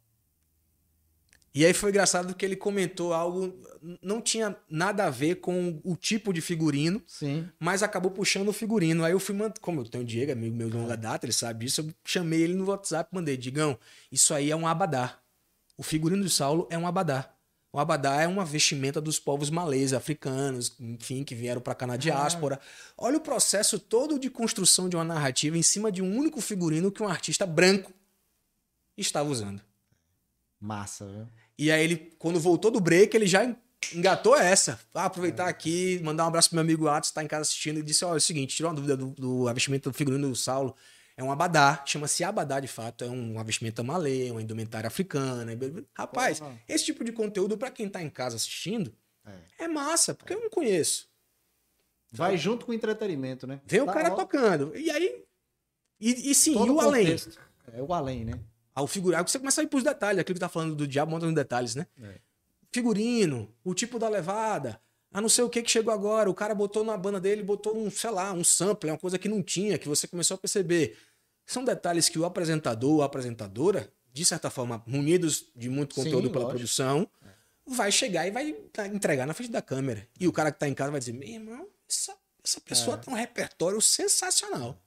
E 1.57 1.65
aí 1.65 1.73
foi 1.73 1.89
engraçado 1.89 2.35
que 2.35 2.45
ele 2.45 2.55
comentou 2.55 3.15
algo, 3.15 3.51
não 3.99 4.21
tinha 4.21 4.55
nada 4.69 5.05
a 5.05 5.09
ver 5.09 5.37
com 5.37 5.81
o 5.83 5.95
tipo 5.95 6.31
de 6.31 6.39
figurino, 6.39 7.01
Sim. 7.07 7.49
mas 7.59 7.81
acabou 7.81 8.11
puxando 8.11 8.49
o 8.49 8.53
figurino. 8.53 9.03
Aí 9.03 9.11
eu 9.11 9.19
fui, 9.19 9.35
como 9.59 9.81
eu 9.81 9.89
tenho 9.89 10.03
o 10.03 10.05
Diego, 10.07 10.31
amigo 10.31 10.55
meu 10.55 10.69
de 10.69 10.77
longa 10.77 10.95
data, 10.95 11.25
ele 11.25 11.33
sabe 11.33 11.65
disso, 11.65 11.81
eu 11.81 11.91
chamei 12.05 12.43
ele 12.43 12.53
no 12.53 12.63
WhatsApp, 12.67 13.09
mandei, 13.11 13.35
Digão, 13.35 13.75
isso 14.11 14.35
aí 14.35 14.51
é 14.51 14.55
um 14.55 14.67
abadá. 14.67 15.17
O 15.75 15.81
figurino 15.81 16.23
de 16.23 16.29
Saulo 16.29 16.67
é 16.69 16.77
um 16.77 16.85
abadá. 16.85 17.33
O 17.73 17.79
abadá 17.79 18.21
é 18.21 18.27
uma 18.27 18.45
vestimenta 18.45 19.01
dos 19.01 19.19
povos 19.19 19.49
malês, 19.49 19.93
africanos, 19.93 20.75
enfim, 20.79 21.23
que 21.23 21.33
vieram 21.33 21.59
para 21.59 21.73
cá 21.73 21.87
na 21.87 21.97
diáspora. 21.97 22.59
Olha 22.95 23.17
o 23.17 23.21
processo 23.21 23.79
todo 23.79 24.19
de 24.19 24.29
construção 24.29 24.87
de 24.87 24.95
uma 24.95 25.03
narrativa 25.03 25.57
em 25.57 25.63
cima 25.63 25.91
de 25.91 26.03
um 26.03 26.15
único 26.15 26.39
figurino 26.39 26.91
que 26.91 27.01
um 27.01 27.07
artista 27.07 27.47
branco 27.47 27.91
estava 28.95 29.27
usando. 29.27 29.59
Massa, 30.59 31.05
viu? 31.05 31.27
E 31.57 31.71
aí 31.71 31.83
ele, 31.83 32.13
quando 32.19 32.39
voltou 32.39 32.69
do 32.69 32.79
break, 32.79 33.15
ele 33.15 33.25
já 33.27 33.55
engatou 33.93 34.35
essa. 34.35 34.79
Ah, 34.93 35.05
aproveitar 35.05 35.47
aqui, 35.47 35.99
mandar 36.03 36.25
um 36.25 36.27
abraço 36.27 36.49
pro 36.49 36.55
meu 36.55 36.63
amigo 36.63 36.87
Atos, 36.87 37.11
tá 37.11 37.23
em 37.23 37.27
casa 37.27 37.43
assistindo, 37.43 37.79
e 37.79 37.83
disse: 37.83 38.05
Olha, 38.05 38.15
é 38.15 38.17
o 38.17 38.21
seguinte, 38.21 38.55
tirou 38.55 38.69
uma 38.69 38.75
dúvida 38.75 38.95
do, 38.97 39.07
do 39.11 39.45
do 39.81 39.93
figurino 39.93 40.29
do 40.29 40.35
Saulo. 40.35 40.75
É 41.15 41.23
um 41.23 41.31
abadá, 41.31 41.81
chama-se 41.83 42.23
abadá 42.23 42.59
de 42.59 42.67
fato, 42.67 43.03
é 43.03 43.07
um, 43.09 43.33
uma 43.33 43.43
vestimenta 43.43 43.81
malê, 43.81 44.29
uma 44.29 44.39
indumentária 44.41 44.87
africana. 44.87 45.51
Rapaz, 45.95 46.39
Porra. 46.39 46.61
esse 46.69 46.85
tipo 46.85 47.03
de 47.03 47.11
conteúdo, 47.11 47.57
para 47.57 47.71
quem 47.71 47.89
tá 47.89 48.03
em 48.03 48.09
casa 48.09 48.35
assistindo, 48.35 48.93
É. 49.25 49.63
é, 49.63 49.67
massa, 49.67 50.13
porque 50.13 50.33
eu 50.35 50.39
não 50.41 50.49
conheço. 50.51 51.09
Vai 52.11 52.37
junto 52.37 52.67
com 52.67 52.71
o 52.71 52.75
entretenimento, 52.75 53.47
né? 53.47 53.59
Vem 53.65 53.81
o 53.81 53.85
Tá, 53.87 53.93
cara 53.93 54.13
ó, 54.13 54.15
tocando. 54.15 54.75
E 54.77 54.91
aí. 54.91 55.23
E, 55.99 56.29
e 56.31 56.35
sim, 56.35 56.53
todo 56.53 56.67
e 56.67 56.69
o 56.69 56.79
além? 56.79 57.05
contexto. 57.05 57.39
É 57.73 57.81
o 57.81 57.91
além, 57.91 58.23
né? 58.23 58.39
Ao 58.77 58.85
figurar, 58.85 59.27
você 59.27 59.39
começa 59.39 59.59
a 59.59 59.63
ir 59.63 59.67
pros 59.67 59.83
detalhes, 59.83 60.19
aquilo 60.21 60.35
que 60.35 60.39
tá 60.39 60.47
falando 60.47 60.75
do 60.75 60.87
diabo, 60.87 61.09
monta 61.09 61.25
nos 61.25 61.33
detalhes, 61.33 61.73
né? 61.73 61.87
É. 61.99 62.19
Figurino, 62.71 63.51
o 63.63 63.73
tipo 63.73 63.97
da 63.97 64.07
levada, 64.07 64.79
a 65.11 65.19
não 65.19 65.27
sei 65.29 65.43
o 65.43 65.49
que 65.49 65.63
que 65.63 65.71
chegou 65.71 65.91
agora, 65.91 66.29
o 66.29 66.33
cara 66.33 66.53
botou 66.53 66.83
na 66.83 66.95
banda 66.95 67.19
dele, 67.19 67.41
botou 67.41 67.75
um, 67.75 67.89
sei 67.89 68.11
lá, 68.11 68.31
um 68.33 68.43
sample, 68.43 68.91
uma 68.91 68.97
coisa 68.99 69.17
que 69.17 69.27
não 69.27 69.41
tinha, 69.41 69.79
que 69.79 69.87
você 69.87 70.07
começou 70.07 70.35
a 70.35 70.37
perceber. 70.37 70.95
São 71.43 71.63
detalhes 71.63 72.07
que 72.07 72.19
o 72.19 72.25
apresentador 72.25 72.97
ou 72.97 73.01
a 73.01 73.05
apresentadora, 73.05 73.91
de 74.13 74.23
certa 74.23 74.49
forma, 74.51 74.83
munidos 74.85 75.45
de 75.55 75.69
muito 75.69 75.95
Sim, 75.95 76.03
conteúdo 76.03 76.29
pela 76.29 76.43
lógico. 76.43 76.57
produção, 76.59 77.09
vai 77.65 77.91
chegar 77.91 78.27
e 78.27 78.31
vai 78.31 78.55
entregar 78.93 79.25
na 79.25 79.33
frente 79.33 79.49
da 79.51 79.61
câmera. 79.61 80.07
E 80.19 80.27
o 80.27 80.31
cara 80.31 80.51
que 80.51 80.59
tá 80.59 80.67
em 80.67 80.75
casa 80.75 80.91
vai 80.91 80.99
dizer: 80.99 81.13
meu 81.13 81.27
irmão, 81.27 81.67
essa, 81.89 82.15
essa 82.43 82.61
pessoa 82.61 82.95
É. 82.95 82.99
tem 82.99 83.11
um 83.11 83.17
repertório 83.17 83.81
sensacional. 83.81 84.79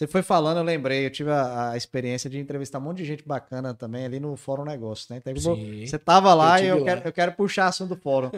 Você 0.00 0.06
foi 0.06 0.22
falando, 0.22 0.56
eu 0.56 0.62
lembrei, 0.62 1.04
eu 1.04 1.10
tive 1.10 1.30
a, 1.30 1.72
a 1.72 1.76
experiência 1.76 2.30
de 2.30 2.38
entrevistar 2.38 2.78
um 2.78 2.80
monte 2.80 2.96
de 2.96 3.04
gente 3.04 3.22
bacana 3.22 3.74
também 3.74 4.06
ali 4.06 4.18
no 4.18 4.34
Fórum 4.34 4.64
Negócio, 4.64 5.08
né? 5.10 5.18
Então, 5.18 5.36
Sim. 5.36 5.86
você 5.86 5.98
tava 5.98 6.32
lá 6.32 6.58
Eu 6.58 6.64
e 6.64 6.68
eu 6.68 6.74
tive 6.76 6.84
quero, 6.86 7.00
lá. 7.00 7.06
eu 7.06 7.12
quero 7.12 7.32
puxar 7.32 7.66
assunto 7.66 7.94
do 7.94 8.00
fórum, 8.00 8.30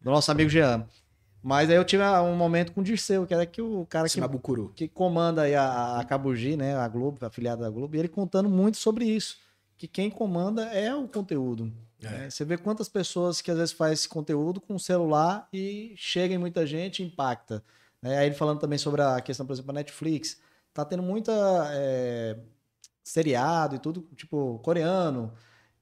do 0.00 0.10
nosso 0.10 0.32
amigo 0.32 0.48
Jean. 0.48 0.86
Mas 1.42 1.68
aí 1.68 1.76
eu 1.76 1.84
tive 1.84 2.02
um 2.02 2.34
momento 2.34 2.72
com 2.72 2.80
o 2.80 2.84
Dirceu, 2.84 3.26
que 3.26 3.34
era 3.34 3.44
que 3.44 3.60
o 3.60 3.84
cara 3.84 4.08
que, 4.08 4.18
que 4.74 4.88
comanda 4.88 5.42
aí 5.42 5.54
a, 5.54 5.98
a 5.98 6.04
Cabugi, 6.04 6.56
né? 6.56 6.74
A 6.74 6.88
Globo, 6.88 7.18
a 7.20 7.26
afiliada 7.26 7.60
da 7.60 7.68
Globo, 7.68 7.94
e 7.94 7.98
ele 7.98 8.08
contando 8.08 8.48
muito 8.48 8.78
sobre 8.78 9.04
isso. 9.04 9.36
Que 9.76 9.86
quem 9.86 10.08
comanda 10.08 10.62
é 10.72 10.94
o 10.94 11.06
conteúdo. 11.06 11.70
É. 12.02 12.08
né? 12.08 12.30
Você 12.30 12.46
vê 12.46 12.56
quantas 12.56 12.88
pessoas 12.88 13.42
que 13.42 13.50
às 13.50 13.58
vezes 13.58 13.74
faz 13.74 13.92
esse 13.92 14.08
conteúdo 14.08 14.58
com 14.58 14.74
o 14.76 14.80
celular 14.80 15.46
e 15.52 15.92
chega 15.98 16.32
em 16.32 16.38
muita 16.38 16.66
gente 16.66 17.02
e 17.02 17.06
impacta. 17.06 17.62
né? 18.00 18.16
Aí 18.16 18.24
ele 18.28 18.34
falando 18.34 18.58
também 18.58 18.78
sobre 18.78 19.02
a 19.02 19.20
questão, 19.20 19.44
por 19.44 19.52
exemplo, 19.52 19.66
da 19.66 19.80
Netflix. 19.80 20.42
Tá 20.74 20.84
tendo 20.84 21.02
muita 21.02 21.32
é, 21.72 22.36
seriado 23.02 23.76
e 23.76 23.78
tudo, 23.78 24.02
tipo, 24.16 24.58
coreano, 24.62 25.32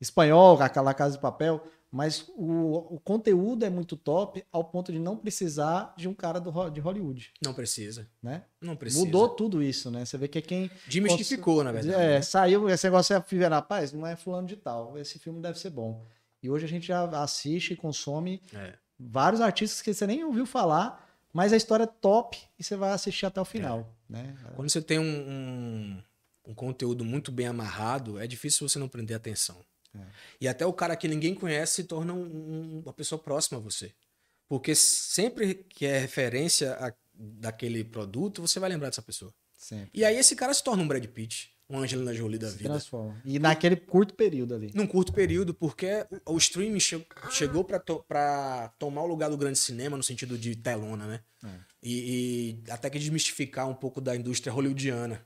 espanhol, 0.01 0.61
aquela 0.61 0.93
Casa 0.93 1.17
de 1.17 1.23
Papel, 1.23 1.65
mas 1.91 2.27
o, 2.37 2.95
o 2.97 3.01
conteúdo 3.01 3.65
é 3.65 3.71
muito 3.71 3.97
top 3.97 4.45
ao 4.51 4.65
ponto 4.65 4.91
de 4.93 4.99
não 4.99 5.17
precisar 5.17 5.95
de 5.97 6.09
um 6.09 6.15
cara 6.15 6.41
do, 6.41 6.71
de 6.71 6.81
Hollywood, 6.81 7.33
Não 7.45 7.53
precisa. 7.55 8.09
né? 8.23 8.45
Não 8.61 8.75
precisa. 8.77 9.05
Mudou 9.05 9.29
tudo 9.29 9.63
isso, 9.63 9.91
né? 9.91 10.05
Você 10.05 10.17
vê 10.19 10.27
que 10.29 10.41
quem 10.43 10.71
Demistificou, 10.87 11.63
na 11.63 11.73
verdade. 11.73 11.95
é, 11.95 12.15
né? 12.15 12.23
saiu 12.23 12.69
esse 12.69 12.87
negócio, 12.87 13.15
você 13.17 13.23
fica, 13.23 13.49
rapaz, 13.49 13.93
não 13.93 14.07
é 14.07 14.17
fulano 14.17 14.47
de 14.47 14.57
tal, 14.57 14.99
esse 14.99 15.19
filme 15.19 15.41
deve 15.41 15.59
ser 15.59 15.71
bom. 15.71 16.05
E 16.43 16.51
hoje 16.51 16.65
a 16.65 16.69
gente 16.69 16.87
já 16.87 17.05
assiste 17.23 17.73
e 17.73 17.77
consome 17.77 18.43
É. 18.55 18.75
vários 18.99 19.41
artistas 19.41 19.81
que 19.81 19.95
você 19.95 20.07
nem 20.07 20.25
ouviu 20.25 20.45
falar, 20.45 21.12
mas 21.33 21.53
a 21.53 21.57
história 21.57 21.85
é 21.85 21.87
top 21.87 22.39
e 22.59 22.63
você 22.65 22.77
vai 22.77 22.93
assistir 22.93 23.27
até 23.27 23.41
o 23.41 23.45
final, 23.45 23.97
né? 24.09 24.37
Quando 24.55 24.71
você 24.71 24.83
tem 24.83 24.99
um, 24.99 25.05
um, 25.05 26.03
um 26.49 26.55
conteúdo 26.55 27.05
muito 27.05 27.31
bem 27.33 27.47
amarrado, 27.47 28.19
é 28.19 28.27
difícil 28.27 28.69
você 28.69 28.79
não 28.79 28.89
prender 28.89 29.17
atenção. 29.17 29.57
É. 29.95 30.01
E 30.41 30.49
até 30.49 30.65
o 30.65 30.73
cara 30.73 30.97
que 30.97 31.07
ninguém 31.09 31.35
conhece 31.35 31.75
se 31.77 31.85
torna 31.85 32.13
um- 32.15 32.81
uma 32.85 32.93
pessoa 32.93 33.19
próxima 33.19 33.59
a 33.59 33.63
você. 33.63 33.93
Porque 34.49 34.75
sempre 34.75 35.55
que 35.55 35.87
é 35.87 35.99
referência 35.99 36.73
a- 36.75 36.93
daquele 37.15 37.85
produto, 37.85 38.41
você 38.43 38.59
vai 38.59 38.71
lembrar 38.71 38.89
dessa 38.89 39.03
pessoa. 39.03 39.33
Sempre. 39.57 39.91
E 39.95 40.05
aí 40.05 40.17
esse 40.17 40.35
cara 40.35 40.53
se 40.53 40.63
torna 40.65 40.83
um 40.83 40.89
Brad 40.89 41.05
Pitt, 41.07 41.52
um 41.73 41.81
Angelina 41.83 42.13
Jolie 42.15 42.39
da 42.39 42.49
Se 42.51 42.57
vida. 42.59 42.71
transforma. 42.71 43.21
E 43.25 43.39
naquele 43.39 43.77
curto 43.77 44.15
período 44.15 44.55
ali. 44.55 44.71
Num 44.75 44.87
curto 44.87 45.13
período, 45.13 45.55
porque 45.55 46.07
o, 46.27 46.37
streaming 46.37 46.79
che- 46.81 47.05
chegou 47.31 47.65
para 47.65 48.69
tomar 48.79 49.03
o 49.03 49.07
lugar 49.07 49.31
do 49.31 49.37
grande 49.37 49.59
cinema 49.59 49.97
no 49.97 50.03
sentido 50.03 50.37
de 50.37 50.55
telona, 50.57 51.07
né? 51.07 51.21
É. 51.45 51.49
E, 51.83 52.59
e 52.67 52.71
até 52.71 52.89
que 52.91 52.99
desmistificar 52.99 53.69
um 53.69 53.75
pouco 53.75 54.01
da 54.01 54.15
indústria 54.15 54.53
hollywoodiana, 54.53 55.25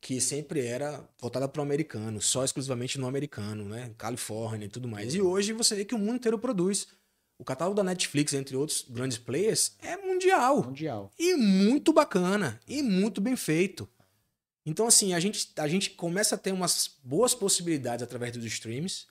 que 0.00 0.20
sempre 0.20 0.64
era 0.64 1.02
voltada 1.20 1.48
para 1.48 1.60
o 1.60 1.64
americano, 1.64 2.20
só 2.20 2.44
exclusivamente 2.44 2.98
no 2.98 3.06
americano, 3.06 3.64
né? 3.64 3.90
Califórnia 3.98 4.66
e 4.66 4.68
tudo 4.68 4.86
mais. 4.88 5.14
E 5.14 5.20
hoje 5.20 5.52
você 5.52 5.74
vê 5.74 5.84
que 5.84 5.94
o 5.94 5.98
mundo 5.98 6.16
inteiro 6.16 6.38
produz. 6.38 6.86
O 7.36 7.44
catálogo 7.44 7.74
da 7.76 7.82
Netflix, 7.82 8.32
entre 8.32 8.54
outros 8.56 8.86
grandes 8.88 9.18
players, 9.18 9.72
é 9.82 9.96
mundial. 9.96 10.62
Mundial. 10.62 11.10
E 11.18 11.34
muito 11.34 11.92
bacana. 11.92 12.60
E 12.68 12.80
muito 12.80 13.20
bem 13.20 13.34
feito. 13.34 13.88
Então, 14.66 14.86
assim, 14.86 15.12
a 15.12 15.20
gente, 15.20 15.52
a 15.56 15.68
gente 15.68 15.90
começa 15.90 16.34
a 16.34 16.38
ter 16.38 16.52
umas 16.52 16.96
boas 17.02 17.34
possibilidades 17.34 18.02
através 18.02 18.32
dos 18.32 18.44
streams. 18.44 19.06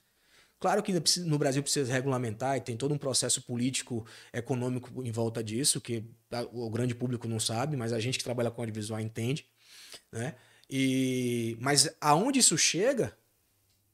Claro 0.58 0.82
que 0.82 0.92
no 1.20 1.38
Brasil 1.38 1.62
precisa 1.62 1.92
regulamentar 1.92 2.56
e 2.56 2.60
tem 2.60 2.76
todo 2.76 2.94
um 2.94 2.98
processo 2.98 3.42
político, 3.42 4.06
econômico 4.32 5.04
em 5.04 5.12
volta 5.12 5.44
disso, 5.44 5.80
que 5.80 6.04
o 6.52 6.70
grande 6.70 6.94
público 6.94 7.28
não 7.28 7.38
sabe, 7.38 7.76
mas 7.76 7.92
a 7.92 8.00
gente 8.00 8.18
que 8.18 8.24
trabalha 8.24 8.50
com 8.50 8.62
audiovisual 8.62 8.98
entende. 8.98 9.46
Né? 10.10 10.34
E, 10.70 11.56
mas 11.60 11.94
aonde 12.00 12.38
isso 12.38 12.56
chega, 12.56 13.16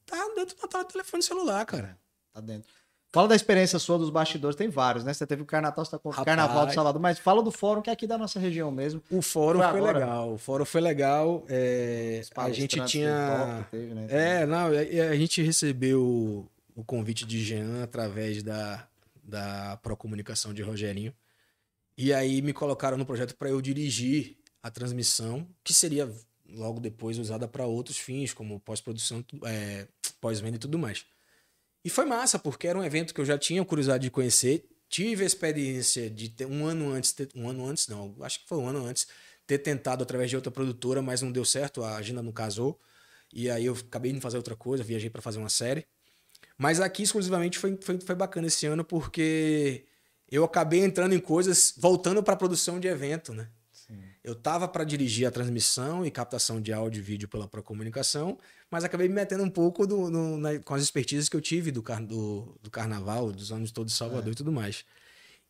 tá 0.06 0.16
dentro 0.36 0.56
da 0.56 0.68
tela 0.68 0.84
do 0.84 0.92
telefone 0.92 1.22
celular, 1.22 1.64
cara. 1.66 1.98
Tá 2.32 2.40
dentro. 2.40 2.72
Fala 3.12 3.26
da 3.26 3.34
experiência 3.34 3.76
sua 3.78 3.98
dos 3.98 4.08
bastidores, 4.08 4.54
tem 4.56 4.68
vários, 4.68 5.02
né? 5.02 5.12
Você 5.12 5.26
teve 5.26 5.42
o 5.42 5.46
Carnaval, 5.46 5.84
você 5.84 5.90
tá 5.90 5.98
com 5.98 6.10
o 6.10 6.12
Rapaz. 6.12 6.24
Carnaval 6.24 6.66
do 6.66 6.72
Salvador, 6.72 7.02
mas 7.02 7.18
fala 7.18 7.42
do 7.42 7.50
fórum 7.50 7.82
que 7.82 7.90
é 7.90 7.92
aqui 7.92 8.06
da 8.06 8.16
nossa 8.16 8.38
região 8.38 8.70
mesmo. 8.70 9.02
O 9.10 9.20
fórum 9.20 9.58
Foi 9.58 9.68
foi, 9.68 9.78
agora. 9.80 9.98
legal. 9.98 10.32
O 10.32 10.38
fórum 10.38 10.64
foi 10.64 10.80
legal. 10.80 11.44
é, 11.48 12.22
a 12.36 12.50
gente 12.50 12.80
tinha. 12.84 13.66
teve, 13.68 13.94
né? 13.94 14.06
É, 14.08 14.46
não, 14.46 14.66
a, 14.66 15.10
a 15.10 15.16
gente 15.16 15.42
recebeu 15.42 16.48
o 16.76 16.84
convite 16.84 17.26
de 17.26 17.42
Jean 17.42 17.82
através 17.82 18.44
da, 18.44 18.86
da 19.24 19.76
Procomunicação 19.82 20.54
de 20.54 20.62
Rogerinho. 20.62 21.12
E 21.98 22.14
aí 22.14 22.40
me 22.40 22.52
colocaram 22.52 22.96
no 22.96 23.04
projeto 23.04 23.34
para 23.34 23.48
eu 23.50 23.60
dirigir 23.60 24.36
a 24.62 24.70
transmissão, 24.70 25.46
que 25.64 25.74
seria 25.74 26.10
logo 26.48 26.80
depois 26.80 27.18
usada 27.18 27.48
para 27.48 27.66
outros 27.66 27.98
fins, 27.98 28.32
como 28.32 28.60
pós-produção, 28.60 29.24
é, 29.44 29.86
pós-venda 30.20 30.56
e 30.56 30.58
tudo 30.60 30.78
mais. 30.78 31.04
E 31.84 31.88
foi 31.90 32.04
massa, 32.04 32.38
porque 32.38 32.68
era 32.68 32.78
um 32.78 32.84
evento 32.84 33.14
que 33.14 33.20
eu 33.20 33.24
já 33.24 33.38
tinha 33.38 33.64
curiosidade 33.64 34.02
de 34.04 34.10
conhecer. 34.10 34.64
Tive 34.88 35.22
a 35.24 35.26
experiência 35.26 36.10
de 36.10 36.28
ter 36.28 36.46
um 36.46 36.66
ano 36.66 36.90
antes, 36.92 37.12
ter- 37.12 37.28
um 37.34 37.48
ano 37.48 37.66
antes, 37.66 37.88
não, 37.88 38.14
acho 38.20 38.40
que 38.40 38.48
foi 38.48 38.58
um 38.58 38.66
ano 38.68 38.84
antes, 38.84 39.06
ter 39.46 39.58
tentado 39.58 40.02
através 40.02 40.28
de 40.28 40.36
outra 40.36 40.50
produtora, 40.50 41.00
mas 41.00 41.22
não 41.22 41.30
deu 41.32 41.44
certo, 41.44 41.82
a 41.82 41.96
agenda 41.96 42.22
não 42.22 42.32
casou. 42.32 42.78
E 43.32 43.48
aí 43.48 43.66
eu 43.66 43.74
acabei 43.74 44.12
de 44.12 44.20
fazer 44.20 44.36
outra 44.36 44.56
coisa, 44.56 44.82
viajei 44.82 45.08
para 45.08 45.22
fazer 45.22 45.38
uma 45.38 45.48
série. 45.48 45.86
Mas 46.58 46.80
aqui 46.80 47.02
exclusivamente 47.02 47.58
foi, 47.58 47.78
foi, 47.80 48.00
foi 48.00 48.14
bacana 48.14 48.48
esse 48.48 48.66
ano 48.66 48.84
porque 48.84 49.86
eu 50.30 50.44
acabei 50.44 50.80
entrando 50.80 51.14
em 51.14 51.20
coisas 51.20 51.72
voltando 51.76 52.22
para 52.22 52.36
produção 52.36 52.78
de 52.78 52.88
evento, 52.88 53.32
né? 53.32 53.48
Eu 54.22 54.34
tava 54.34 54.68
para 54.68 54.84
dirigir 54.84 55.26
a 55.26 55.30
transmissão 55.30 56.04
e 56.04 56.10
captação 56.10 56.60
de 56.60 56.72
áudio 56.72 57.00
e 57.00 57.02
vídeo 57.02 57.26
pela 57.28 57.48
Procomunicação, 57.48 58.36
mas 58.70 58.84
acabei 58.84 59.08
me 59.08 59.14
metendo 59.14 59.42
um 59.42 59.48
pouco 59.50 59.86
do- 59.86 60.10
no- 60.10 60.36
na- 60.36 60.58
com 60.58 60.74
as 60.74 60.82
expertises 60.82 61.28
que 61.28 61.36
eu 61.36 61.40
tive 61.40 61.70
do, 61.72 61.82
car- 61.82 62.04
do, 62.04 62.54
do 62.62 62.70
carnaval, 62.70 63.32
dos 63.32 63.50
anos 63.50 63.70
todos 63.72 63.92
de 63.92 63.98
Salvador 63.98 64.32
e 64.32 64.36
tudo 64.36 64.52
mais. 64.52 64.84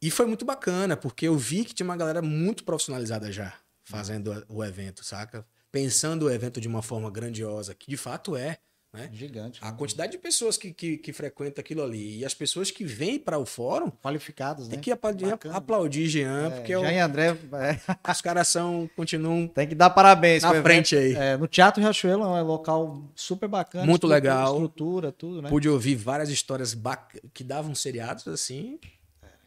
E 0.01 0.11
foi 0.11 0.25
muito 0.27 0.45
bacana, 0.45 0.97
porque 0.97 1.27
eu 1.27 1.37
vi 1.37 1.65
que 1.65 1.75
tinha 1.75 1.85
uma 1.85 1.97
galera 1.97 2.23
muito 2.23 2.63
profissionalizada 2.65 3.31
já 3.33 3.53
fazendo 3.83 4.45
o 4.49 4.65
evento, 4.65 5.05
saca? 5.05 5.45
Pensando 5.73 6.27
o 6.27 6.31
evento 6.31 6.61
de 6.61 6.69
uma 6.69 6.81
forma 6.81 7.11
grandiosa, 7.11 7.75
que 7.75 7.91
de 7.91 7.97
fato 7.97 8.37
é, 8.37 8.59
né? 8.93 9.09
Gigante. 9.13 9.61
A 9.63 9.71
quantidade 9.73 10.13
de 10.13 10.19
pessoas 10.19 10.57
que, 10.57 10.73
que, 10.73 10.97
que 10.97 11.13
frequentam 11.13 11.61
aquilo 11.63 11.83
ali 11.83 12.19
e 12.19 12.25
as 12.25 12.35
pessoas 12.35 12.71
que 12.71 12.85
vêm 12.85 13.19
para 13.19 13.39
o 13.39 13.47
fórum 13.47 13.89
Qualificados, 14.03 14.67
né? 14.67 14.73
tem 14.73 14.81
que 14.81 14.91
aplaudir, 14.91 15.33
aplaudir 15.53 16.09
Jean, 16.09 16.47
É, 16.47 16.51
porque 16.51 16.73
é 16.73 16.79
o- 16.79 16.81
Jean 16.83 16.93
e 16.93 16.99
André 16.99 17.27
é, 17.29 17.81
os 18.11 18.21
caras 18.21 18.49
são, 18.49 18.91
continuam 18.97 19.47
tem 19.47 19.69
que 19.69 19.75
dar 19.75 19.91
parabéns. 19.91 20.43
na 20.43 20.49
pro 20.49 20.59
evento. 20.59 20.65
frente 20.67 20.97
aí. 20.97 21.15
É, 21.15 21.37
no 21.37 21.47
Teatro 21.47 21.81
Riachuelo 21.81 22.25
é 22.25 22.43
um 22.43 22.47
local 22.47 23.05
super 23.15 23.49
bacana. 23.49 23.85
Muito 23.85 24.07
estrutura- 24.07 24.15
legal. 24.17 24.53
Estrutura, 24.55 25.13
tudo, 25.13 25.43
né? 25.43 25.49
Pude 25.49 25.69
ouvir 25.69 25.95
várias 25.95 26.29
histórias 26.29 26.75
bac- 26.75 27.21
que 27.33 27.45
davam 27.45 27.75
seriados 27.75 28.27
assim. 28.27 28.79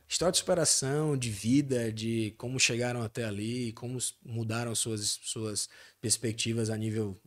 História 0.07 0.31
de 0.31 0.37
superação, 0.37 1.17
de 1.17 1.29
vida, 1.31 1.91
de 1.91 2.35
como 2.37 2.59
chegaram 2.59 3.01
até 3.01 3.23
ali, 3.23 3.71
como 3.73 3.97
mudaram 4.23 4.75
suas, 4.75 5.19
suas 5.23 5.67
perspectivas 5.99 6.69
a 6.69 6.77
nível 6.77 7.17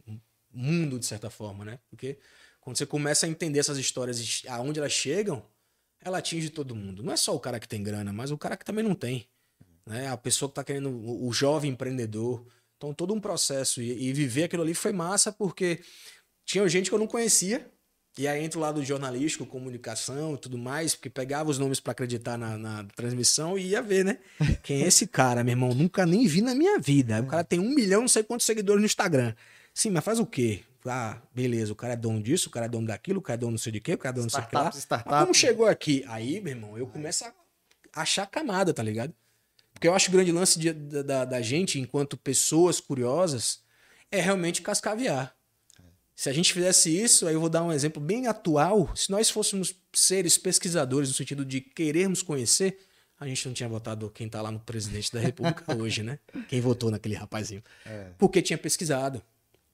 mundo, 0.56 0.98
de 0.98 1.06
certa 1.06 1.30
forma, 1.30 1.64
né? 1.64 1.78
Porque 1.90 2.18
quando 2.60 2.76
você 2.76 2.86
começa 2.86 3.26
a 3.26 3.28
entender 3.28 3.58
essas 3.58 3.78
histórias 3.78 4.42
aonde 4.48 4.78
elas 4.78 4.92
chegam, 4.92 5.44
ela 6.00 6.18
atinge 6.18 6.50
todo 6.50 6.74
mundo. 6.74 7.02
Não 7.02 7.12
é 7.12 7.16
só 7.16 7.34
o 7.34 7.40
cara 7.40 7.60
que 7.60 7.68
tem 7.68 7.82
grana, 7.82 8.12
mas 8.12 8.30
o 8.30 8.38
cara 8.38 8.56
que 8.56 8.64
também 8.64 8.84
não 8.84 8.94
tem. 8.94 9.26
Né? 9.86 10.08
A 10.08 10.16
pessoa 10.16 10.48
que 10.48 10.52
está 10.52 10.64
querendo, 10.64 10.90
o, 10.90 11.28
o 11.28 11.32
jovem 11.32 11.70
empreendedor. 11.70 12.44
Então, 12.76 12.92
todo 12.92 13.14
um 13.14 13.20
processo. 13.20 13.80
E, 13.80 14.08
e, 14.08 14.12
viver 14.12 14.44
aquilo 14.44 14.62
ali 14.62 14.74
foi 14.74 14.92
massa, 14.92 15.32
porque 15.32 15.80
tinha 16.44 16.68
gente 16.68 16.88
que 16.90 16.94
eu 16.94 16.98
não 16.98 17.06
conhecia. 17.06 17.70
E 18.18 18.26
aí 18.26 18.42
entra 18.42 18.58
o 18.58 18.62
lado 18.62 18.82
jornalístico, 18.82 19.44
comunicação 19.44 20.34
e 20.34 20.38
tudo 20.38 20.56
mais, 20.56 20.94
porque 20.94 21.10
pegava 21.10 21.50
os 21.50 21.58
nomes 21.58 21.80
para 21.80 21.92
acreditar 21.92 22.38
na, 22.38 22.56
na, 22.56 22.84
transmissão 22.96 23.58
e 23.58 23.68
ia 23.68 23.82
ver, 23.82 24.06
né? 24.06 24.18
Quem 24.62 24.82
é 24.82 24.86
esse 24.86 25.06
cara, 25.06 25.44
meu 25.44 25.52
irmão? 25.52 25.74
Nunca 25.74 26.06
nem 26.06 26.26
vi 26.26 26.40
na 26.40 26.54
minha 26.54 26.78
vida. 26.78 27.20
O 27.20 27.26
cara 27.26 27.44
tem 27.44 27.60
um 27.60 27.68
milhão, 27.68 28.00
não 28.00 28.08
sei 28.08 28.22
quantos 28.22 28.46
seguidores 28.46 28.80
no 28.80 28.86
Instagram. 28.86 29.34
Sim, 29.76 29.90
mas 29.90 30.02
faz 30.02 30.18
o 30.18 30.24
quê? 30.24 30.64
Ah, 30.86 31.20
beleza, 31.34 31.70
o 31.70 31.76
cara 31.76 31.92
é 31.92 31.96
dono 31.96 32.22
disso, 32.22 32.48
o 32.48 32.50
cara 32.50 32.64
é 32.64 32.68
dono 32.68 32.86
daquilo, 32.86 33.18
o 33.18 33.22
cara 33.22 33.36
é 33.36 33.40
dono 33.40 33.50
não 33.52 33.58
sei 33.58 33.72
de 33.72 33.78
quê, 33.78 33.92
o 33.92 33.98
cara 33.98 34.14
é 34.14 34.14
dono 34.14 34.22
não 34.22 34.30
sei 34.30 34.40
de 34.40 34.54
lá. 34.54 34.70
Startup. 34.72 35.10
Mas 35.10 35.20
como 35.20 35.34
chegou 35.34 35.66
aqui? 35.66 36.02
Aí, 36.08 36.40
meu 36.40 36.54
irmão, 36.54 36.78
eu 36.78 36.86
começo 36.86 37.26
a 37.26 37.34
achar 37.92 38.24
camada, 38.24 38.72
tá 38.72 38.82
ligado? 38.82 39.12
Porque 39.74 39.86
eu 39.86 39.94
acho 39.94 40.06
que 40.06 40.12
o 40.12 40.14
grande 40.16 40.32
lance 40.32 40.58
de, 40.58 40.72
da, 40.72 41.26
da 41.26 41.42
gente, 41.42 41.78
enquanto 41.78 42.16
pessoas 42.16 42.80
curiosas, 42.80 43.60
é 44.10 44.18
realmente 44.18 44.62
cascaviar. 44.62 45.36
Se 46.14 46.30
a 46.30 46.32
gente 46.32 46.54
fizesse 46.54 46.88
isso, 46.88 47.26
aí 47.28 47.34
eu 47.34 47.40
vou 47.40 47.50
dar 47.50 47.62
um 47.62 47.70
exemplo 47.70 48.02
bem 48.02 48.28
atual. 48.28 48.90
Se 48.96 49.10
nós 49.10 49.28
fôssemos 49.28 49.74
seres 49.92 50.38
pesquisadores, 50.38 51.10
no 51.10 51.14
sentido 51.14 51.44
de 51.44 51.60
querermos 51.60 52.22
conhecer, 52.22 52.78
a 53.20 53.26
gente 53.26 53.46
não 53.46 53.52
tinha 53.52 53.68
votado 53.68 54.08
quem 54.08 54.26
está 54.26 54.40
lá 54.40 54.50
no 54.50 54.58
presidente 54.58 55.12
da 55.12 55.20
República 55.20 55.62
hoje, 55.76 56.02
né? 56.02 56.18
Quem 56.48 56.62
votou 56.62 56.90
naquele 56.90 57.14
rapazinho. 57.14 57.62
É. 57.84 58.12
Porque 58.16 58.40
tinha 58.40 58.56
pesquisado 58.56 59.22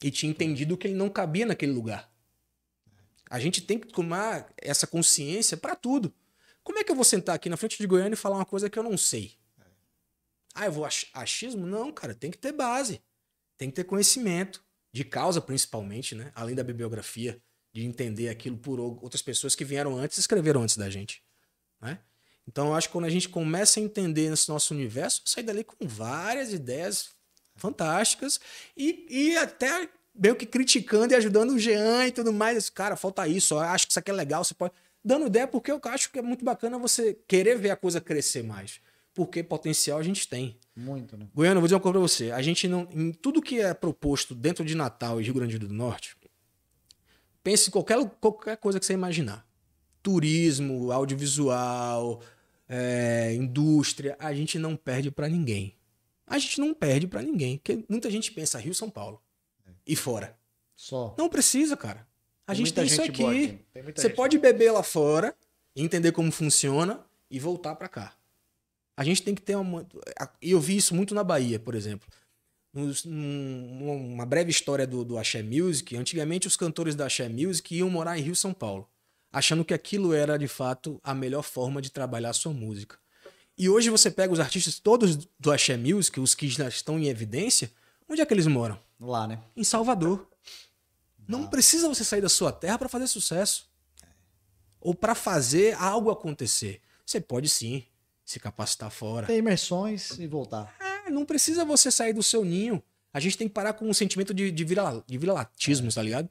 e 0.03 0.11
tinha 0.11 0.31
entendido 0.31 0.77
que 0.77 0.87
ele 0.87 0.95
não 0.95 1.09
cabia 1.09 1.47
naquele 1.47 1.73
lugar. 1.73 2.13
A 3.29 3.39
gente 3.39 3.61
tem 3.61 3.79
que 3.79 3.89
tomar 3.89 4.53
essa 4.59 4.87
consciência 4.87 5.57
para 5.57 5.75
tudo. 5.75 6.15
Como 6.63 6.79
é 6.79 6.85
que 6.85 6.91
eu 6.91 6.97
vou 6.97 7.05
sentar 7.05 7.35
aqui 7.35 7.49
na 7.49 7.57
frente 7.57 7.79
de 7.79 7.87
Goiânia 7.87 8.15
e 8.15 8.17
falar 8.17 8.37
uma 8.37 8.45
coisa 8.45 8.69
que 8.69 8.79
eu 8.79 8.83
não 8.83 8.97
sei? 8.97 9.39
Ah, 10.55 10.67
eu 10.67 10.73
vou 10.73 10.85
ach 10.85 11.07
achismo? 11.15 11.67
Não, 11.67 11.91
cara, 11.91 12.15
tem 12.15 12.31
que 12.31 12.39
ter 12.39 12.53
base. 12.53 13.01
Tem 13.57 13.71
que 13.71 13.77
ter 13.77 13.85
conhecimento 13.85 14.63
de 14.93 15.05
causa 15.05 15.41
principalmente, 15.41 16.15
né? 16.15 16.31
Além 16.35 16.55
da 16.55 16.63
bibliografia, 16.63 17.43
de 17.73 17.85
entender 17.85 18.29
aquilo 18.29 18.59
por 18.59 18.79
outras 18.79 19.23
pessoas 19.23 19.55
que 19.55 19.65
vieram 19.65 19.97
antes 19.97 20.19
e 20.19 20.21
escreveram 20.21 20.63
antes 20.63 20.77
da 20.77 20.91
gente, 20.91 21.25
né? 21.81 21.99
Então 22.47 22.69
eu 22.69 22.75
acho 22.75 22.89
que 22.89 22.93
quando 22.93 23.07
a 23.07 23.11
gente 23.11 23.29
começa 23.29 23.81
a 23.81 23.83
entender 23.83 24.33
esse 24.33 24.49
nosso 24.49 24.75
universo, 24.75 25.23
sai 25.25 25.43
dali 25.43 25.65
com 25.65 25.87
várias 25.87 26.53
ideias 26.53 27.11
fantásticas 27.57 28.41
e, 28.77 29.07
e 29.09 29.37
até 29.37 29.89
meio 30.15 30.37
que 30.37 30.47
criticando 30.47 31.13
e 31.13 31.17
ajudando 31.17 31.51
o 31.51 31.59
Jean 31.59 32.07
e 32.07 32.13
tudo 32.13 32.33
mais. 32.33 32.69
Cara, 32.69 32.97
falta 32.97 33.27
isso, 33.27 33.59
acho 33.59 33.87
que 33.87 33.93
isso 33.93 33.99
aqui 33.99 34.11
é 34.11 34.15
legal, 34.15 34.45
você 34.45 34.55
pode. 34.55 34.73
Dando 35.05 35.27
ideia, 35.27 35.49
porque 35.49 35.73
eu 35.73 35.81
acho 35.85 36.13
que 36.13 36.19
é 36.19 36.23
muito 36.23 36.45
bacana 36.45 36.79
você 36.79 37.19
querer 37.27 37.59
ver 37.59 37.71
a 37.71 37.77
coisa 37.77 38.01
crescer 38.01 38.45
mais. 38.45 38.81
Porque 39.13 39.43
potencial 39.43 39.99
a 39.99 40.03
gente 40.03 40.29
tem. 40.29 40.57
Muito, 40.77 41.17
né? 41.17 41.27
Goiano, 41.35 41.61
vou 41.61 41.67
dizer 41.67 41.75
uma 41.75 41.81
coisa 41.81 41.99
pra 41.99 42.01
você. 42.01 42.31
A 42.31 42.41
gente 42.41 42.69
não. 42.69 42.89
Em 42.93 43.13
tudo 43.13 43.43
que 43.43 43.61
é 43.61 43.75
proposto 43.75 44.35
dentro 44.35 44.65
de 44.65 44.75
Natal 44.75 45.21
e 45.21 45.25
Rio 45.25 45.35
Grande 45.35 45.59
do 45.59 45.69
Norte, 45.69 46.17
pense 47.43 47.69
em 47.69 47.73
qualquer, 47.73 47.99
qualquer 48.21 48.57
coisa 48.57 48.79
que 48.79 48.87
você 48.87 48.95
imaginar. 48.95 49.45
Turismo, 50.03 50.91
audiovisual, 50.93 52.23
é, 52.69 53.35
indústria, 53.35 54.17
a 54.19 54.33
gente 54.33 54.59
não 54.59 54.77
perde 54.77 55.11
para 55.11 55.29
ninguém 55.29 55.77
a 56.33 56.39
gente 56.39 56.59
não 56.59 56.73
perde 56.73 57.07
para 57.07 57.21
ninguém. 57.21 57.59
Porque 57.59 57.85
muita 57.87 58.11
gente 58.11 58.33
pensa 58.33 58.59
Rio, 58.59 58.75
São 58.75 58.89
Paulo. 58.89 59.21
E 59.87 59.95
fora. 59.95 60.35
Só. 60.75 61.15
Não 61.19 61.29
precisa, 61.29 61.77
cara. 61.77 62.07
A 62.47 62.55
tem 62.55 62.65
gente 62.65 62.75
tem 62.75 62.87
isso 62.87 63.03
aqui. 63.03 63.23
aqui. 63.23 63.93
Você 63.95 64.09
pode 64.09 64.39
beber 64.39 64.73
lá 64.73 64.83
fora, 64.83 65.37
entender 65.77 66.11
como 66.13 66.33
funciona 66.33 67.05
e 67.31 67.39
voltar 67.39 67.75
para 67.75 67.87
cá. 67.87 68.17
A 68.97 69.05
gente 69.05 69.23
tem 69.23 69.35
que 69.35 69.43
ter 69.43 69.57
uma. 69.57 69.87
E 70.41 70.53
eu 70.53 70.61
vi 70.61 70.77
isso 70.77 70.95
muito 70.95 71.15
na 71.15 71.23
Bahia, 71.23 71.61
por 71.61 71.75
exemplo. 71.75 72.09
uma 73.05 74.25
breve 74.25 74.51
história 74.51 74.87
do, 74.87 75.05
do 75.05 75.19
Axé 75.19 75.43
Music. 75.43 75.95
Antigamente, 75.95 76.47
os 76.47 76.57
cantores 76.57 76.95
da 76.95 77.05
Axé 77.05 77.29
Music 77.29 77.77
iam 77.77 77.91
morar 77.91 78.19
em 78.19 78.23
Rio, 78.23 78.35
São 78.35 78.55
Paulo, 78.55 78.89
achando 79.31 79.67
que 79.67 79.75
aquilo 79.75 80.15
era 80.15 80.39
de 80.39 80.49
fato 80.49 80.99
a 81.05 81.15
melhor 81.15 81.43
forma 81.43 81.83
de 81.83 81.91
trabalhar 81.91 82.31
a 82.31 82.35
sua 82.35 82.55
música. 82.55 83.02
E 83.63 83.69
hoje 83.69 83.91
você 83.91 84.11
pega 84.11 84.33
os 84.33 84.41
artistas 84.41 84.81
todos 84.81 85.15
do 85.39 85.53
Axé 85.53 85.77
Music, 85.77 86.19
os 86.19 86.35
que 86.35 86.49
já 86.49 86.67
estão 86.67 86.99
em 86.99 87.07
evidência, 87.07 87.71
onde 88.09 88.21
é 88.21 88.27
que 88.27 88.35
eles 88.35 88.49
moram? 88.49 88.77
Lá, 88.99 89.25
né? 89.25 89.39
Em 89.57 89.63
Salvador. 89.63 90.29
Não 91.29 91.47
precisa 91.47 91.89
você 91.89 92.03
sair 92.03 92.21
da 92.21 92.29
sua 92.29 92.51
terra 92.51 92.77
para 92.77 92.89
fazer 92.89 93.07
sucesso. 93.07 93.71
Ou 94.81 94.97
para 94.97 95.15
fazer 95.15 95.77
algo 95.77 96.11
acontecer. 96.11 96.81
Você 97.07 97.21
pode 97.21 97.49
sim 97.49 97.85
se 98.25 98.41
capacitar 98.41 98.91
fora. 98.91 99.29
Ter 99.29 99.39
imersões 99.39 100.19
e 100.19 100.27
voltar. 100.27 100.75
É, 100.81 101.09
não 101.09 101.25
precisa 101.25 101.65
você 101.65 101.89
sair 101.89 102.13
do 102.13 102.21
seu 102.21 102.45
ninho. 102.45 102.83
A 103.13 103.21
gente 103.21 103.39
tem 103.39 103.47
que 103.47 103.55
parar 103.55 103.75
com 103.75 103.89
um 103.89 103.95
sentimento 103.95 104.35
de, 104.35 104.51
de, 104.51 104.65
vira, 104.65 105.05
vira-latismo, 105.07 105.87
é. 105.87 105.93
tá 105.93 106.03
ligado? 106.03 106.29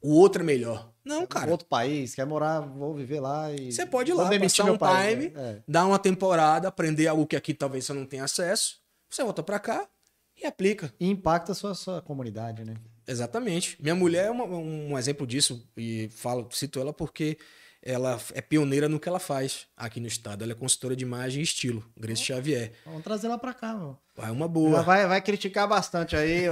O 0.00 0.14
outro 0.14 0.42
é 0.42 0.44
melhor. 0.44 0.92
Não, 1.04 1.26
cara. 1.26 1.50
Outro 1.50 1.66
país, 1.66 2.14
quer 2.14 2.26
morar, 2.26 2.60
vou 2.60 2.94
viver 2.94 3.20
lá 3.20 3.52
e. 3.52 3.72
Você 3.72 3.86
pode 3.86 4.10
ir 4.10 4.14
lá, 4.14 4.28
passar 4.38 4.64
um 4.64 4.76
time, 4.76 5.32
é. 5.34 5.62
dar 5.66 5.86
uma 5.86 5.98
temporada, 5.98 6.68
aprender 6.68 7.06
algo 7.06 7.26
que 7.26 7.36
aqui 7.36 7.54
talvez 7.54 7.86
você 7.86 7.92
não 7.92 8.04
tenha 8.04 8.24
acesso. 8.24 8.78
Você 9.08 9.22
volta 9.22 9.42
para 9.42 9.58
cá 9.58 9.88
e 10.40 10.46
aplica. 10.46 10.92
E 11.00 11.08
impacta 11.08 11.52
a 11.52 11.54
sua, 11.54 11.74
sua 11.74 12.02
comunidade, 12.02 12.64
né? 12.64 12.74
Exatamente. 13.06 13.76
Minha 13.80 13.94
mulher 13.94 14.26
é 14.26 14.30
uma, 14.30 14.44
um 14.44 14.98
exemplo 14.98 15.26
disso, 15.26 15.66
e 15.76 16.08
falo, 16.12 16.46
cito 16.52 16.78
ela 16.78 16.92
porque 16.92 17.38
ela 17.82 18.20
é 18.34 18.40
pioneira 18.40 18.88
no 18.88 18.98
que 18.98 19.08
ela 19.08 19.18
faz 19.18 19.66
aqui 19.76 20.00
no 20.00 20.06
estado. 20.06 20.42
Ela 20.42 20.52
é 20.52 20.54
consultora 20.54 20.96
de 20.96 21.04
imagem 21.04 21.40
e 21.40 21.44
estilo, 21.44 21.84
Grace 21.96 22.22
Xavier. 22.22 22.72
Vamos 22.84 23.02
trazer 23.04 23.28
ela 23.28 23.38
para 23.38 23.54
cá, 23.54 23.74
mano. 23.74 23.98
Vai 24.16 24.30
uma 24.30 24.48
boa. 24.48 24.82
vai, 24.82 25.06
vai 25.06 25.20
criticar 25.20 25.68
bastante 25.68 26.16
aí. 26.16 26.48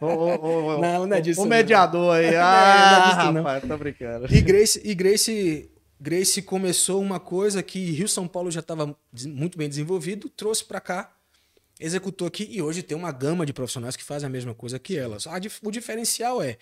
o, 0.00 0.06
o, 0.06 0.76
o, 0.76 0.80
não, 0.80 1.06
não 1.06 1.16
é 1.16 1.20
disso. 1.20 1.42
O 1.42 1.46
mediador 1.46 2.16
aí. 2.16 2.34
Ah, 2.40 2.90
não 2.90 2.96
é 2.96 3.08
disso, 3.08 3.32
não. 3.32 3.42
rapaz, 3.42 3.68
tô 3.68 3.76
brincando. 3.76 4.34
E 4.34 4.40
Grace, 4.40 4.80
e 4.82 4.94
Grace, 4.94 5.70
Grace 6.00 6.40
começou 6.40 7.02
uma 7.02 7.20
coisa 7.20 7.62
que 7.62 7.90
Rio 7.90 8.08
São 8.08 8.26
Paulo 8.26 8.50
já 8.50 8.60
estava 8.60 8.96
muito 9.26 9.58
bem 9.58 9.68
desenvolvido, 9.68 10.30
trouxe 10.30 10.64
para 10.64 10.80
cá, 10.80 11.12
executou 11.78 12.26
aqui 12.26 12.48
e 12.50 12.62
hoje 12.62 12.82
tem 12.82 12.96
uma 12.96 13.12
gama 13.12 13.44
de 13.44 13.52
profissionais 13.52 13.96
que 13.96 14.04
fazem 14.04 14.26
a 14.26 14.30
mesma 14.30 14.54
coisa 14.54 14.78
que 14.78 14.96
elas. 14.96 15.26
o 15.62 15.70
diferencial 15.70 16.42
é 16.42 16.56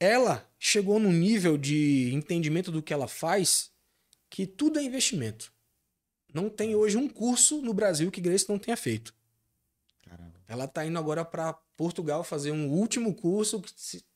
ela 0.00 0.48
chegou 0.58 0.98
num 0.98 1.12
nível 1.12 1.56
de 1.56 2.10
entendimento 2.12 2.70
do 2.70 2.82
que 2.82 2.92
ela 2.92 3.08
faz 3.08 3.70
que 4.30 4.46
tudo 4.46 4.78
é 4.78 4.82
investimento. 4.82 5.52
Não 6.32 6.50
tem 6.50 6.74
hoje 6.74 6.96
um 6.96 7.08
curso 7.08 7.62
no 7.62 7.72
Brasil 7.72 8.10
que 8.10 8.20
Grace 8.20 8.48
não 8.48 8.58
tenha 8.58 8.76
feito. 8.76 9.14
Caramba. 10.02 10.34
Ela 10.46 10.64
está 10.64 10.84
indo 10.84 10.98
agora 10.98 11.24
para 11.24 11.54
Portugal 11.76 12.22
fazer 12.22 12.50
um 12.50 12.68
último 12.70 13.14
curso 13.14 13.62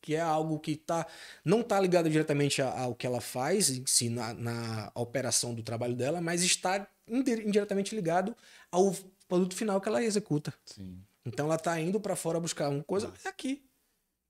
que, 0.00 0.14
é 0.14 0.20
algo 0.20 0.58
que 0.58 0.76
tá, 0.76 1.06
não 1.44 1.60
está 1.60 1.80
ligado 1.80 2.10
diretamente 2.10 2.60
ao 2.60 2.94
que 2.94 3.06
ela 3.06 3.20
faz 3.20 3.70
em 3.70 3.86
si, 3.86 4.08
na, 4.10 4.34
na 4.34 4.92
operação 4.94 5.54
do 5.54 5.62
trabalho 5.62 5.94
dela, 5.94 6.20
mas 6.20 6.42
está 6.42 6.86
indiretamente 7.08 7.94
ligado 7.94 8.36
ao 8.70 8.94
produto 9.28 9.54
final 9.54 9.80
que 9.80 9.88
ela 9.88 10.02
executa. 10.02 10.52
Sim. 10.64 11.02
Então 11.24 11.46
ela 11.46 11.54
está 11.54 11.80
indo 11.80 12.00
para 12.00 12.16
fora 12.16 12.40
buscar 12.40 12.68
uma 12.68 12.82
coisa 12.82 13.08
Nossa. 13.08 13.28
aqui. 13.28 13.64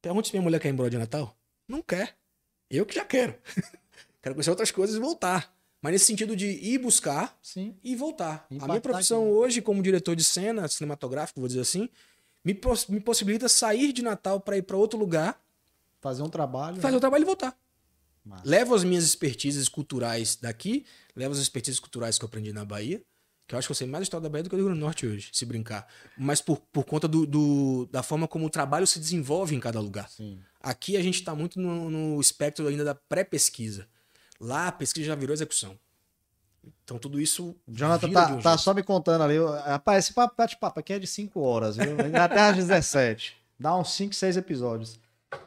Pergunta 0.01 0.29
se 0.29 0.35
minha 0.35 0.43
mulher 0.43 0.61
quer 0.61 0.69
ir 0.69 0.73
embora 0.73 0.91
de 0.91 0.99
Natal. 0.99 1.37
Não 1.69 1.83
quer. 1.83 2.17
Eu 2.71 2.87
que 2.87 2.95
já 2.95 3.05
quero. 3.05 3.35
quero 4.23 4.35
conhecer 4.35 4.51
outras 4.51 4.71
coisas 4.71 4.97
e 4.97 4.99
voltar. 4.99 5.55
Mas 5.81 5.93
nesse 5.93 6.05
sentido 6.05 6.37
de 6.37 6.47
ir 6.47 6.79
buscar 6.79 7.37
Sim. 7.43 7.75
e 7.83 7.97
voltar. 7.97 8.47
Impactar 8.51 8.65
a 8.65 8.69
minha 8.69 8.81
profissão 8.81 9.29
hoje, 9.29 9.61
como 9.61 9.83
diretor 9.83 10.15
de 10.15 10.23
cena 10.23 10.69
cinematográfico, 10.69 11.41
vou 11.41 11.49
dizer 11.49 11.61
assim, 11.61 11.89
me, 12.45 12.55
poss 12.55 12.87
me 12.87 13.01
possibilita 13.01 13.49
sair 13.49 13.93
de 13.93 14.01
Natal 14.01 14.41
para 14.41 14.57
ir 14.57 14.63
para 14.63 14.77
outro 14.77 14.99
lugar. 14.99 15.41
Fazer 16.01 16.23
um 16.23 16.29
trabalho. 16.29 16.77
Fazer 16.77 16.93
né? 16.93 16.97
um 16.99 17.01
trabalho 17.01 17.23
e 17.23 17.27
voltar. 17.27 17.57
Massa. 18.25 18.43
Levo 18.49 18.75
as 18.75 18.85
minhas 18.85 19.05
expertises 19.05 19.69
culturais 19.69 20.37
daqui, 20.37 20.87
levo 21.17 21.33
as 21.33 21.41
expertises 21.41 21.81
culturais 21.81 22.17
que 22.17 22.25
eu 22.25 22.29
aprendi 22.29 22.53
na 22.53 22.65
Bahia, 22.65 23.03
que 23.49 23.55
eu 23.55 23.59
acho 23.59 23.67
que 23.67 23.73
eu 23.73 23.77
sei 23.77 23.87
mais 23.87 24.05
história 24.05 24.23
da 24.23 24.29
Bahia 24.29 24.45
do 24.45 24.51
que 24.51 24.55
do 24.55 24.61
Rio 24.61 24.67
Grande 24.67 24.81
do 24.81 24.85
Norte 24.85 25.05
hoje, 25.05 25.31
se 25.33 25.45
brincar. 25.45 25.89
Mas 26.17 26.41
por, 26.41 26.59
por 26.73 26.85
conta 26.85 27.09
do, 27.09 27.27
do, 27.27 27.89
da 27.91 28.03
forma 28.03 28.29
como 28.29 28.47
o 28.47 28.51
trabalho 28.51 28.87
se 28.87 29.01
desenvolve 29.01 29.57
em 29.57 29.61
cada 29.61 29.81
lugar. 29.81 30.09
Sim. 30.09 30.41
Aqui 30.63 30.97
a 30.97 31.03
gente 31.03 31.17
está 31.17 31.35
muito 31.35 31.59
no, 31.61 31.91
no, 31.91 32.21
espectro 32.21 32.67
ainda 32.67 32.85
da 32.85 32.95
pré-pesquisa. 32.95 33.87
Lá 34.41 34.69
a 34.69 34.73
pesquisa 34.73 35.07
já 35.07 35.15
virou 35.15 35.35
execução. 35.35 35.79
Então 36.85 36.99
tudo 36.99 37.21
isso. 37.21 37.57
Jonathan 37.67 38.11
tá, 38.11 38.27
um 38.29 38.41
tá 38.41 38.57
só 38.57 38.73
me 38.73 38.83
contando 38.83 39.23
ali. 39.23 39.37
Rapaz, 39.67 40.05
esse 40.05 40.15
bate-papo 40.15 40.79
aqui 40.79 40.93
é 40.93 40.99
de 40.99 41.07
5 41.07 41.41
horas, 41.41 41.77
viu? 41.77 41.97
Até 42.21 42.41
às 42.41 42.57
17. 42.57 43.37
Dá 43.59 43.77
uns 43.77 43.93
5, 43.95 44.15
6 44.15 44.37
episódios. 44.37 45.01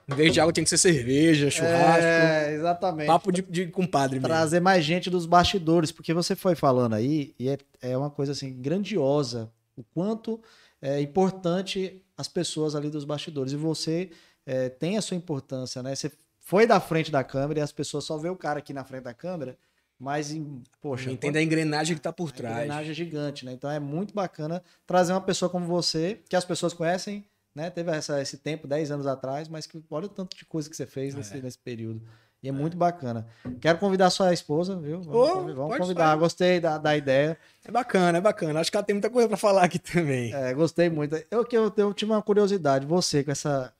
Em 0.08 0.16
vez 0.16 0.34
de 0.34 0.40
água, 0.40 0.54
tem 0.54 0.64
que 0.64 0.70
ser 0.70 0.78
cerveja, 0.78 1.50
churrasco. 1.50 2.04
É, 2.04 2.54
exatamente. 2.54 3.08
Papo 3.08 3.32
de, 3.32 3.42
de 3.42 3.68
compadre 3.68 4.16
mesmo. 4.16 4.28
Trazer 4.28 4.60
mais 4.60 4.84
gente 4.84 5.10
dos 5.10 5.26
bastidores, 5.26 5.92
porque 5.92 6.14
você 6.14 6.36
foi 6.36 6.56
falando 6.56 6.94
aí, 6.94 7.34
e 7.40 7.50
é, 7.50 7.58
é 7.82 7.98
uma 7.98 8.10
coisa 8.10 8.32
assim, 8.32 8.54
grandiosa, 8.54 9.52
o 9.76 9.84
quanto 9.84 10.42
é 10.82 11.02
importante 11.02 12.02
as 12.18 12.28
pessoas 12.28 12.76
ali 12.76 12.90
dos 12.90 13.04
bastidores. 13.04 13.54
E 13.54 13.56
você 13.56 14.10
é, 14.46 14.70
tem 14.70 14.98
a 14.98 15.02
sua 15.02 15.18
importância, 15.18 15.82
né? 15.84 15.96
Você 15.96 16.12
foi 16.40 16.68
da 16.68 16.80
frente 16.80 17.12
da 17.12 17.24
câmera 17.24 17.60
e 17.60 17.64
as 17.64 17.72
pessoas 17.72 18.04
só 18.04 18.18
vê 18.18 18.30
o 18.30 18.36
cara 18.36 18.60
aqui 18.60 18.74
na 18.74 18.84
frente 18.84 19.04
da 19.04 19.14
câmera 19.14 19.58
mas, 19.98 20.36
poxa, 20.82 21.10
Entende 21.10 21.38
a 21.38 21.42
engrenagem 21.42 21.96
que 21.96 22.02
tá 22.02 22.12
por 22.12 22.30
a 22.30 22.34
trás. 22.34 22.56
engrenagem 22.58 22.92
é 22.92 22.94
gigante, 22.94 23.46
né? 23.46 23.54
Então 23.54 23.72
é 23.72 23.80
muito 23.80 24.14
bacana 24.14 24.62
trazer 24.86 25.14
uma 25.14 25.22
pessoa 25.22 25.50
como 25.50 25.66
você, 25.66 26.20
que 26.28 26.36
as 26.36 26.44
pessoas 26.44 26.74
conhecem, 26.74 27.24
né? 27.56 27.70
Teve 27.70 27.92
essa- 27.92 28.22
esse 28.22 28.38
tempo, 28.38 28.68
10 28.68 28.92
anos 28.92 29.08
atrás, 29.08 29.48
mas 29.48 29.66
que 29.66 29.82
olha 29.90 30.08
o 30.08 30.10
tanto 30.10 30.36
de 30.36 30.44
coisa 30.46 30.70
que 30.70 30.76
você 30.76 30.86
fez 30.86 31.16
nesse, 31.16 31.38
nesse 31.42 31.58
período. 31.58 32.02
E 32.44 32.50
é, 32.50 32.52
muito 32.52 32.76
bacana. 32.76 33.26
Quero 33.62 33.80
convidar 33.80 34.10
sua 34.10 34.34
esposa, 34.34 34.76
viu? 34.78 35.02
Vamos, 35.02 35.56
pode 35.56 35.80
convidar. 35.80 36.04
falar. 36.04 36.16
Gostei 36.18 36.60
da, 36.60 36.78
da 36.78 36.96
ideia. 36.96 37.38
É 37.64 37.72
bacana, 37.72 38.18
é 38.18 38.22
bacana. 38.22 38.60
Acho 38.60 38.70
que 38.70 38.76
ela 38.78 38.86
tem 38.86 38.94
muita 38.94 39.10
coisa 39.10 39.28
pra 39.30 39.38
falar 39.38 39.64
aqui 39.64 39.80
também. 39.80 40.34
É, 40.34 40.54
gostei 40.54 40.90
muito. 40.90 41.16
Eu 41.32 41.46
que 41.46 41.58
eu, 41.58 41.74
eu 41.78 41.94
tive 41.94 42.12
uma 42.12 42.22
curiosidade, 42.22 42.86
você 42.86 43.24
com 43.24 43.32
essa. 43.32 43.74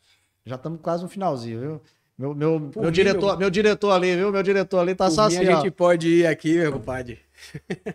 Já 0.46 0.56
estamos 0.56 0.80
quase 0.82 1.04
no 1.04 1.10
finalzinho, 1.10 1.60
viu? 1.60 1.82
Meu, 2.18 2.34
meu, 2.34 2.60
Por 2.72 2.82
meu, 2.82 2.92
mim, 2.92 2.96
diretor, 2.96 3.28
meu- 3.32 3.38
meu 3.40 3.50
diretor 3.50 3.92
ali, 3.92 4.16
viu? 4.16 4.32
Meu 4.32 4.44
diretor 4.44 4.80
ali 4.80 4.96
tá 4.96 5.06
Por 5.08 5.12
só 5.16 5.28
mim, 5.28 5.36
assim, 5.36 5.48
a 5.48 5.58
ó. 5.58 5.62
gente 5.62 5.72
pode 5.72 6.08
ir 6.08 6.28
aqui, 6.28 6.54
meu 6.58 6.72
compadre. 6.74 7.20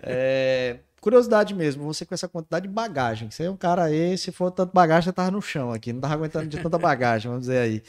É, 0.03 0.79
curiosidade 1.01 1.55
mesmo, 1.55 1.85
você 1.85 2.05
com 2.05 2.15
essa 2.15 2.29
quantidade 2.29 2.67
de 2.69 2.73
bagagem. 2.73 3.31
Você 3.31 3.45
é 3.45 3.51
um 3.51 3.57
cara 3.57 3.85
aí, 3.85 4.17
se 4.19 4.31
for 4.33 4.51
tanto 4.51 4.73
bagagem, 4.75 5.05
você 5.05 5.13
tava 5.13 5.31
no 5.31 5.41
chão 5.41 5.73
aqui, 5.73 5.93
não 5.93 6.01
tava 6.01 6.15
aguentando 6.15 6.49
de 6.49 6.59
tanta 6.59 6.77
bagagem, 6.79 7.29
vamos 7.31 7.47
dizer 7.47 7.59
aí. 7.59 7.83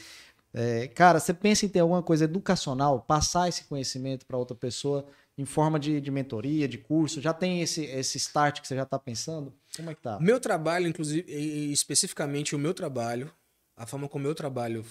É, 0.54 0.86
cara, 0.88 1.18
você 1.18 1.32
pensa 1.32 1.64
em 1.64 1.68
ter 1.68 1.80
alguma 1.80 2.02
coisa 2.02 2.24
educacional, 2.24 3.00
passar 3.00 3.48
esse 3.48 3.64
conhecimento 3.64 4.24
para 4.26 4.36
outra 4.36 4.54
pessoa 4.54 5.04
em 5.36 5.46
forma 5.46 5.78
de, 5.80 5.98
de 6.00 6.10
mentoria, 6.10 6.68
de 6.68 6.76
curso? 6.78 7.20
Já 7.22 7.32
tem 7.32 7.62
esse, 7.62 7.84
esse 7.86 8.18
start 8.18 8.60
que 8.60 8.68
você 8.68 8.76
já 8.76 8.84
tá 8.84 8.98
pensando? 8.98 9.52
Como 9.76 9.90
é 9.90 9.94
que 9.94 10.02
tá? 10.02 10.18
Meu 10.20 10.38
trabalho, 10.38 10.86
inclusive, 10.86 11.24
especificamente 11.72 12.54
o 12.54 12.58
meu 12.58 12.74
trabalho, 12.74 13.30
a 13.76 13.86
forma 13.86 14.08
como 14.08 14.24
meu 14.24 14.34
trabalho 14.34 14.84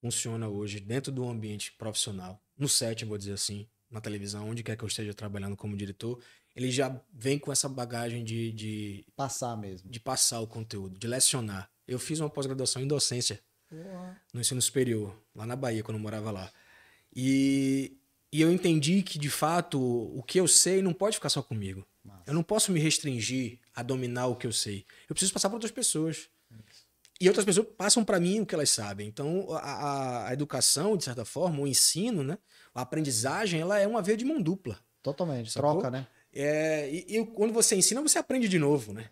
funciona 0.00 0.48
hoje 0.48 0.80
dentro 0.80 1.12
do 1.12 1.28
ambiente 1.28 1.72
profissional, 1.72 2.42
no 2.56 2.68
set, 2.68 3.04
vou 3.04 3.18
dizer 3.18 3.32
assim, 3.32 3.68
na 3.90 4.00
televisão, 4.00 4.48
onde 4.48 4.62
quer 4.62 4.76
que 4.76 4.84
eu 4.84 4.88
esteja 4.88 5.12
trabalhando 5.12 5.56
como 5.56 5.76
diretor, 5.76 6.22
ele 6.54 6.70
já 6.70 7.00
vem 7.12 7.38
com 7.38 7.52
essa 7.52 7.68
bagagem 7.68 8.24
de, 8.24 8.52
de, 8.52 9.06
Passar 9.16 9.56
mesmo. 9.56 9.90
de 9.90 10.00
passar 10.00 10.40
o 10.40 10.46
conteúdo, 10.46 10.98
de 10.98 11.06
lecionar. 11.06 11.70
Eu 11.86 11.98
fiz 11.98 12.20
uma 12.20 12.30
pós-graduação 12.30 12.82
em 12.82 12.86
docência 12.86 13.40
no 14.32 14.40
ensino 14.40 14.60
superior, 14.60 15.16
lá 15.34 15.46
na 15.46 15.56
Bahia, 15.56 15.82
quando 15.82 15.96
eu 15.96 16.02
morava 16.02 16.30
lá. 16.30 16.52
E, 17.14 17.96
e 18.32 18.40
eu 18.40 18.52
entendi 18.52 19.02
que, 19.02 19.18
de 19.18 19.30
fato, 19.30 19.80
o 19.80 20.22
que 20.22 20.38
eu 20.38 20.48
sei 20.48 20.82
não 20.82 20.92
pode 20.92 21.16
ficar 21.16 21.28
só 21.28 21.42
comigo. 21.42 21.86
Eu 22.26 22.34
não 22.34 22.42
posso 22.42 22.72
me 22.72 22.80
restringir 22.80 23.58
a 23.74 23.82
dominar 23.82 24.26
o 24.26 24.36
que 24.36 24.46
eu 24.46 24.52
sei. 24.52 24.84
Eu 25.08 25.14
preciso 25.14 25.32
passar 25.32 25.48
para 25.48 25.56
outras 25.56 25.72
pessoas. 25.72 26.28
E 27.20 27.28
outras 27.28 27.44
pessoas 27.44 27.66
passam 27.76 28.02
para 28.04 28.18
mim 28.18 28.40
o 28.40 28.46
que 28.46 28.54
elas 28.54 28.70
sabem. 28.70 29.06
Então, 29.06 29.46
a, 29.52 30.28
a- 30.28 30.32
educação, 30.32 30.96
de 30.96 31.04
certa 31.04 31.24
forma, 31.24 31.60
o 31.60 31.66
ensino, 31.66 32.24
né? 32.24 32.38
a 32.74 32.80
aprendizagem, 32.80 33.60
ela 33.60 33.78
é 33.78 33.86
uma 33.86 34.00
via 34.00 34.16
de 34.16 34.24
mão 34.24 34.40
dupla. 34.40 34.78
Totalmente, 35.02 35.50
Sacou? 35.50 35.72
troca, 35.72 35.90
né? 35.90 36.06
É, 36.32 36.88
e, 36.90 37.18
e 37.18 37.26
quando 37.26 37.52
você 37.52 37.74
ensina, 37.76 38.00
você 38.00 38.18
aprende 38.18 38.48
de 38.48 38.58
novo, 38.58 38.92
né? 38.92 39.10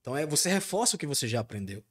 Então 0.00 0.16
é, 0.16 0.24
você 0.24 0.48
reforça 0.48 0.96
o 0.96 0.98
que 0.98 1.06
você 1.06 1.26
já 1.28 1.40
aprendeu. 1.40 1.82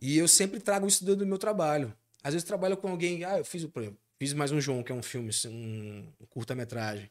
E 0.00 0.16
eu 0.16 0.26
sempre 0.28 0.60
trago 0.60 0.86
isso 0.86 1.04
do, 1.04 1.14
do 1.16 1.26
meu 1.26 1.38
trabalho. 1.38 1.94
Às 2.22 2.32
vezes 2.34 2.46
trabalho 2.46 2.76
com 2.76 2.88
alguém, 2.88 3.24
ah, 3.24 3.38
eu 3.38 3.44
fiz, 3.44 3.62
exemplo, 3.62 3.96
fiz 4.18 4.32
mais 4.32 4.50
um 4.52 4.60
João, 4.60 4.82
que 4.82 4.92
é 4.92 4.94
um 4.94 5.02
filme, 5.02 5.30
um, 5.46 6.12
um 6.20 6.26
curta-metragem. 6.26 7.10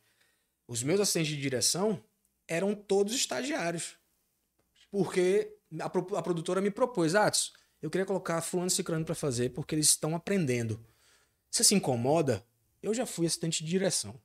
Os 0.67 0.81
meus 0.83 0.99
assistentes 0.99 1.35
de 1.35 1.41
direção 1.41 2.01
eram 2.47 2.73
todos 2.73 3.13
estagiários. 3.13 3.95
Porque 4.89 5.55
a, 5.79 5.85
a 5.85 6.21
produtora 6.21 6.61
me 6.61 6.71
propôs, 6.71 7.13
Atos, 7.15 7.53
eu 7.81 7.89
queria 7.89 8.05
colocar 8.05 8.41
fulano 8.41 8.67
e 8.67 8.71
ciclano 8.71 9.03
para 9.05 9.15
fazer, 9.15 9.49
porque 9.49 9.75
eles 9.75 9.87
estão 9.89 10.15
aprendendo. 10.15 10.79
Você 11.49 11.63
se 11.63 11.75
incomoda? 11.75 12.43
Eu 12.81 12.93
já 12.93 13.05
fui 13.05 13.25
assistente 13.25 13.63
de 13.63 13.69
direção. 13.69 14.15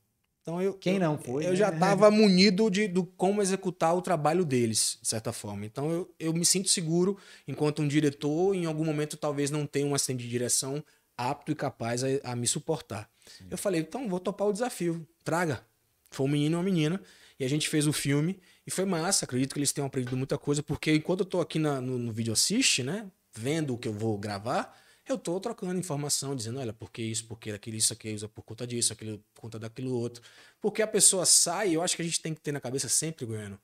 Então 0.42 0.62
eu, 0.62 0.74
Quem 0.74 0.98
não 0.98 1.18
foi, 1.18 1.44
Eu 1.44 1.50
né? 1.50 1.56
já 1.56 1.70
estava 1.70 2.08
munido 2.10 2.70
de 2.70 2.86
do 2.86 3.04
como 3.04 3.42
executar 3.42 3.96
o 3.96 4.00
trabalho 4.00 4.44
deles, 4.44 4.96
de 5.02 5.08
certa 5.08 5.32
forma. 5.32 5.66
Então 5.66 5.90
eu, 5.90 6.14
eu 6.20 6.32
me 6.32 6.44
sinto 6.46 6.68
seguro 6.68 7.18
enquanto 7.48 7.82
um 7.82 7.88
diretor, 7.88 8.54
em 8.54 8.64
algum 8.64 8.84
momento 8.84 9.16
talvez 9.16 9.50
não 9.50 9.66
tenha 9.66 9.86
um 9.86 9.94
assistente 9.94 10.20
de 10.22 10.28
direção 10.28 10.84
apto 11.16 11.50
e 11.50 11.54
capaz 11.54 12.04
a, 12.04 12.06
a 12.22 12.36
me 12.36 12.46
suportar. 12.46 13.10
Eu 13.50 13.58
falei, 13.58 13.80
então 13.80 14.08
vou 14.08 14.20
topar 14.20 14.46
o 14.46 14.52
desafio, 14.52 15.04
traga. 15.24 15.66
Foi 16.12 16.24
um 16.24 16.28
menino 16.28 16.54
e 16.54 16.56
uma 16.58 16.62
menina, 16.62 17.02
e 17.40 17.44
a 17.44 17.48
gente 17.48 17.68
fez 17.68 17.86
o 17.88 17.92
filme, 17.92 18.38
e 18.64 18.70
foi 18.70 18.84
massa, 18.84 19.24
acredito 19.24 19.52
que 19.52 19.58
eles 19.58 19.72
tenham 19.72 19.86
aprendido 19.86 20.16
muita 20.16 20.38
coisa, 20.38 20.62
porque 20.62 20.94
enquanto 20.94 21.20
eu 21.20 21.26
tô 21.26 21.40
aqui 21.40 21.58
na- 21.58 21.80
no, 21.80 21.98
no 21.98 22.12
vídeo 22.12 22.32
assiste, 22.32 22.82
né, 22.84 23.10
vendo 23.36 23.74
o 23.74 23.78
que 23.78 23.88
eu 23.88 23.92
vou 23.92 24.18
gravar, 24.18 24.76
eu 25.08 25.16
tô 25.16 25.38
trocando 25.38 25.78
informação, 25.78 26.34
dizendo, 26.34 26.58
olha, 26.58 26.72
por 26.72 26.90
que 26.90 27.02
isso, 27.02 27.26
por 27.26 27.38
que 27.38 27.52
aquilo, 27.52 27.76
isso, 27.76 27.92
aquilo, 27.92 28.16
isso, 28.16 28.28
por 28.28 28.42
conta 28.42 28.66
disso, 28.66 28.92
aquilo, 28.92 29.22
por 29.34 29.42
conta 29.42 29.58
daquilo 29.58 29.96
outro. 29.96 30.22
Porque 30.60 30.82
a 30.82 30.86
pessoa 30.86 31.24
sai, 31.24 31.76
eu 31.76 31.82
acho 31.82 31.94
que 31.94 32.02
a 32.02 32.04
gente 32.04 32.20
tem 32.20 32.34
que 32.34 32.40
ter 32.40 32.50
na 32.50 32.60
cabeça 32.60 32.88
sempre, 32.88 33.24
Goiano, 33.24 33.58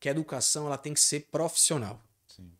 que 0.00 0.08
a 0.08 0.12
educação 0.12 0.66
ela 0.66 0.76
tem 0.76 0.92
que 0.92 1.00
ser 1.00 1.28
profissional. 1.30 2.02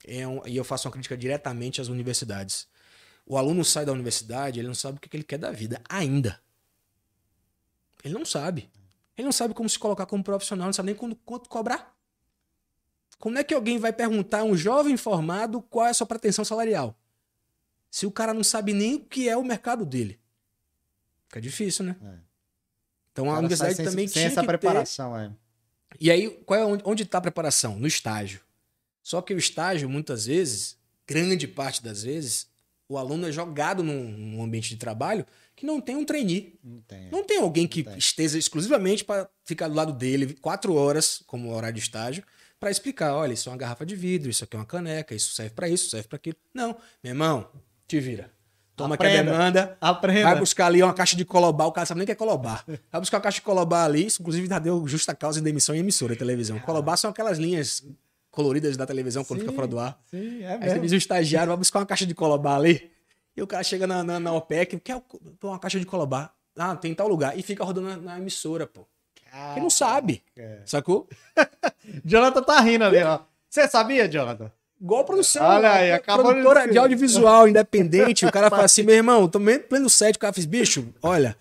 É 0.04 0.26
um- 0.26 0.46
e 0.46 0.56
eu 0.56 0.64
faço 0.64 0.86
uma 0.86 0.92
crítica 0.92 1.16
diretamente 1.16 1.80
às 1.80 1.88
universidades. 1.88 2.68
O 3.26 3.36
aluno 3.36 3.64
sai 3.64 3.84
da 3.84 3.92
universidade, 3.92 4.58
ele 4.60 4.68
não 4.68 4.74
sabe 4.74 4.98
o 4.98 5.00
que 5.00 5.08
que 5.08 5.16
ele 5.16 5.24
quer 5.24 5.38
da 5.38 5.50
vida 5.50 5.82
ainda. 5.88 6.40
Ele 8.04 8.14
não 8.14 8.24
sabe. 8.24 8.70
Ele 9.16 9.24
não 9.24 9.32
sabe 9.32 9.52
como 9.52 9.68
se 9.68 9.78
colocar 9.78 10.06
como 10.06 10.22
profissional, 10.22 10.66
não 10.66 10.72
sabe 10.72 10.86
nem 10.86 10.94
quando, 10.94 11.16
quanto 11.16 11.48
cobrar. 11.48 11.97
Como 13.18 13.38
é 13.38 13.44
que 13.44 13.52
alguém 13.52 13.78
vai 13.78 13.92
perguntar 13.92 14.40
a 14.40 14.44
um 14.44 14.56
jovem 14.56 14.96
formado 14.96 15.60
qual 15.62 15.86
é 15.86 15.90
a 15.90 15.94
sua 15.94 16.06
pretensão 16.06 16.44
salarial? 16.44 16.96
Se 17.90 18.06
o 18.06 18.10
cara 18.10 18.32
não 18.32 18.44
sabe 18.44 18.72
nem 18.72 18.96
o 18.96 19.00
que 19.00 19.28
é 19.28 19.36
o 19.36 19.44
mercado 19.44 19.84
dele. 19.84 20.20
Fica 21.26 21.40
difícil, 21.40 21.84
né? 21.84 21.96
É. 22.02 22.18
Então 23.12 23.30
a 23.30 23.38
universidade 23.38 23.74
sem, 23.74 23.84
também 23.84 24.06
sem 24.06 24.14
tinha 24.14 24.26
essa 24.26 24.40
que 24.40 24.46
ter 24.46 24.58
preparação, 24.58 25.18
é. 25.18 25.32
e 25.98 26.10
aí, 26.10 26.30
qual 26.46 26.60
é 26.60 26.64
onde, 26.64 26.82
onde 26.86 27.04
tá 27.04 27.18
a 27.18 27.22
preparação? 27.22 27.78
No 27.78 27.86
estágio. 27.86 28.40
Só 29.02 29.20
que 29.20 29.34
o 29.34 29.38
estágio, 29.38 29.88
muitas 29.88 30.26
vezes, 30.26 30.76
grande 31.06 31.48
parte 31.48 31.82
das 31.82 32.02
vezes, 32.04 32.46
o 32.88 32.96
aluno 32.96 33.26
é 33.26 33.32
jogado 33.32 33.82
num, 33.82 34.10
num 34.10 34.42
ambiente 34.42 34.68
de 34.68 34.76
trabalho 34.76 35.26
que 35.56 35.66
não 35.66 35.80
tem 35.80 35.96
um 35.96 36.04
trainee. 36.04 36.58
Não 36.62 36.80
tem. 36.82 37.10
Não 37.10 37.24
tem 37.24 37.38
alguém 37.38 37.66
que 37.66 37.82
tem. 37.82 37.98
esteja 37.98 38.38
exclusivamente 38.38 39.04
para 39.04 39.28
ficar 39.44 39.66
do 39.66 39.74
lado 39.74 39.92
dele 39.92 40.34
quatro 40.34 40.74
horas, 40.74 41.22
como 41.26 41.52
horário 41.52 41.74
de 41.74 41.80
estágio, 41.80 42.22
para 42.58 42.70
explicar: 42.70 43.14
olha, 43.14 43.32
isso 43.32 43.48
é 43.48 43.52
uma 43.52 43.58
garrafa 43.58 43.84
de 43.86 43.94
vidro, 43.96 44.30
isso 44.30 44.44
aqui 44.44 44.56
é 44.56 44.58
uma 44.58 44.64
caneca, 44.66 45.14
isso 45.14 45.32
serve 45.32 45.54
para 45.54 45.68
isso, 45.68 45.90
serve 45.90 46.08
para 46.08 46.16
aquilo. 46.16 46.36
Não, 46.52 46.76
meu 47.02 47.10
irmão, 47.12 47.48
te 47.86 47.98
vira. 48.00 48.30
Toma 48.76 48.94
aqui 48.94 49.06
a 49.06 49.08
Aprenda. 49.08 49.32
demanda, 49.32 49.76
Aprenda. 49.80 50.22
Vai 50.22 50.38
buscar 50.38 50.66
ali 50.66 50.80
uma 50.82 50.94
caixa 50.94 51.16
de 51.16 51.24
colobar, 51.24 51.66
o 51.66 51.72
cara 51.72 51.84
sabe 51.84 51.98
nem 51.98 52.04
o 52.04 52.06
que 52.06 52.12
é 52.12 52.14
colobar. 52.14 52.64
Vai 52.92 53.00
buscar 53.00 53.16
uma 53.16 53.22
caixa 53.22 53.36
de 53.36 53.42
colobar 53.42 53.84
ali, 53.84 54.06
isso 54.06 54.22
inclusive 54.22 54.46
já 54.46 54.58
deu 54.60 54.86
justa 54.86 55.14
causa 55.16 55.40
de 55.40 55.44
demissão 55.44 55.74
em 55.74 55.78
emissora 55.80 56.12
de 56.12 56.18
televisão. 56.18 56.60
Colobar 56.60 56.96
são 56.96 57.10
aquelas 57.10 57.38
linhas 57.38 57.84
coloridas 58.30 58.76
da 58.76 58.86
televisão 58.86 59.24
quando 59.24 59.40
Sim, 59.40 59.46
fica 59.46 59.54
fora 59.56 59.66
do 59.66 59.80
ar. 59.80 60.00
Sim, 60.08 60.44
é 60.44 60.52
Aí 60.52 60.58
você 60.60 60.66
mesmo. 60.66 60.82
diz 60.82 60.92
o 60.92 60.96
estagiário, 60.96 61.48
vai 61.48 61.56
buscar 61.56 61.80
uma 61.80 61.86
caixa 61.86 62.06
de 62.06 62.14
colobar 62.14 62.54
ali, 62.54 62.88
e 63.36 63.42
o 63.42 63.48
cara 63.48 63.64
chega 63.64 63.84
na, 63.84 64.04
na, 64.04 64.20
na 64.20 64.32
OPEC, 64.32 64.78
quer 64.78 65.00
pô, 65.40 65.48
uma 65.48 65.58
caixa 65.58 65.80
de 65.80 65.86
colobar. 65.86 66.32
Ah, 66.56 66.76
tem 66.76 66.92
em 66.92 66.94
tal 66.94 67.08
lugar. 67.08 67.36
E 67.38 67.42
fica 67.42 67.64
rodando 67.64 67.88
na, 67.88 67.96
na 67.96 68.18
emissora, 68.18 68.66
pô. 68.66 68.86
Porque 69.30 69.60
não 69.60 69.70
sabe, 69.70 70.22
É. 70.36 70.58
sacou? 70.66 71.08
Jonathan 72.04 72.42
tá 72.42 72.60
rindo 72.60 72.84
ali, 72.84 73.02
ó. 73.02 73.20
Você 73.48 73.66
sabia, 73.68 74.08
Jonathan? 74.08 74.50
Igual 74.80 75.00
a 75.00 75.04
produção. 75.04 75.44
Olha 75.44 75.72
aí, 75.72 75.90
a 75.92 75.96
acabou 75.96 76.24
de 76.26 76.30
produtora 76.30 76.60
dizer. 76.60 76.72
de 76.72 76.78
audiovisual 76.78 77.48
independente. 77.48 78.24
o 78.26 78.30
cara 78.32 78.48
fala 78.50 78.64
assim, 78.64 78.82
meu 78.82 78.94
irmão, 78.94 79.28
também 79.28 79.58
pleno 79.58 79.88
set, 79.90 80.16
o 80.16 80.18
cara 80.18 80.32
fez, 80.32 80.46
bicho, 80.46 80.86
olha, 81.02 81.36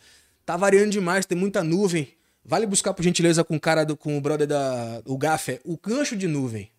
tá 0.46 0.58
variando 0.58 0.92
demais, 0.92 1.26
tem 1.26 1.38
muita 1.38 1.64
nuvem. 1.64 2.12
Vale 2.44 2.66
buscar, 2.66 2.94
por 2.94 3.04
gentileza, 3.04 3.44
com 3.44 3.58
o 3.58 3.60
cara, 3.60 3.84
do, 3.86 3.98
com 3.98 4.18
o 4.18 4.22
brother 4.22 4.48
da. 4.48 5.02
O 5.06 5.18
Gaffer, 5.18 5.60
o 5.66 5.78
gancho 5.78 6.16
de 6.16 6.28
nuvem. 6.28 6.72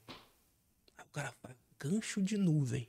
Aí 0.97 1.05
o 1.09 1.13
cara 1.15 1.31
fala, 1.43 1.55
gancho 1.79 2.23
de 2.23 2.39
nuvem. 2.39 2.89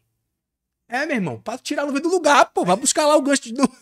É, 0.88 1.06
meu 1.06 1.18
irmão, 1.18 1.40
pra 1.44 1.58
tirar 1.58 1.84
a 1.84 1.86
nuvem 1.86 2.02
do 2.02 2.10
lugar, 2.10 2.46
pô, 2.54 2.64
vai 2.66 2.76
buscar 2.78 3.06
lá 3.06 3.16
o 3.18 3.22
gancho 3.22 3.44
de 3.44 3.54
nuvem. 3.54 3.76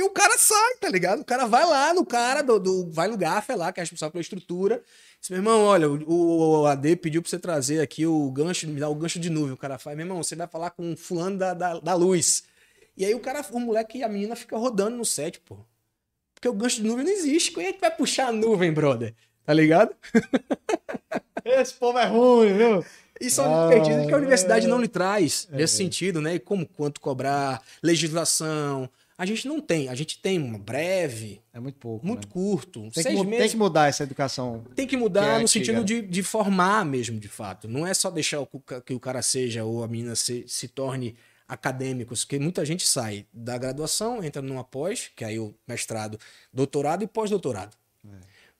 E 0.00 0.02
o 0.02 0.08
cara 0.10 0.38
sai, 0.38 0.76
tá 0.80 0.88
ligado? 0.88 1.20
O 1.20 1.24
cara 1.26 1.44
vai 1.46 1.62
lá 1.66 1.92
no 1.92 2.06
cara, 2.06 2.40
do, 2.42 2.58
do- 2.58 2.90
vai 2.90 3.06
no 3.06 3.18
Gaffer 3.18 3.54
lá, 3.56 3.70
que 3.70 3.80
é 3.80 3.82
responsável 3.82 4.12
pela 4.12 4.22
estrutura. 4.22 4.82
Diz, 5.20 5.28
meu 5.28 5.40
irmão, 5.40 5.62
olha, 5.64 5.90
o, 5.90 6.60
o 6.62 6.66
AD 6.66 6.96
pediu 6.96 7.20
pra 7.20 7.28
você 7.28 7.38
trazer 7.38 7.80
aqui 7.82 8.06
o 8.06 8.30
gancho, 8.30 8.66
me 8.66 8.80
dá 8.80 8.88
o 8.88 8.94
gancho 8.94 9.18
de 9.20 9.28
nuvem. 9.28 9.52
O 9.52 9.58
cara 9.58 9.76
faz, 9.78 9.94
meu 9.94 10.06
irmão, 10.06 10.22
você 10.22 10.34
vai 10.34 10.46
falar 10.48 10.70
com 10.70 10.92
o 10.92 10.96
fulano 10.96 11.36
da, 11.36 11.52
da, 11.52 11.78
da 11.80 11.94
luz. 11.94 12.44
E 12.96 13.04
aí 13.04 13.14
o 13.14 13.20
cara, 13.20 13.44
o 13.52 13.60
moleque 13.60 13.98
e 13.98 14.02
a 14.02 14.08
menina 14.08 14.34
fica 14.34 14.56
rodando 14.56 14.96
no 14.96 15.04
set, 15.04 15.38
pô. 15.40 15.58
Porque 16.34 16.48
o 16.48 16.54
gancho 16.54 16.76
de 16.76 16.84
nuvem 16.88 17.04
não 17.04 17.12
existe. 17.12 17.52
Quem 17.52 17.66
é 17.66 17.72
que 17.74 17.80
vai 17.80 17.94
puxar 17.94 18.28
a 18.28 18.32
nuvem, 18.32 18.72
brother? 18.72 19.14
Tá 19.44 19.52
ligado? 19.52 19.94
Esse 21.44 21.74
povo 21.74 21.98
é 21.98 22.06
ruim, 22.06 22.54
viu? 22.56 22.84
Isso 23.20 23.40
é 23.42 23.44
um 23.46 23.68
Ah, 23.68 24.06
que 24.08 24.14
a 24.14 24.16
universidade 24.16 24.66
não 24.66 24.80
lhe 24.80 24.88
traz 24.88 25.46
É. 25.52 25.56
nesse 25.56 25.76
sentido, 25.76 26.20
né? 26.22 26.36
E 26.36 26.38
como 26.38 26.66
quanto 26.66 27.00
cobrar, 27.02 27.62
legislação. 27.82 28.88
A 29.20 29.26
gente 29.26 29.46
não 29.46 29.60
tem. 29.60 29.86
A 29.90 29.94
gente 29.94 30.18
tem 30.18 30.38
uma 30.38 30.58
breve, 30.58 31.42
É 31.52 31.60
muito 31.60 31.78
pouco. 31.78 32.06
muito 32.06 32.26
né? 32.26 32.32
curto, 32.32 32.88
Tem, 32.90 33.04
que, 33.04 33.10
meses. 33.24 33.38
tem 33.38 33.50
que 33.50 33.56
mudar 33.58 33.86
essa 33.86 34.02
educação. 34.02 34.64
Tem 34.74 34.86
que 34.86 34.96
Que 34.96 34.96
mudar 34.96 35.38
é 35.38 35.42
no 35.42 35.46
sentido 35.46 35.84
de, 35.84 36.00
de 36.00 36.22
formar 36.22 36.86
mesmo, 36.86 37.20
de 37.20 37.28
fato. 37.28 37.68
Não 37.68 37.86
é 37.86 37.92
só 37.92 38.10
deixar 38.10 38.38
que 38.86 38.94
o 38.94 38.98
cara 38.98 39.20
seja 39.20 39.62
ou 39.62 39.84
a 39.84 39.88
menina 39.88 40.16
se, 40.16 40.46
se 40.48 40.68
torne 40.68 41.14
acadêmicos, 41.46 42.24
porque 42.24 42.38
muita 42.38 42.64
gente 42.64 42.86
sai 42.86 43.26
da 43.30 43.58
graduação, 43.58 44.24
entra 44.24 44.40
numa 44.40 44.64
pós, 44.64 45.10
que 45.14 45.22
aí 45.22 45.38
o 45.38 45.54
mestrado, 45.68 46.18
doutorado 46.50 47.02
e 47.04 47.06
pós-doutorado. 47.06 47.76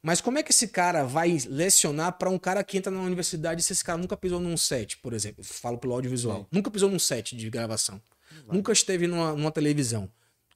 Mas 0.02 0.20
como 0.20 0.38
é 0.38 0.42
que 0.42 0.50
esse 0.50 0.68
cara 0.68 1.04
vai 1.04 1.38
lecionar 1.48 2.18
para 2.18 2.28
um 2.28 2.38
cara 2.38 2.62
que 2.62 2.76
entra 2.76 2.90
na 2.92 3.00
universidade 3.00 3.62
se 3.62 3.72
esse 3.72 3.82
cara 3.84 3.96
nunca 3.96 4.14
pisou 4.14 4.40
num 4.40 4.58
set, 4.58 4.98
por 4.98 5.14
exemplo? 5.14 5.42
Falo 5.42 5.78
pelo 5.78 5.94
audiovisual. 5.94 6.40
Sim. 6.40 6.46
Nunca 6.52 6.70
pisou 6.70 6.90
num 6.90 6.98
set 6.98 7.34
de 7.34 7.48
gravação. 7.48 7.98
Nunca 8.46 8.72
esteve 8.72 9.06
numa, 9.06 9.32
numa 9.32 9.50
televisão. 9.50 10.06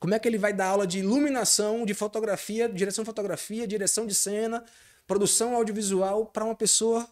Como 0.05 0.15
é 0.15 0.19
que 0.19 0.29
ele 0.29 0.37
vai 0.37 0.53
dar 0.53 0.67
aula 0.67 0.87
de 0.87 0.99
iluminação, 0.99 1.87
de 1.87 1.95
fotografia, 1.95 2.69
direção 2.69 3.03
de 3.03 3.07
fotografia, 3.07 3.67
direção 3.67 4.07
de 4.07 4.15
cena, 4.15 4.63
produção 5.07 5.57
audiovisual 5.57 6.27
para 6.27 6.45
uma 6.45 6.55
pessoa 6.55 7.09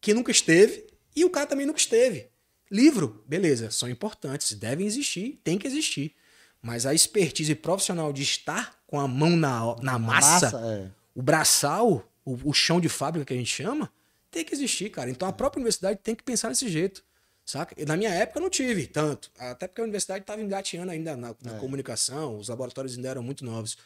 que 0.00 0.14
nunca 0.14 0.30
esteve 0.30 0.86
e 1.16 1.24
o 1.24 1.30
cara 1.30 1.48
também 1.48 1.66
nunca 1.66 1.80
esteve? 1.80 2.28
Livro, 2.70 3.24
beleza, 3.26 3.72
são 3.72 3.90
importantes, 3.90 4.52
devem 4.52 4.86
existir, 4.86 5.40
tem 5.42 5.58
que 5.58 5.66
existir. 5.66 6.14
Mas 6.62 6.86
a 6.86 6.94
expertise 6.94 7.52
profissional 7.56 8.12
de 8.12 8.22
estar 8.22 8.80
com 8.86 9.00
a 9.00 9.08
mão 9.08 9.36
na, 9.36 9.74
na 9.82 9.98
massa, 9.98 10.52
é. 10.56 10.88
o 11.12 11.22
braçal, 11.22 12.08
o, 12.24 12.38
o 12.44 12.52
chão 12.52 12.80
de 12.80 12.88
fábrica 12.88 13.26
que 13.26 13.34
a 13.34 13.36
gente 13.36 13.52
chama, 13.52 13.90
tem 14.30 14.44
que 14.44 14.54
existir, 14.54 14.88
cara. 14.90 15.10
Então 15.10 15.26
a 15.26 15.32
própria 15.32 15.58
universidade 15.58 15.98
tem 16.00 16.14
que 16.14 16.22
pensar 16.22 16.50
desse 16.50 16.68
jeito. 16.68 17.02
Saca? 17.50 17.74
Na 17.84 17.96
minha 17.96 18.10
época 18.10 18.38
eu 18.38 18.42
não 18.42 18.50
tive 18.50 18.86
tanto. 18.86 19.28
Até 19.36 19.66
porque 19.66 19.80
a 19.80 19.84
universidade 19.84 20.22
estava 20.22 20.40
engateando 20.40 20.92
ainda 20.92 21.16
na, 21.16 21.34
na 21.42 21.56
É. 21.56 21.58
comunicação, 21.58 22.36
os 22.38 22.48
laboratórios 22.48 22.94
ainda 22.96 23.08
eram 23.08 23.22
muito 23.24 23.44
novos 23.44 23.76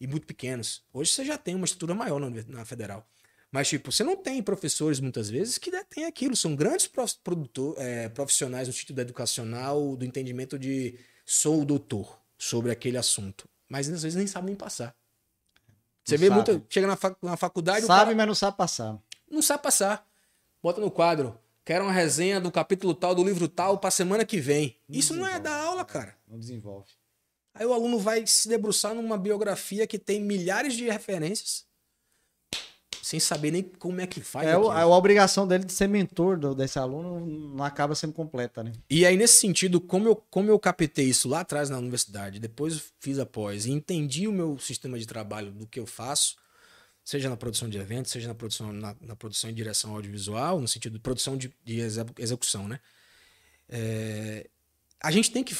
e 0.00 0.06
muito 0.06 0.26
pequenos. 0.26 0.82
Hoje 0.94 1.12
você 1.12 1.22
já 1.24 1.36
tem 1.36 1.54
uma 1.54 1.66
estrutura 1.66 1.94
maior 1.94 2.18
na, 2.18 2.30
na 2.48 2.64
federal. 2.64 3.06
Mas, 3.50 3.68
tipo, 3.68 3.92
você 3.92 4.02
não 4.02 4.16
tem 4.16 4.42
professores 4.42 4.98
muitas 4.98 5.28
vezes 5.28 5.58
que 5.58 5.70
detêm 5.70 6.06
aquilo. 6.06 6.34
São 6.34 6.56
grandes 6.56 6.88
produtor, 7.22 7.74
é, 7.76 8.08
profissionais 8.08 8.66
no 8.66 8.72
sentido 8.72 8.98
educacional, 9.02 9.94
do 9.94 10.06
entendimento 10.06 10.58
de 10.58 10.98
sou 11.26 11.60
o 11.60 11.64
doutor 11.66 12.18
sobre 12.38 12.70
aquele 12.72 12.96
assunto. 12.96 13.46
Mas 13.68 13.90
às 13.90 14.02
vezes 14.04 14.16
nem 14.16 14.26
sabem 14.26 14.54
passar. 14.54 14.96
Você 16.02 16.14
Não 16.14 16.20
vê 16.20 16.28
sabe. 16.28 16.50
muito. 16.50 16.66
Chega 16.72 16.86
na, 16.86 16.96
fac- 16.96 17.18
na 17.22 17.36
faculdade, 17.36 17.84
Sabe, 17.84 18.04
cara 18.06 18.16
mas 18.16 18.26
não 18.26 18.34
sabe 18.34 18.56
passar. 18.56 18.98
não 19.30 19.42
sabe 19.42 19.62
passar. 19.62 20.08
Bota 20.62 20.80
no 20.80 20.90
quadro. 20.90 21.38
Quero 21.64 21.84
uma 21.84 21.92
resenha 21.92 22.40
do 22.40 22.50
capítulo 22.50 22.94
tal, 22.94 23.14
do 23.14 23.22
livro 23.24 23.46
tal, 23.48 23.78
pra 23.78 23.90
semana 23.90 24.24
que 24.24 24.40
vem. 24.40 24.76
Isso 24.88 25.14
não 25.14 25.26
é 25.26 25.38
desenvolve. 25.38 25.44
da 25.44 25.64
aula, 25.64 25.84
cara. 25.84 26.16
Não 26.28 26.38
desenvolve. 26.38 26.88
Aí 27.54 27.64
o 27.66 27.72
aluno 27.72 27.98
vai 27.98 28.26
se 28.26 28.48
debruçar 28.48 28.94
numa 28.94 29.16
biografia 29.18 29.86
que 29.86 29.98
tem 29.98 30.20
milhares 30.20 30.74
de 30.74 30.88
referências, 30.90 31.64
sem 33.02 33.20
saber 33.20 33.50
nem 33.50 33.62
como 33.62 34.00
é 34.00 34.06
que 34.06 34.20
faz. 34.22 34.48
É, 34.48 34.52
aquilo. 34.52 34.70
a, 34.70 34.80
a 34.80 34.86
obrigação 34.86 35.46
dele 35.46 35.64
de 35.64 35.72
ser 35.72 35.86
mentor 35.86 36.38
do- 36.38 36.54
desse 36.54 36.78
aluno 36.78 37.20
não 37.54 37.62
acaba 37.64 37.94
sendo 37.94 38.12
completa, 38.12 38.62
né? 38.64 38.72
E 38.88 39.04
aí, 39.04 39.16
nesse 39.16 39.34
sentido, 39.36 39.80
como 39.80 40.08
eu, 40.08 40.16
como 40.16 40.50
eu 40.50 40.58
captei 40.58 41.04
isso 41.06 41.28
lá 41.28 41.40
atrás 41.40 41.68
na 41.68 41.78
universidade, 41.78 42.40
depois 42.40 42.92
fiz 42.98 43.18
a 43.18 43.26
pós 43.26 43.66
e 43.66 43.70
entendi 43.70 44.26
o 44.26 44.32
meu 44.32 44.58
sistema 44.58 44.98
de 44.98 45.06
trabalho 45.06 45.52
do 45.52 45.66
que 45.66 45.78
eu 45.78 45.86
faço, 45.86 46.36
seja 47.04 47.28
na 47.28 47.36
produção 47.36 47.68
de 47.68 47.78
eventos, 47.78 48.12
seja 48.12 48.28
na 48.28 48.34
produção, 48.34 48.72
na, 48.72 48.96
na 49.00 49.16
produção 49.16 49.50
e 49.50 49.52
direção 49.52 49.94
audiovisual, 49.94 50.60
no 50.60 50.68
sentido 50.68 50.94
de 50.94 50.98
produção 51.00 51.36
de, 51.36 51.52
de 51.64 51.80
exe- 51.80 52.04
execução, 52.18 52.68
né? 52.68 52.80
É, 53.68 54.48
a 55.02 55.10
gente 55.10 55.30
tem 55.30 55.42
que 55.42 55.54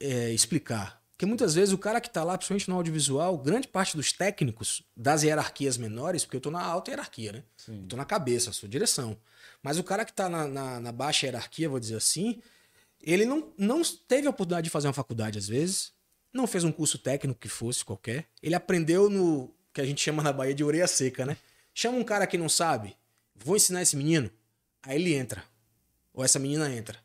é, 0.00 0.32
explicar. 0.32 1.04
Porque 1.16 1.24
muitas 1.26 1.54
vezes 1.54 1.72
o 1.72 1.78
cara 1.78 1.98
que 1.98 2.08
está 2.08 2.22
lá, 2.22 2.36
principalmente 2.36 2.68
no 2.68 2.76
audiovisual, 2.76 3.38
grande 3.38 3.66
parte 3.66 3.96
dos 3.96 4.12
técnicos 4.12 4.82
das 4.94 5.22
hierarquias 5.22 5.78
menores, 5.78 6.24
porque 6.24 6.36
eu 6.36 6.40
estou 6.40 6.52
na 6.52 6.62
alta 6.62 6.90
hierarquia, 6.90 7.32
né? 7.32 7.42
Estou 7.56 7.96
na 7.96 8.04
cabeça, 8.04 8.52
sou 8.52 8.68
direção. 8.68 9.16
Mas 9.62 9.78
o 9.78 9.84
cara 9.84 10.04
que 10.04 10.10
está 10.10 10.28
na, 10.28 10.46
na, 10.46 10.78
na 10.78 10.92
baixa 10.92 11.26
hierarquia, 11.26 11.70
vou 11.70 11.80
dizer 11.80 11.96
assim, 11.96 12.42
ele 13.00 13.24
não, 13.24 13.50
não 13.56 13.80
teve 13.82 14.26
a 14.26 14.30
oportunidade 14.30 14.66
de 14.66 14.70
fazer 14.70 14.88
uma 14.88 14.92
faculdade 14.92 15.38
às 15.38 15.48
vezes, 15.48 15.92
não 16.32 16.46
fez 16.46 16.64
um 16.64 16.72
curso 16.72 16.98
técnico 16.98 17.40
que 17.40 17.48
fosse 17.48 17.82
qualquer. 17.82 18.28
Ele 18.42 18.54
aprendeu 18.54 19.08
no 19.08 19.55
que 19.76 19.80
a 19.82 19.84
gente 19.84 20.00
chama 20.00 20.22
na 20.22 20.32
Bahia 20.32 20.54
de 20.54 20.64
orelha 20.64 20.86
seca, 20.86 21.26
né? 21.26 21.36
Chama 21.74 21.98
um 21.98 22.02
cara 22.02 22.26
que 22.26 22.38
não 22.38 22.48
sabe, 22.48 22.96
vou 23.34 23.56
ensinar 23.56 23.82
esse 23.82 23.94
menino. 23.94 24.30
Aí 24.82 24.96
ele 24.96 25.12
entra. 25.12 25.44
Ou 26.14 26.24
essa 26.24 26.38
menina 26.38 26.72
entra. 26.72 26.98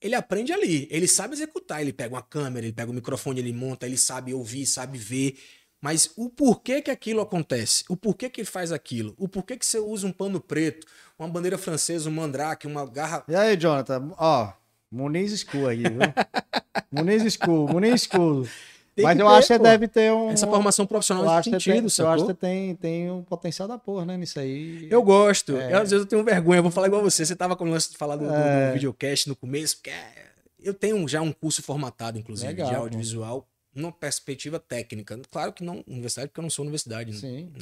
Ele 0.00 0.14
aprende 0.14 0.52
ali, 0.52 0.86
ele 0.92 1.08
sabe 1.08 1.34
executar, 1.34 1.80
ele 1.80 1.92
pega 1.92 2.14
uma 2.14 2.22
câmera, 2.22 2.64
ele 2.64 2.72
pega 2.72 2.88
o 2.88 2.94
microfone, 2.94 3.40
ele 3.40 3.52
monta, 3.52 3.84
ele 3.84 3.96
sabe 3.96 4.32
ouvir, 4.32 4.64
sabe 4.64 4.96
ver. 4.96 5.36
Mas 5.80 6.12
o 6.14 6.30
porquê 6.30 6.80
que 6.80 6.90
aquilo 6.90 7.20
acontece, 7.20 7.82
o 7.88 7.96
porquê 7.96 8.30
que 8.30 8.42
ele 8.42 8.48
faz 8.48 8.70
aquilo, 8.70 9.12
o 9.18 9.26
porquê 9.26 9.56
que 9.56 9.66
você 9.66 9.80
usa 9.80 10.06
um 10.06 10.12
pano 10.12 10.40
preto, 10.40 10.86
uma 11.18 11.26
bandeira 11.26 11.58
francesa, 11.58 12.08
um 12.08 12.12
mandrake, 12.12 12.68
uma 12.68 12.86
garra. 12.86 13.24
E 13.26 13.34
aí, 13.34 13.56
Jonathan? 13.56 14.14
Ó, 14.16 14.52
Muniz 14.88 15.40
School 15.40 15.66
aí, 15.66 15.82
viu? 15.82 15.98
Muniz 16.92 17.34
School, 17.34 17.68
Muniz 17.68 18.02
School. 18.04 18.46
Tem 18.94 19.04
Mas 19.04 19.18
eu 19.18 19.26
ter, 19.26 19.32
acho 19.32 19.40
que 19.40 19.54
você 19.54 19.58
pô. 19.58 19.64
deve 19.64 19.88
ter 19.88 20.12
um. 20.12 20.30
Essa 20.30 20.46
formação 20.46 20.86
profissional 20.86 21.24
eu 21.24 21.30
acho 21.30 21.50
sentido, 21.50 21.90
tem, 21.90 22.04
eu 22.04 22.08
acho 22.10 22.26
que 22.26 22.34
tem, 22.34 22.76
tem 22.76 23.10
um 23.10 23.22
potencial 23.24 23.66
da 23.66 23.76
porra, 23.76 24.04
né? 24.04 24.16
Nisso 24.16 24.38
aí. 24.38 24.86
Eu 24.90 25.02
gosto. 25.02 25.56
É. 25.56 25.72
Eu, 25.72 25.78
às 25.78 25.90
vezes 25.90 26.04
eu 26.04 26.06
tenho 26.06 26.22
vergonha. 26.22 26.58
Eu 26.58 26.62
vou 26.62 26.70
falar 26.70 26.86
igual 26.86 27.02
você. 27.02 27.26
Você 27.26 27.34
tava 27.34 27.56
com 27.56 27.64
o 27.64 27.68
lance 27.68 27.90
de 27.90 27.96
falar 27.96 28.14
do, 28.16 28.24
do- 28.24 28.30
do 28.30 28.34
É. 28.36 28.72
videocast 28.72 29.26
no 29.28 29.34
começo. 29.34 29.76
Porque 29.78 29.90
é- 29.90 30.26
eu 30.62 30.72
tenho 30.72 31.06
já 31.08 31.20
um 31.20 31.32
curso 31.32 31.60
formatado, 31.62 32.18
inclusive, 32.18 32.46
Legal, 32.48 32.68
de 32.68 32.74
pô. 32.76 32.80
audiovisual, 32.82 33.48
numa 33.74 33.90
perspectiva 33.90 34.60
técnica. 34.60 35.20
Claro 35.30 35.52
que 35.52 35.64
não 35.64 35.82
universidade, 35.88 36.28
porque 36.28 36.38
eu 36.38 36.42
não 36.42 36.50
sou 36.50 36.62
universidade. 36.62 37.10
né? 37.10 37.18
Sim. 37.18 37.52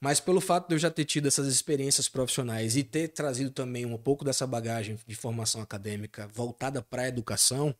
Mas 0.00 0.20
pelo 0.20 0.40
fato 0.40 0.68
de 0.68 0.74
eu 0.74 0.78
já 0.78 0.90
ter 0.90 1.04
tido 1.04 1.26
essas 1.28 1.46
experiências 1.46 2.08
profissionais 2.08 2.76
e 2.76 2.82
ter 2.82 3.08
trazido 3.08 3.50
também 3.50 3.86
um 3.86 3.96
pouco 3.96 4.24
dessa 4.24 4.46
bagagem 4.46 4.98
de 5.06 5.14
formação 5.14 5.60
acadêmica 5.60 6.28
voltada 6.34 6.82
para 6.82 7.02
a 7.02 7.08
educação, 7.08 7.74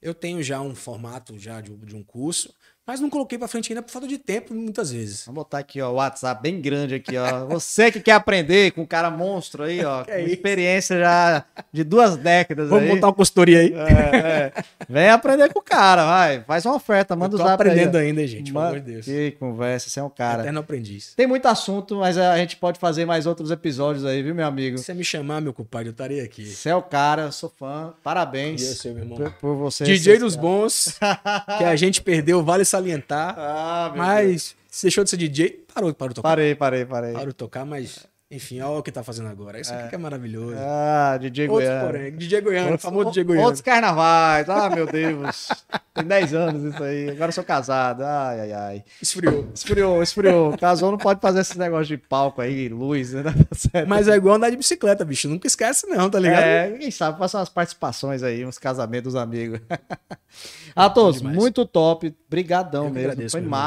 eu 0.00 0.14
tenho 0.14 0.42
já 0.42 0.60
um 0.60 0.74
formato 0.74 1.38
já 1.38 1.60
de, 1.60 1.74
de 1.76 1.96
um 1.96 2.02
curso, 2.02 2.54
mas 2.86 3.00
não 3.00 3.10
coloquei 3.10 3.38
para 3.38 3.48
frente 3.48 3.72
ainda 3.72 3.82
por 3.82 3.90
falta 3.90 4.06
de 4.06 4.18
tempo 4.18 4.54
muitas 4.54 4.90
vezes. 4.92 5.24
Vamos 5.26 5.42
botar 5.42 5.58
aqui, 5.58 5.80
ó, 5.80 5.90
o 5.90 5.94
WhatsApp 5.94 6.40
bem 6.42 6.60
grande 6.60 6.94
aqui, 6.94 7.16
ó. 7.16 7.46
Você 7.46 7.90
que 7.90 8.00
quer 8.00 8.12
aprender 8.12 8.70
com 8.72 8.82
um 8.82 8.86
cara 8.86 9.10
monstro 9.10 9.64
aí, 9.64 9.84
ó, 9.84 10.04
com 10.04 10.10
é 10.10 10.22
isso? 10.22 10.34
experiência 10.34 10.98
já 10.98 11.44
de 11.72 11.82
duas 11.82 12.16
décadas 12.16 12.68
Vamos 12.68 12.84
aí. 12.84 12.94
montar 12.94 13.08
uma 13.08 13.12
consultoria 13.14 13.60
aí. 13.60 13.72
É, 13.74 14.16
é. 14.16 14.52
Vem 14.88 15.08
aprender 15.08 15.52
com 15.52 15.58
o 15.58 15.62
cara, 15.62 16.04
vai. 16.04 16.40
Faz 16.44 16.64
uma 16.64 16.74
oferta, 16.76 17.16
manda 17.16 17.34
eu 17.34 17.38
o 17.38 17.42
tô 17.42 17.48
zap 17.48 17.62
aí, 17.62 17.68
aprendendo 17.68 17.96
ó. 17.96 18.00
ainda, 18.00 18.26
gente, 18.26 18.52
pelo 18.52 18.64
amor 18.64 18.80
de 18.80 18.92
Deus. 18.92 19.04
Que 19.04 19.32
conversa, 19.32 19.88
você 19.88 20.00
é 20.00 20.02
um 20.02 20.10
cara. 20.10 20.42
Eterno 20.42 20.60
aprendiz. 20.60 21.14
Tem 21.14 21.26
muito 21.26 21.46
assunto, 21.46 21.96
mas 21.96 22.16
a 22.16 22.36
gente 22.38 22.56
pode 22.56 22.78
fazer 22.78 23.04
mais 23.04 23.26
outros 23.26 23.50
episódios 23.50 24.04
aí, 24.04 24.22
viu, 24.22 24.34
meu 24.34 24.46
amigo? 24.46 24.78
Se 24.78 24.84
você 24.84 24.94
me 24.94 25.04
chamar, 25.04 25.40
meu 25.40 25.52
compadre, 25.52 25.88
eu 25.88 25.92
estarei 25.92 26.20
aqui. 26.20 26.46
Você 26.46 26.68
é 26.68 26.76
o 26.76 26.82
cara, 26.82 27.32
sou 27.32 27.50
fã. 27.58 27.86
E 27.86 27.88
eu 27.88 27.94
Parabéns 28.02 28.62
sei, 28.62 28.92
meu 28.92 29.02
irmão. 29.02 29.16
por, 29.18 29.32
por 29.32 29.54
você. 29.56 29.84
DJ 29.84 30.18
dos 30.18 30.36
bons, 30.36 30.98
que 31.58 31.64
a 31.64 31.74
gente 31.76 32.00
perdeu, 32.00 32.42
vale 32.44 32.64
salientar. 32.76 33.34
Ah, 33.38 33.92
meu 33.94 34.04
Deus. 34.04 34.06
Mas 34.06 34.56
se 34.68 34.82
deixou 34.82 35.04
de 35.04 35.10
ser 35.10 35.16
DJ, 35.16 35.64
parou, 35.72 35.92
parou 35.94 36.10
de 36.10 36.14
tocar. 36.16 36.28
Parei, 36.28 36.54
parei, 36.54 36.84
parei. 36.84 37.12
Parou 37.12 37.28
de 37.28 37.34
tocar, 37.34 37.64
mas 37.64 38.06
enfim, 38.28 38.60
olha 38.60 38.78
o 38.80 38.82
que 38.82 38.90
tá 38.90 39.04
fazendo 39.04 39.28
agora. 39.28 39.60
Isso 39.60 39.72
aqui 39.72 39.88
que 39.90 39.94
é 39.94 39.98
maravilhoso. 39.98 40.56
Ah, 40.58 41.16
DJ 41.20 41.48
Outro 41.48 41.64
Goiano. 41.64 41.86
porém, 41.86 42.12
DJ 42.16 42.40
Outros- 42.40 42.82
famoso 42.82 43.10
DJ 43.10 43.22
Goiano. 43.24 43.44
Outros 43.44 43.60
carnavais. 43.62 44.48
Ah, 44.48 44.68
meu 44.68 44.84
Deus. 44.86 45.48
Tem 45.94 46.04
10 46.04 46.34
anos 46.34 46.74
isso 46.74 46.82
aí. 46.82 47.08
Agora 47.10 47.28
eu 47.28 47.32
sou 47.32 47.44
casado. 47.44 48.02
Ai, 48.02 48.40
ai, 48.40 48.52
ai. 48.52 48.84
Esfriou. 49.00 49.48
Esfriou, 49.54 50.02
esfriou. 50.02 50.58
Casou 50.58 50.90
não 50.90 50.98
pode 50.98 51.20
fazer 51.20 51.40
esse 51.40 51.56
negócio 51.56 51.86
de 51.86 51.96
palco 51.96 52.40
aí, 52.42 52.68
luz, 52.68 53.12
né? 53.12 53.22
Certo. 53.52 53.88
Mas 53.88 54.08
é 54.08 54.16
igual 54.16 54.34
andar 54.34 54.50
de 54.50 54.56
bicicleta, 54.56 55.04
bicho. 55.04 55.28
Nunca 55.28 55.46
esquece, 55.46 55.86
não, 55.86 56.10
tá 56.10 56.18
ligado? 56.18 56.42
É, 56.42 56.70
quem 56.78 56.90
sabe 56.90 57.18
faça 57.18 57.38
umas 57.38 57.48
participações 57.48 58.24
aí, 58.24 58.44
uns 58.44 58.58
casamentos 58.58 59.12
dos 59.12 59.22
amigos. 59.22 59.60
A 60.74 60.90
todos, 60.90 61.22
muito 61.22 61.64
top. 61.64 62.14
Brigadão 62.28 62.86
Eu 62.86 62.90
mesmo. 62.90 63.08
agradeço, 63.10 63.32
Foi 63.32 63.40
meu 63.40 63.46
irmão. 63.48 63.60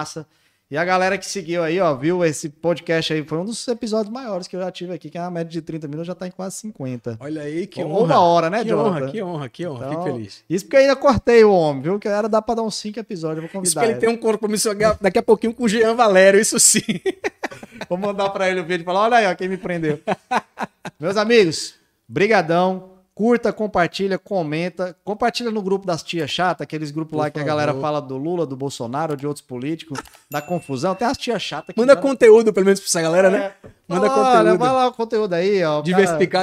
E 0.72 0.78
a 0.78 0.86
galera 0.86 1.18
que 1.18 1.26
seguiu 1.26 1.64
aí, 1.64 1.80
ó, 1.80 1.96
viu 1.96 2.24
esse 2.24 2.48
podcast 2.48 3.12
aí, 3.12 3.24
foi 3.26 3.40
um 3.40 3.46
dos 3.46 3.68
episódios 3.68 4.14
maiores 4.14 4.48
que 4.48 4.56
eu 4.56 4.60
já 4.62 4.72
tive 4.72 4.94
aqui, 4.94 5.10
que 5.10 5.18
é 5.18 5.22
uma 5.22 5.32
média 5.32 5.50
de 5.52 5.64
30 5.64 5.88
minutos, 5.88 6.06
já 6.06 6.14
tá 6.14 6.28
em 6.28 6.32
quase 6.32 6.58
50. 6.58 7.18
Olha 7.20 7.42
aí, 7.42 7.66
que 7.66 7.84
Ou 7.84 7.90
honra. 7.92 8.04
uma 8.04 8.20
hora, 8.20 8.50
né, 8.52 8.62
que 8.62 8.70
Jonathan? 8.70 8.90
honra, 8.90 9.12
que 9.12 9.24
honra, 9.24 9.50
que 9.50 9.66
honra. 9.68 9.88
Então, 9.88 10.04
Fico 10.04 10.14
feliz. 10.16 10.44
Isso 10.48 10.66
porque 10.66 10.78
eu 10.78 10.82
ainda 10.82 10.96
cortei 10.96 11.44
o 11.44 11.52
homem, 11.52 11.82
viu? 11.82 11.98
Que 11.98 12.08
era 12.08 12.30
dá 12.30 12.40
pra 12.40 12.54
dar 12.54 12.62
uns 12.62 12.76
5 12.76 13.00
episódios, 13.00 13.40
vou 13.40 13.46
Isso 13.46 13.54
convidar 13.54 13.82
porque 13.82 13.86
ele 13.86 13.94
ele. 13.94 14.00
tem 14.00 14.10
um 14.10 14.18
compromisso 14.18 14.70
daqui 15.02 15.18
a 15.18 15.24
pouquinho 15.24 15.56
com 15.56 15.64
o 15.64 15.68
Jean 15.68 15.96
Valério, 15.96 16.40
isso 16.40 16.60
sim. 16.60 16.82
Vou 17.90 17.98
mandar 17.98 18.30
pra 18.30 18.48
ele 18.48 18.60
o 18.60 18.64
vídeo 18.66 18.84
e 18.84 18.86
falar, 18.86 19.00
olha 19.06 19.18
aí, 19.18 19.26
ó, 19.26 19.34
quem 19.34 19.48
me 19.48 19.58
prendeu. 19.58 20.00
Meus 21.00 21.18
amigos, 21.18 21.74
brigadão. 22.08 22.99
Curta, 23.20 23.52
compartilha, 23.52 24.18
comenta. 24.18 24.96
Compartilha 25.04 25.52
no 25.52 25.62
grupo 25.62 25.86
das 25.86 26.02
tia 26.02 26.26
chata, 26.26 26.64
aqueles 26.64 26.90
grupos 26.90 27.12
Por 27.12 27.18
lá 27.18 27.30
que 27.30 27.38
a 27.38 27.44
galera 27.44 27.74
fala 27.74 28.02
do 28.02 28.16
Lula, 28.16 28.46
do 28.46 28.56
Bolsonaro, 28.56 29.18
de 29.18 29.28
outros 29.28 29.46
políticos, 29.46 30.00
da 30.32 30.42
confusão. 30.42 30.96
Tem 30.96 31.06
as 31.06 31.18
tia 31.18 31.38
chata 31.38 31.74
que 31.74 31.78
Manda 31.78 31.98
conteúdo, 31.98 32.54
pelo 32.54 32.66
menos, 32.66 32.80
pra 32.80 32.88
essa 32.88 33.02
galera, 33.02 33.30
né? 33.30 33.52
Manda 33.90 34.08
É. 34.08 34.10
Olha, 34.10 34.24
conteúdo. 34.24 34.58
Vai 34.58 34.72
lá 34.72 34.88
o 34.88 34.94
conteúdo 34.94 35.34
aí, 35.34 35.62
ó. 35.66 35.80
o 35.80 35.84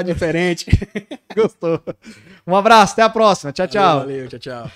diferente. 0.04 0.66
Gostou. 1.34 1.80
Um 2.46 2.54
abraço, 2.54 2.92
até 2.92 3.02
a 3.04 3.08
próxima. 3.08 3.52
Tchau, 3.52 3.68
tchau. 3.68 4.00
Valeu, 4.00 4.28
tchau, 4.28 4.38
tchau. 4.38 4.70